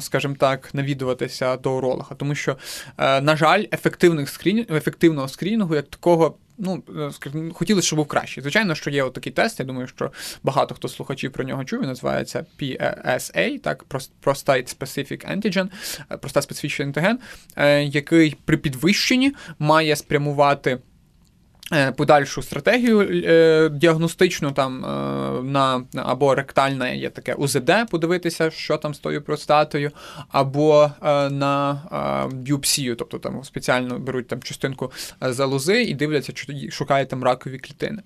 скажімо 0.00 0.34
так, 0.38 0.74
навідуватися 0.74 1.56
до 1.56 1.72
уролога, 1.72 2.16
тому 2.16 2.34
що, 2.34 2.56
на 2.98 3.36
жаль, 3.36 3.64
ефективних 3.72 4.28
скрін... 4.28 4.66
ефективного 4.70 5.28
скрінінгу 5.28 5.74
як 5.74 5.88
такого 5.88 6.34
ну, 6.58 6.82
е, 6.98 7.50
хотілося, 7.52 7.86
щоб 7.86 7.96
був 7.96 8.06
кращий. 8.06 8.42
Звичайно, 8.42 8.74
що 8.74 8.90
є 8.90 9.02
отакий 9.02 9.32
тест. 9.32 9.60
Я 9.60 9.66
думаю, 9.66 9.86
що 9.86 10.12
багато 10.42 10.74
хто 10.74 10.88
слухачів 10.88 11.32
про 11.32 11.44
нього 11.44 11.64
чув. 11.64 11.80
Він 11.80 11.88
називається 11.88 12.46
PSA, 12.60 13.58
так, 13.58 13.84
Prostate 14.22 14.78
Specific 14.78 15.36
Antigen, 15.36 15.68
проста 16.18 16.42
специфічний 16.42 16.88
антиген, 16.88 17.18
який 17.92 18.36
при 18.44 18.56
підвищенні 18.56 19.32
має 19.58 19.96
спрямувати. 19.96 20.78
Е, 21.72 21.92
подальшу 21.92 22.42
стратегію 22.42 23.00
е, 23.00 23.68
діагностичну 23.68 24.52
там 24.52 24.84
е, 24.84 24.88
на 25.42 25.84
або 25.94 26.34
ректальне 26.34 26.96
є 26.96 27.10
таке 27.10 27.34
УЗД, 27.34 27.72
подивитися, 27.90 28.50
що 28.50 28.76
там 28.76 28.94
з 28.94 28.98
тою 28.98 29.22
простатою, 29.22 29.90
або 30.28 30.90
на 31.30 31.80
біопсію, 32.32 32.96
тобто 32.96 33.18
там 33.18 33.44
спеціально 33.44 33.98
беруть 33.98 34.28
там 34.28 34.42
частинку 34.42 34.92
залози 35.20 35.82
і 35.82 35.94
дивляться, 35.94 36.32
чи 36.32 36.70
шукають 36.70 37.08
там 37.08 37.24
ракові 37.24 37.58
клітини. 37.58 38.02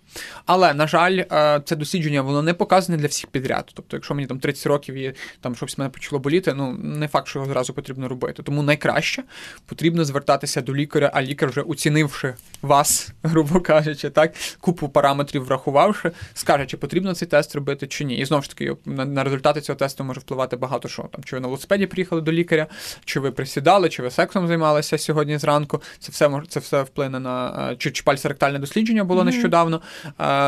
Але, 0.46 0.74
на 0.74 0.86
жаль, 0.86 1.22
це 1.64 1.76
дослідження 1.76 2.22
воно 2.22 2.42
не 2.42 2.54
показане 2.54 2.98
для 2.98 3.06
всіх 3.06 3.30
підряд. 3.30 3.70
Тобто, 3.74 3.96
якщо 3.96 4.14
мені 4.14 4.26
там 4.26 4.38
30 4.38 4.66
років 4.66 4.94
і 4.94 5.14
там 5.40 5.54
щось 5.54 5.78
мене 5.78 5.90
почало 5.90 6.18
боліти, 6.18 6.54
ну 6.54 6.72
не 6.72 7.08
факт, 7.08 7.28
що 7.28 7.38
його 7.38 7.52
зразу 7.52 7.72
потрібно 7.72 8.08
робити. 8.08 8.42
Тому 8.42 8.62
найкраще 8.62 9.22
потрібно 9.66 10.04
звертатися 10.04 10.60
до 10.60 10.74
лікаря, 10.74 11.10
а 11.14 11.22
лікар 11.22 11.48
вже 11.48 11.60
оцінивши 11.60 12.34
вас, 12.62 13.12
грубо 13.22 13.45
грубо 13.46 13.64
кажучи, 13.64 14.10
так, 14.10 14.34
купу 14.60 14.88
параметрів 14.88 15.44
врахувавши, 15.44 16.10
скаже, 16.34 16.66
чи 16.66 16.76
потрібно 16.76 17.14
цей 17.14 17.28
тест 17.28 17.54
робити, 17.54 17.86
чи 17.86 18.04
ні. 18.04 18.16
І 18.16 18.24
знову 18.24 18.42
ж 18.42 18.48
таки, 18.48 18.76
на, 18.84 19.24
результати 19.24 19.60
цього 19.60 19.76
тесту 19.76 20.04
може 20.04 20.20
впливати 20.20 20.56
багато 20.56 20.88
що. 20.88 21.02
Там, 21.02 21.24
Чи 21.24 21.36
ви 21.36 21.40
на 21.40 21.48
велосипеді 21.48 21.86
приїхали 21.86 22.20
до 22.20 22.32
лікаря, 22.32 22.66
чи 23.04 23.20
ви 23.20 23.30
присідали, 23.30 23.88
чи 23.88 24.02
ви 24.02 24.10
сексом 24.10 24.46
займалися 24.46 24.98
сьогодні 24.98 25.38
зранку. 25.38 25.82
Це 25.98 26.12
все 26.12 26.28
може 26.28 26.46
це 26.46 26.60
все 26.60 26.82
вплине 26.82 27.20
на 27.20 27.76
чи, 27.78 27.90
чи 27.90 28.02
пальцеректальне 28.02 28.58
дослідження 28.58 29.04
було 29.04 29.20
mm-hmm. 29.20 29.24
нещодавно. 29.24 29.80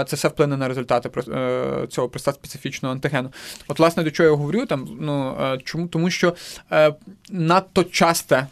Це 0.07 0.17
все 0.17 0.29
вплине 0.29 0.57
на 0.57 0.69
результати 0.69 1.11
е, 1.29 1.87
цього 1.91 2.09
простат 2.09 2.35
специфічного 2.35 2.93
антигену. 2.93 3.33
От, 3.69 3.79
власне, 3.79 4.03
до 4.03 4.11
чого 4.11 4.29
я 4.29 4.35
говорю, 4.35 4.67
там 4.67 4.89
ну 5.01 5.37
е, 5.43 5.59
чому? 5.65 5.89
Тому 5.89 6.11
що 6.11 6.35
е, 6.73 6.95
надто 7.31 7.85
часте 7.85 8.39
Е, 8.39 8.47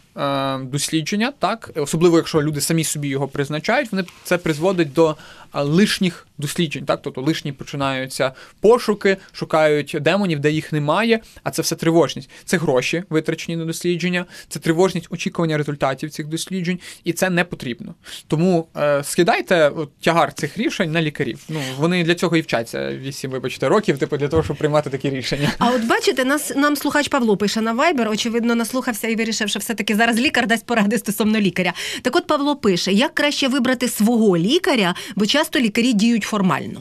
дослідження, 0.62 1.32
так 1.38 1.70
особливо 1.74 2.16
якщо 2.16 2.42
люди 2.42 2.60
самі 2.60 2.84
собі 2.84 3.08
його 3.08 3.28
призначають, 3.28 3.92
вони 3.92 4.04
це 4.24 4.38
призводить 4.38 4.92
до 4.92 5.16
е, 5.54 5.62
лишніх 5.62 6.26
досліджень. 6.38 6.84
Так, 6.84 7.00
тобто 7.02 7.20
лишні 7.20 7.52
починаються 7.52 8.32
пошуки, 8.60 9.16
шукають 9.32 9.96
демонів, 10.00 10.40
де 10.40 10.50
їх 10.50 10.72
немає. 10.72 11.20
А 11.42 11.50
це 11.50 11.62
все 11.62 11.76
тривожність. 11.76 12.30
Це 12.44 12.56
гроші 12.56 13.02
витрачені 13.10 13.56
на 13.56 13.64
дослідження, 13.64 14.24
це 14.48 14.60
тривожність 14.60 15.06
очікування 15.10 15.58
результатів 15.58 16.10
цих 16.10 16.26
досліджень, 16.26 16.78
і 17.04 17.12
це 17.12 17.30
не 17.30 17.44
потрібно. 17.44 17.94
Тому 18.26 18.68
е, 18.76 19.04
скидайте 19.04 19.68
от, 19.68 19.90
тягар 20.00 20.32
цих 20.32 20.58
рішень 20.58 20.92
на 20.92 21.02
лікарів. 21.02 21.44
Ну 21.48 21.60
вони 21.78 22.04
для 22.04 22.14
цього 22.14 22.36
і 22.36 22.40
вчаться 22.40 22.96
вісім, 22.96 23.30
вибачте, 23.30 23.68
років, 23.68 23.98
типу 23.98 24.16
для 24.16 24.28
того, 24.28 24.42
щоб 24.42 24.56
приймати 24.56 24.90
такі 24.90 25.10
рішення. 25.10 25.52
А 25.58 25.70
от 25.70 25.84
бачите, 25.84 26.24
нас 26.24 26.52
нам 26.56 26.76
слухач 26.76 27.08
Павло 27.08 27.36
пише 27.36 27.60
на 27.60 27.74
Viber, 27.74 28.10
очевидно, 28.10 28.54
наслухався 28.54 29.08
і 29.08 29.16
вирішив, 29.16 29.48
що 29.48 29.58
все 29.58 29.74
таки 29.74 29.94
зараз 29.94 30.05
зараз 30.06 30.20
лікар 30.20 30.46
дасть 30.46 30.66
поради 30.66 30.98
стосовно 30.98 31.40
лікаря. 31.40 31.72
Так 32.02 32.16
от 32.16 32.26
Павло 32.26 32.56
пише: 32.56 32.92
як 32.92 33.14
краще 33.14 33.48
вибрати 33.48 33.88
свого 33.88 34.36
лікаря, 34.36 34.94
бо 35.16 35.26
часто 35.26 35.60
лікарі 35.60 35.92
діють 35.92 36.22
формально. 36.22 36.80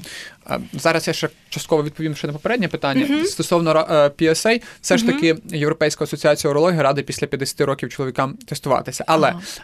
Зараз 0.74 1.08
я 1.08 1.14
ще 1.14 1.30
частково 1.50 1.84
відповім 1.84 2.16
ще 2.16 2.28
на 2.28 2.34
попереднє 2.34 2.68
питання 2.68 3.06
uh-huh. 3.06 3.26
стосовно 3.26 3.72
PSA, 4.20 4.62
все 4.82 4.98
ж 4.98 5.06
таки 5.06 5.36
Європейська 5.50 6.04
асоціація 6.04 6.52
урології 6.52 6.82
ради 6.82 7.02
після 7.02 7.28
50 7.28 7.62
років 7.62 7.90
чоловікам 7.90 8.34
тестуватися. 8.34 9.04
Але 9.08 9.28
uh-huh 9.28 9.62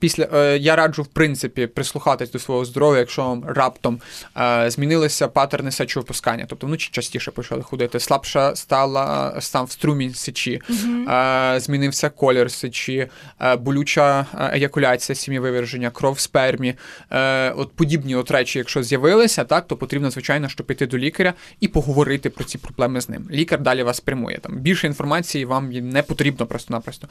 після 0.00 0.28
е, 0.34 0.58
я 0.58 0.76
раджу 0.76 1.02
в 1.02 1.06
принципі 1.06 1.66
прислухатись 1.66 2.30
до 2.30 2.38
свого 2.38 2.64
здоров'я, 2.64 2.98
якщо 2.98 3.22
вам 3.22 3.44
раптом 3.46 4.00
е, 4.36 4.70
змінилися 4.70 5.28
патерни 5.28 5.70
сечовипускання, 5.70 6.46
тобто 6.48 6.66
вночі 6.66 6.88
частіше 6.92 7.30
почали 7.30 7.62
ходити, 7.62 8.00
слабша 8.00 8.56
стала 8.56 9.36
став 9.40 9.70
струмінь 9.70 10.14
сечі, 10.14 10.60
е, 11.08 11.54
змінився 11.60 12.10
колір 12.10 12.50
сечі, 12.50 13.08
е, 13.40 13.56
болюча 13.56 14.26
е, 14.34 14.50
еякуляція, 14.56 15.16
сім'євиверження, 15.16 15.90
кров 15.90 16.14
в 16.14 16.18
спермі. 16.18 16.74
Е, 17.10 17.50
от 17.50 17.72
подібні 17.72 18.16
от 18.16 18.30
речі, 18.30 18.58
якщо 18.58 18.82
з'явилися, 18.82 19.44
так 19.44 19.66
то 19.66 19.76
потрібно 19.76 20.10
звичайно 20.10 20.48
що 20.48 20.64
піти 20.64 20.86
до 20.86 20.98
лікаря 20.98 21.34
і 21.60 21.68
поговорити 21.68 22.30
про 22.30 22.44
ці 22.44 22.58
проблеми 22.58 23.00
з 23.00 23.08
ним. 23.08 23.28
Лікар 23.30 23.60
далі 23.60 23.82
вас 23.82 24.00
прямує. 24.00 24.38
Там 24.38 24.58
більше 24.58 24.86
інформації 24.86 25.44
вам 25.44 25.70
не 25.70 26.02
потрібно 26.02 26.46
просто-напросто. 26.46 27.08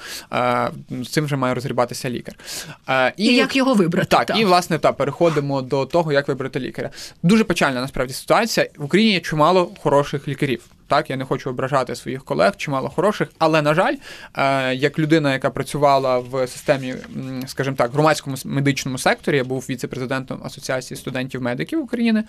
З 1.01 1.07
цим 1.09 1.25
вже 1.25 1.35
має 1.35 1.53
розгрібатися 1.53 2.09
лікар. 2.09 2.35
І, 3.17 3.25
і 3.25 3.36
як 3.36 3.55
його 3.55 3.73
вибрати? 3.73 4.07
Так, 4.07 4.25
так, 4.25 4.38
і 4.38 4.45
власне 4.45 4.80
та 4.80 4.91
переходимо 4.91 5.61
до 5.61 5.86
того, 5.86 6.11
як 6.11 6.27
вибрати 6.27 6.59
лікаря. 6.59 6.89
Дуже 7.23 7.43
печальна 7.43 7.82
насправді 7.82 8.13
ситуація. 8.13 8.67
В 8.77 8.86
Україні 8.86 9.11
є 9.11 9.19
чимало 9.19 9.71
хороших 9.80 10.27
лікарів. 10.27 10.61
Так, 10.89 11.09
я 11.09 11.15
не 11.15 11.25
хочу 11.25 11.49
ображати 11.49 11.95
своїх 11.95 12.23
колег, 12.23 12.55
чимало 12.57 12.89
хороших, 12.89 13.29
але 13.37 13.61
на 13.61 13.73
жаль, 13.73 13.95
е, 14.33 14.75
як 14.75 14.99
людина, 14.99 15.33
яка 15.33 15.49
працювала 15.49 16.19
в 16.19 16.47
системі, 16.47 16.95
скажімо 17.47 17.75
так, 17.75 17.91
громадському 17.91 18.35
медичному 18.45 18.97
секторі, 18.97 19.37
я 19.37 19.43
був 19.43 19.65
віце-президентом 19.69 20.41
Асоціації 20.43 20.97
студентів-медиків 20.97 21.81
України. 21.81 22.23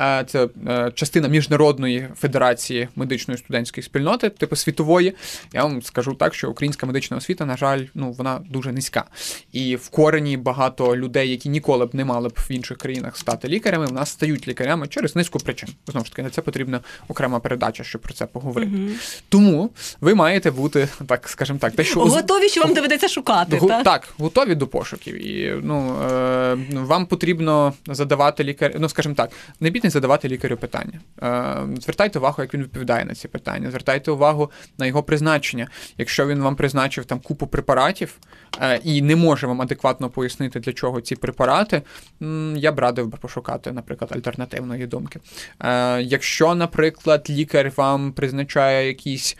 Е, 0.00 0.24
це 0.28 0.48
е, 0.68 0.92
частина 0.94 1.28
міжнародної 1.28 2.08
федерації 2.16 2.88
медичної 2.96 3.38
студентської 3.38 3.84
спільноти, 3.84 4.30
типу 4.30 4.56
світової. 4.56 5.14
Я 5.52 5.62
вам 5.62 5.82
скажу 5.82 6.14
так, 6.14 6.34
що 6.34 6.50
українська 6.50 6.86
медична 6.86 7.16
освіта, 7.16 7.44
на 7.44 7.56
жаль, 7.56 7.84
ну 7.94 8.12
вона 8.12 8.40
дуже 8.50 8.72
низька. 8.72 9.04
І 9.52 9.76
в 9.76 9.88
корені 9.88 10.36
багато 10.36 10.96
людей, 10.96 11.30
які 11.30 11.48
ніколи 11.48 11.86
б 11.86 11.94
не 11.94 12.04
мали 12.04 12.28
б 12.28 12.32
в 12.36 12.50
інших 12.50 12.78
країнах 12.78 13.16
стати 13.16 13.48
лікарями, 13.48 13.86
в 13.86 13.92
нас 13.92 14.10
стають 14.10 14.48
лікарями 14.48 14.88
через 14.88 15.16
низку 15.16 15.38
причин. 15.38 15.68
Знову 15.86 16.04
ж 16.04 16.12
таки, 16.12 16.22
на 16.22 16.30
це 16.30 16.42
потрібна 16.42 16.80
окрема 17.08 17.40
передача, 17.40 17.84
щоб 17.84 18.03
про 18.04 18.14
це 18.14 18.26
поговорити. 18.26 18.72
Угу. 18.76 18.90
Тому 19.28 19.70
ви 20.00 20.14
маєте 20.14 20.50
бути, 20.50 20.88
так 21.06 21.28
скажімо 21.28 21.58
так, 21.58 21.72
те, 21.72 21.84
що 21.84 22.00
готові, 22.00 22.48
що 22.48 22.60
вам 22.60 22.74
доведеться 22.74 23.08
шукати. 23.08 23.56
Гу... 23.56 23.68
Так? 23.68 23.84
так, 23.84 24.08
готові 24.18 24.54
до 24.54 24.66
пошуків. 24.66 25.26
І 25.26 25.60
ну 25.62 25.96
е, 26.12 26.56
вам 26.72 27.06
потрібно 27.06 27.72
задавати 27.86 28.44
лікар, 28.44 28.74
ну 28.78 28.88
скажімо 28.88 29.14
так, 29.14 29.30
не 29.60 29.70
бідне 29.70 29.90
задавати 29.90 30.28
лікарю 30.28 30.56
питання. 30.56 31.00
Е, 31.22 31.80
Звертайте 31.80 32.18
увагу, 32.18 32.42
як 32.42 32.54
він 32.54 32.62
відповідає 32.62 33.04
на 33.04 33.14
ці 33.14 33.28
питання. 33.28 33.70
Звертайте 33.70 34.10
увагу 34.10 34.50
на 34.78 34.86
його 34.86 35.02
призначення. 35.02 35.68
Якщо 35.98 36.26
він 36.26 36.42
вам 36.42 36.56
призначив 36.56 37.04
там 37.04 37.20
купу 37.20 37.46
препаратів 37.46 38.16
е, 38.60 38.80
і 38.84 39.02
не 39.02 39.16
може 39.16 39.46
вам 39.46 39.62
адекватно 39.62 40.10
пояснити, 40.10 40.60
для 40.60 40.72
чого 40.72 41.00
ці 41.00 41.16
препарати, 41.16 41.82
м, 42.22 42.56
я 42.56 42.72
б 42.72 42.78
радив 42.78 43.06
би 43.06 43.18
пошукати, 43.18 43.72
наприклад, 43.72 44.10
альтернативної 44.14 44.86
думки. 44.86 45.20
Е, 45.60 46.02
Якщо, 46.02 46.54
наприклад, 46.54 47.26
лікар 47.30 47.72
вам 47.76 47.93
вам 47.96 48.12
призначає 48.12 48.86
якісь 48.86 49.36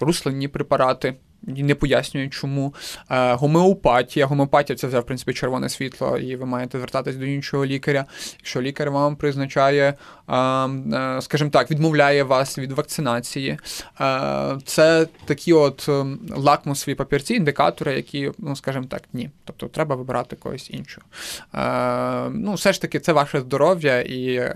руслинні 0.00 0.48
препарати. 0.48 1.14
Не 1.46 1.74
пояснює, 1.74 2.28
чому 2.28 2.74
е, 3.10 3.34
гомеопатія. 3.34 4.26
Гомеопатія 4.26 4.76
це 4.76 4.86
вже, 4.86 5.00
в 5.00 5.06
принципі, 5.06 5.32
червоне 5.32 5.68
світло, 5.68 6.18
і 6.18 6.36
ви 6.36 6.46
маєте 6.46 6.78
звертатись 6.78 7.16
до 7.16 7.24
іншого 7.24 7.66
лікаря. 7.66 8.04
Якщо 8.38 8.62
лікар 8.62 8.90
вам 8.90 9.16
призначає, 9.16 9.94
е, 10.28 10.36
е, 10.36 11.20
скажімо 11.20 11.50
так, 11.50 11.70
відмовляє 11.70 12.22
вас 12.22 12.58
від 12.58 12.72
вакцинації. 12.72 13.58
Це 14.64 15.06
такі 15.24 15.52
от 15.52 15.88
лакмусові 16.36 16.94
папірці, 16.94 17.34
індикатори, 17.34 17.94
які, 17.94 18.30
ну, 18.38 18.56
скажімо 18.56 18.86
так, 18.88 19.02
ні. 19.12 19.30
Тобто 19.44 19.68
треба 19.68 19.96
вибирати 19.96 20.36
когось 20.36 20.70
іншого. 20.70 21.06
Ну, 22.32 22.54
все 22.54 22.72
ж 22.72 22.80
таки, 22.80 23.00
це 23.00 23.12
ваше 23.12 23.40
здоров'я, 23.40 24.00
і 24.00 24.52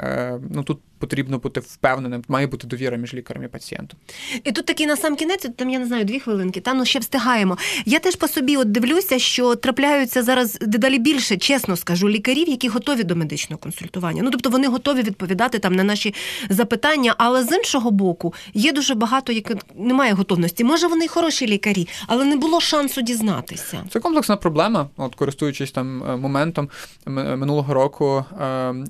ну, 0.50 0.62
тут 0.62 0.78
потрібно 0.98 1.38
бути 1.38 1.60
впевненим, 1.60 2.24
має 2.28 2.46
бути 2.46 2.66
довіра 2.66 2.96
між 2.96 3.14
лікарем 3.14 3.44
і 3.44 3.48
пацієнтом. 3.48 4.00
І 4.44 4.52
тут 4.52 4.66
такий 4.66 4.86
на 4.86 4.96
сам 4.96 5.16
кінець, 5.16 5.46
там 5.56 5.70
я 5.70 5.78
не 5.78 5.86
знаю, 5.86 6.04
дві 6.04 6.20
хвилинки, 6.20 6.60
та 6.60 6.74
ну 6.74 6.84
ще 6.84 6.98
встигаємо. 6.98 7.58
Я 7.84 7.98
теж 7.98 8.16
по 8.16 8.28
собі 8.28 8.56
от 8.56 8.72
дивлюся, 8.72 9.18
що 9.18 9.54
трапляються 9.54 10.22
зараз 10.22 10.58
дедалі 10.60 10.98
більше, 10.98 11.36
чесно 11.36 11.76
скажу, 11.76 12.08
лікарів, 12.08 12.48
які 12.48 12.68
готові 12.68 13.04
до 13.04 13.16
медичного 13.16 13.58
консультування. 13.58 14.22
Ну 14.22 14.30
тобто 14.30 14.50
вони 14.50 14.68
готові 14.68 15.02
відповідати 15.02 15.58
там 15.58 15.74
на 15.74 15.84
наші 15.84 16.14
запитання, 16.48 17.14
але 17.18 17.44
з 17.44 17.52
іншого 17.52 17.90
боку 17.90 18.34
є 18.54 18.72
дуже 18.72 18.94
багато, 18.94 19.32
яких 19.32 19.56
немає 19.76 20.12
готовності. 20.12 20.64
Може, 20.64 20.86
вони 20.86 21.04
й 21.04 21.08
хороші 21.08 21.46
лікарі, 21.46 21.88
але 22.06 22.24
не 22.24 22.36
було 22.36 22.60
шансу 22.60 23.02
дізнатися. 23.02 23.84
Це 23.90 24.00
комплексна 24.00 24.36
проблема. 24.36 24.88
От 24.96 25.14
користуючись 25.14 25.70
там 25.70 26.02
е, 26.02 26.16
моментом 26.16 26.68
минулого 27.06 27.74
року, 27.74 28.24
е, 28.40 28.44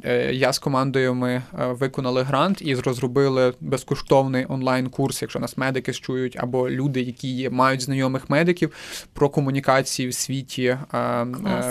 е, 0.04 0.34
я 0.34 0.52
з 0.52 0.58
командою 0.58 1.14
ми 1.14 1.42
виконали 1.52 1.97
виконали 1.98 2.22
грант 2.22 2.62
і 2.62 2.74
розробили 2.74 3.54
безкоштовний 3.60 4.46
онлайн-курс, 4.48 5.22
якщо 5.22 5.38
нас 5.38 5.56
медики 5.56 5.92
чують, 5.92 6.36
або 6.40 6.70
люди, 6.70 7.02
які 7.02 7.28
є, 7.28 7.50
мають 7.50 7.80
знайомих 7.80 8.30
медиків 8.30 8.72
про 9.12 9.28
комунікації 9.28 10.08
в 10.08 10.14
світі 10.14 10.64
е, 10.64 10.98
е, 10.98 11.26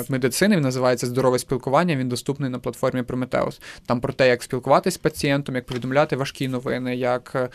медицини. 0.10 0.56
Він 0.56 0.64
називається 0.64 1.08
Здорове 1.08 1.40
спілкування. 1.40 1.96
Він 1.96 2.10
доступний 2.10 2.50
на 2.50 2.60
платформі 2.60 3.02
Prometheus. 3.02 3.62
Там 3.86 4.02
про 4.02 4.14
те, 4.14 4.28
як 4.28 4.44
спілкуватися 4.44 4.96
з 4.96 4.98
пацієнтом, 4.98 5.56
як 5.56 5.66
повідомляти 5.66 6.16
важкі 6.16 6.48
новини, 6.48 6.96
як 6.96 7.36
е, 7.36 7.50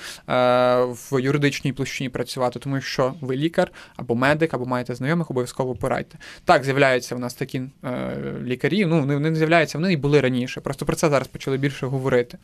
в 0.85 1.21
юридичній 1.21 1.73
площині 1.73 2.09
працювати, 2.09 2.59
тому 2.59 2.81
що 2.81 3.15
ви 3.21 3.37
лікар 3.37 3.71
або 3.97 4.15
медик, 4.15 4.55
або 4.55 4.67
маєте 4.67 4.95
знайомих, 4.95 5.31
обов'язково 5.31 5.75
порадьте. 5.75 6.19
Так, 6.45 6.65
з'являються 6.65 7.15
в 7.15 7.19
нас 7.19 7.35
такі 7.35 7.63
е, 7.85 8.17
лікарі. 8.45 8.87
Ну 8.87 9.01
вони 9.01 9.31
не 9.31 9.35
з'являються, 9.35 9.79
вони 9.79 9.93
і 9.93 9.97
були 9.97 10.21
раніше. 10.21 10.61
Просто 10.61 10.87
про 10.87 10.97
це 10.97 11.09
зараз 11.09 11.29
почали 11.29 11.57
більше 11.57 11.87
говорити. 11.87 12.39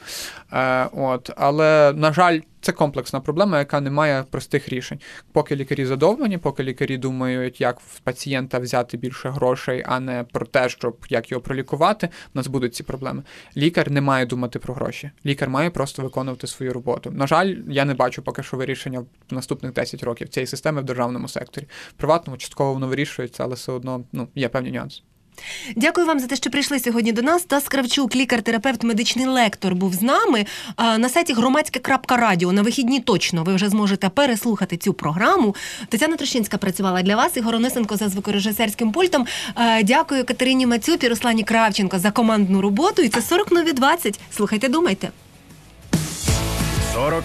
Е, 0.52 0.88
от, 0.92 1.30
але 1.36 1.92
на 1.96 2.12
жаль. 2.12 2.40
Це 2.60 2.72
комплексна 2.72 3.20
проблема, 3.20 3.58
яка 3.58 3.80
не 3.80 3.90
має 3.90 4.22
простих 4.22 4.68
рішень. 4.68 5.00
Поки 5.32 5.56
лікарі 5.56 5.86
задоволені, 5.86 6.38
поки 6.38 6.62
лікарі 6.62 6.96
думають, 6.96 7.60
як 7.60 7.80
в 7.80 8.00
пацієнта 8.00 8.58
взяти 8.58 8.96
більше 8.96 9.30
грошей, 9.30 9.84
а 9.86 10.00
не 10.00 10.24
про 10.32 10.46
те, 10.46 10.68
щоб 10.68 10.96
як 11.08 11.30
його 11.30 11.42
пролікувати, 11.42 12.08
у 12.34 12.38
нас 12.38 12.46
будуть 12.46 12.74
ці 12.74 12.82
проблеми. 12.82 13.22
Лікар 13.56 13.90
не 13.90 14.00
має 14.00 14.26
думати 14.26 14.58
про 14.58 14.74
гроші. 14.74 15.10
Лікар 15.26 15.50
має 15.50 15.70
просто 15.70 16.02
виконувати 16.02 16.46
свою 16.46 16.72
роботу. 16.72 17.10
На 17.10 17.26
жаль, 17.26 17.54
я 17.68 17.84
не 17.84 17.94
бачу 17.94 18.22
поки 18.22 18.42
що 18.42 18.56
вирішення 18.56 19.00
в 19.30 19.34
наступних 19.34 19.72
10 19.72 20.02
років 20.02 20.28
цієї 20.28 20.46
системи 20.46 20.80
в 20.80 20.84
державному 20.84 21.28
секторі. 21.28 21.66
В 21.90 21.92
приватному 21.92 22.36
частково 22.36 22.72
воно 22.72 22.88
вирішується, 22.88 23.44
але 23.44 23.54
все 23.54 23.72
одно 23.72 24.04
ну 24.12 24.28
є 24.34 24.48
певні 24.48 24.70
нюанси. 24.70 25.02
Дякую 25.76 26.06
вам 26.06 26.20
за 26.20 26.26
те, 26.26 26.36
що 26.36 26.50
прийшли 26.50 26.80
сьогодні 26.80 27.12
до 27.12 27.22
нас. 27.22 27.42
Тас 27.42 27.68
Кравчук, 27.68 28.16
лікар-терапевт, 28.16 28.84
медичний 28.84 29.26
лектор, 29.26 29.74
був 29.74 29.94
з 29.94 30.02
нами 30.02 30.46
на 30.78 31.08
сайті 31.08 31.32
громадське.радіо. 31.32 32.52
На 32.52 32.62
вихідні 32.62 33.00
точно 33.00 33.44
ви 33.44 33.54
вже 33.54 33.68
зможете 33.68 34.08
переслухати 34.08 34.76
цю 34.76 34.92
програму. 34.92 35.54
Тетяна 35.88 36.16
Трощинська 36.16 36.58
працювала 36.58 37.02
для 37.02 37.16
вас. 37.16 37.36
Ігор 37.36 37.54
Онисенко 37.54 37.96
за 37.96 38.08
звукорежисерським 38.08 38.92
пультом. 38.92 39.26
Дякую 39.84 40.24
Катерині 40.24 40.66
Мацюпі, 40.66 41.08
Руслані 41.08 41.44
Кравченко 41.44 41.98
за 41.98 42.10
командну 42.10 42.60
роботу. 42.60 43.02
І 43.02 43.08
це 43.08 43.22
40 43.22 43.52
нові 43.52 43.72
20. 43.72 44.20
Слухайте, 44.36 44.68
думайте. 44.68 45.10
40 46.94 47.24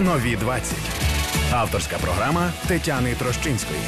нові 0.00 0.36
20. 0.36 0.74
Авторська 1.52 1.98
програма 1.98 2.52
Тетяни 2.68 3.14
Трощинської. 3.14 3.80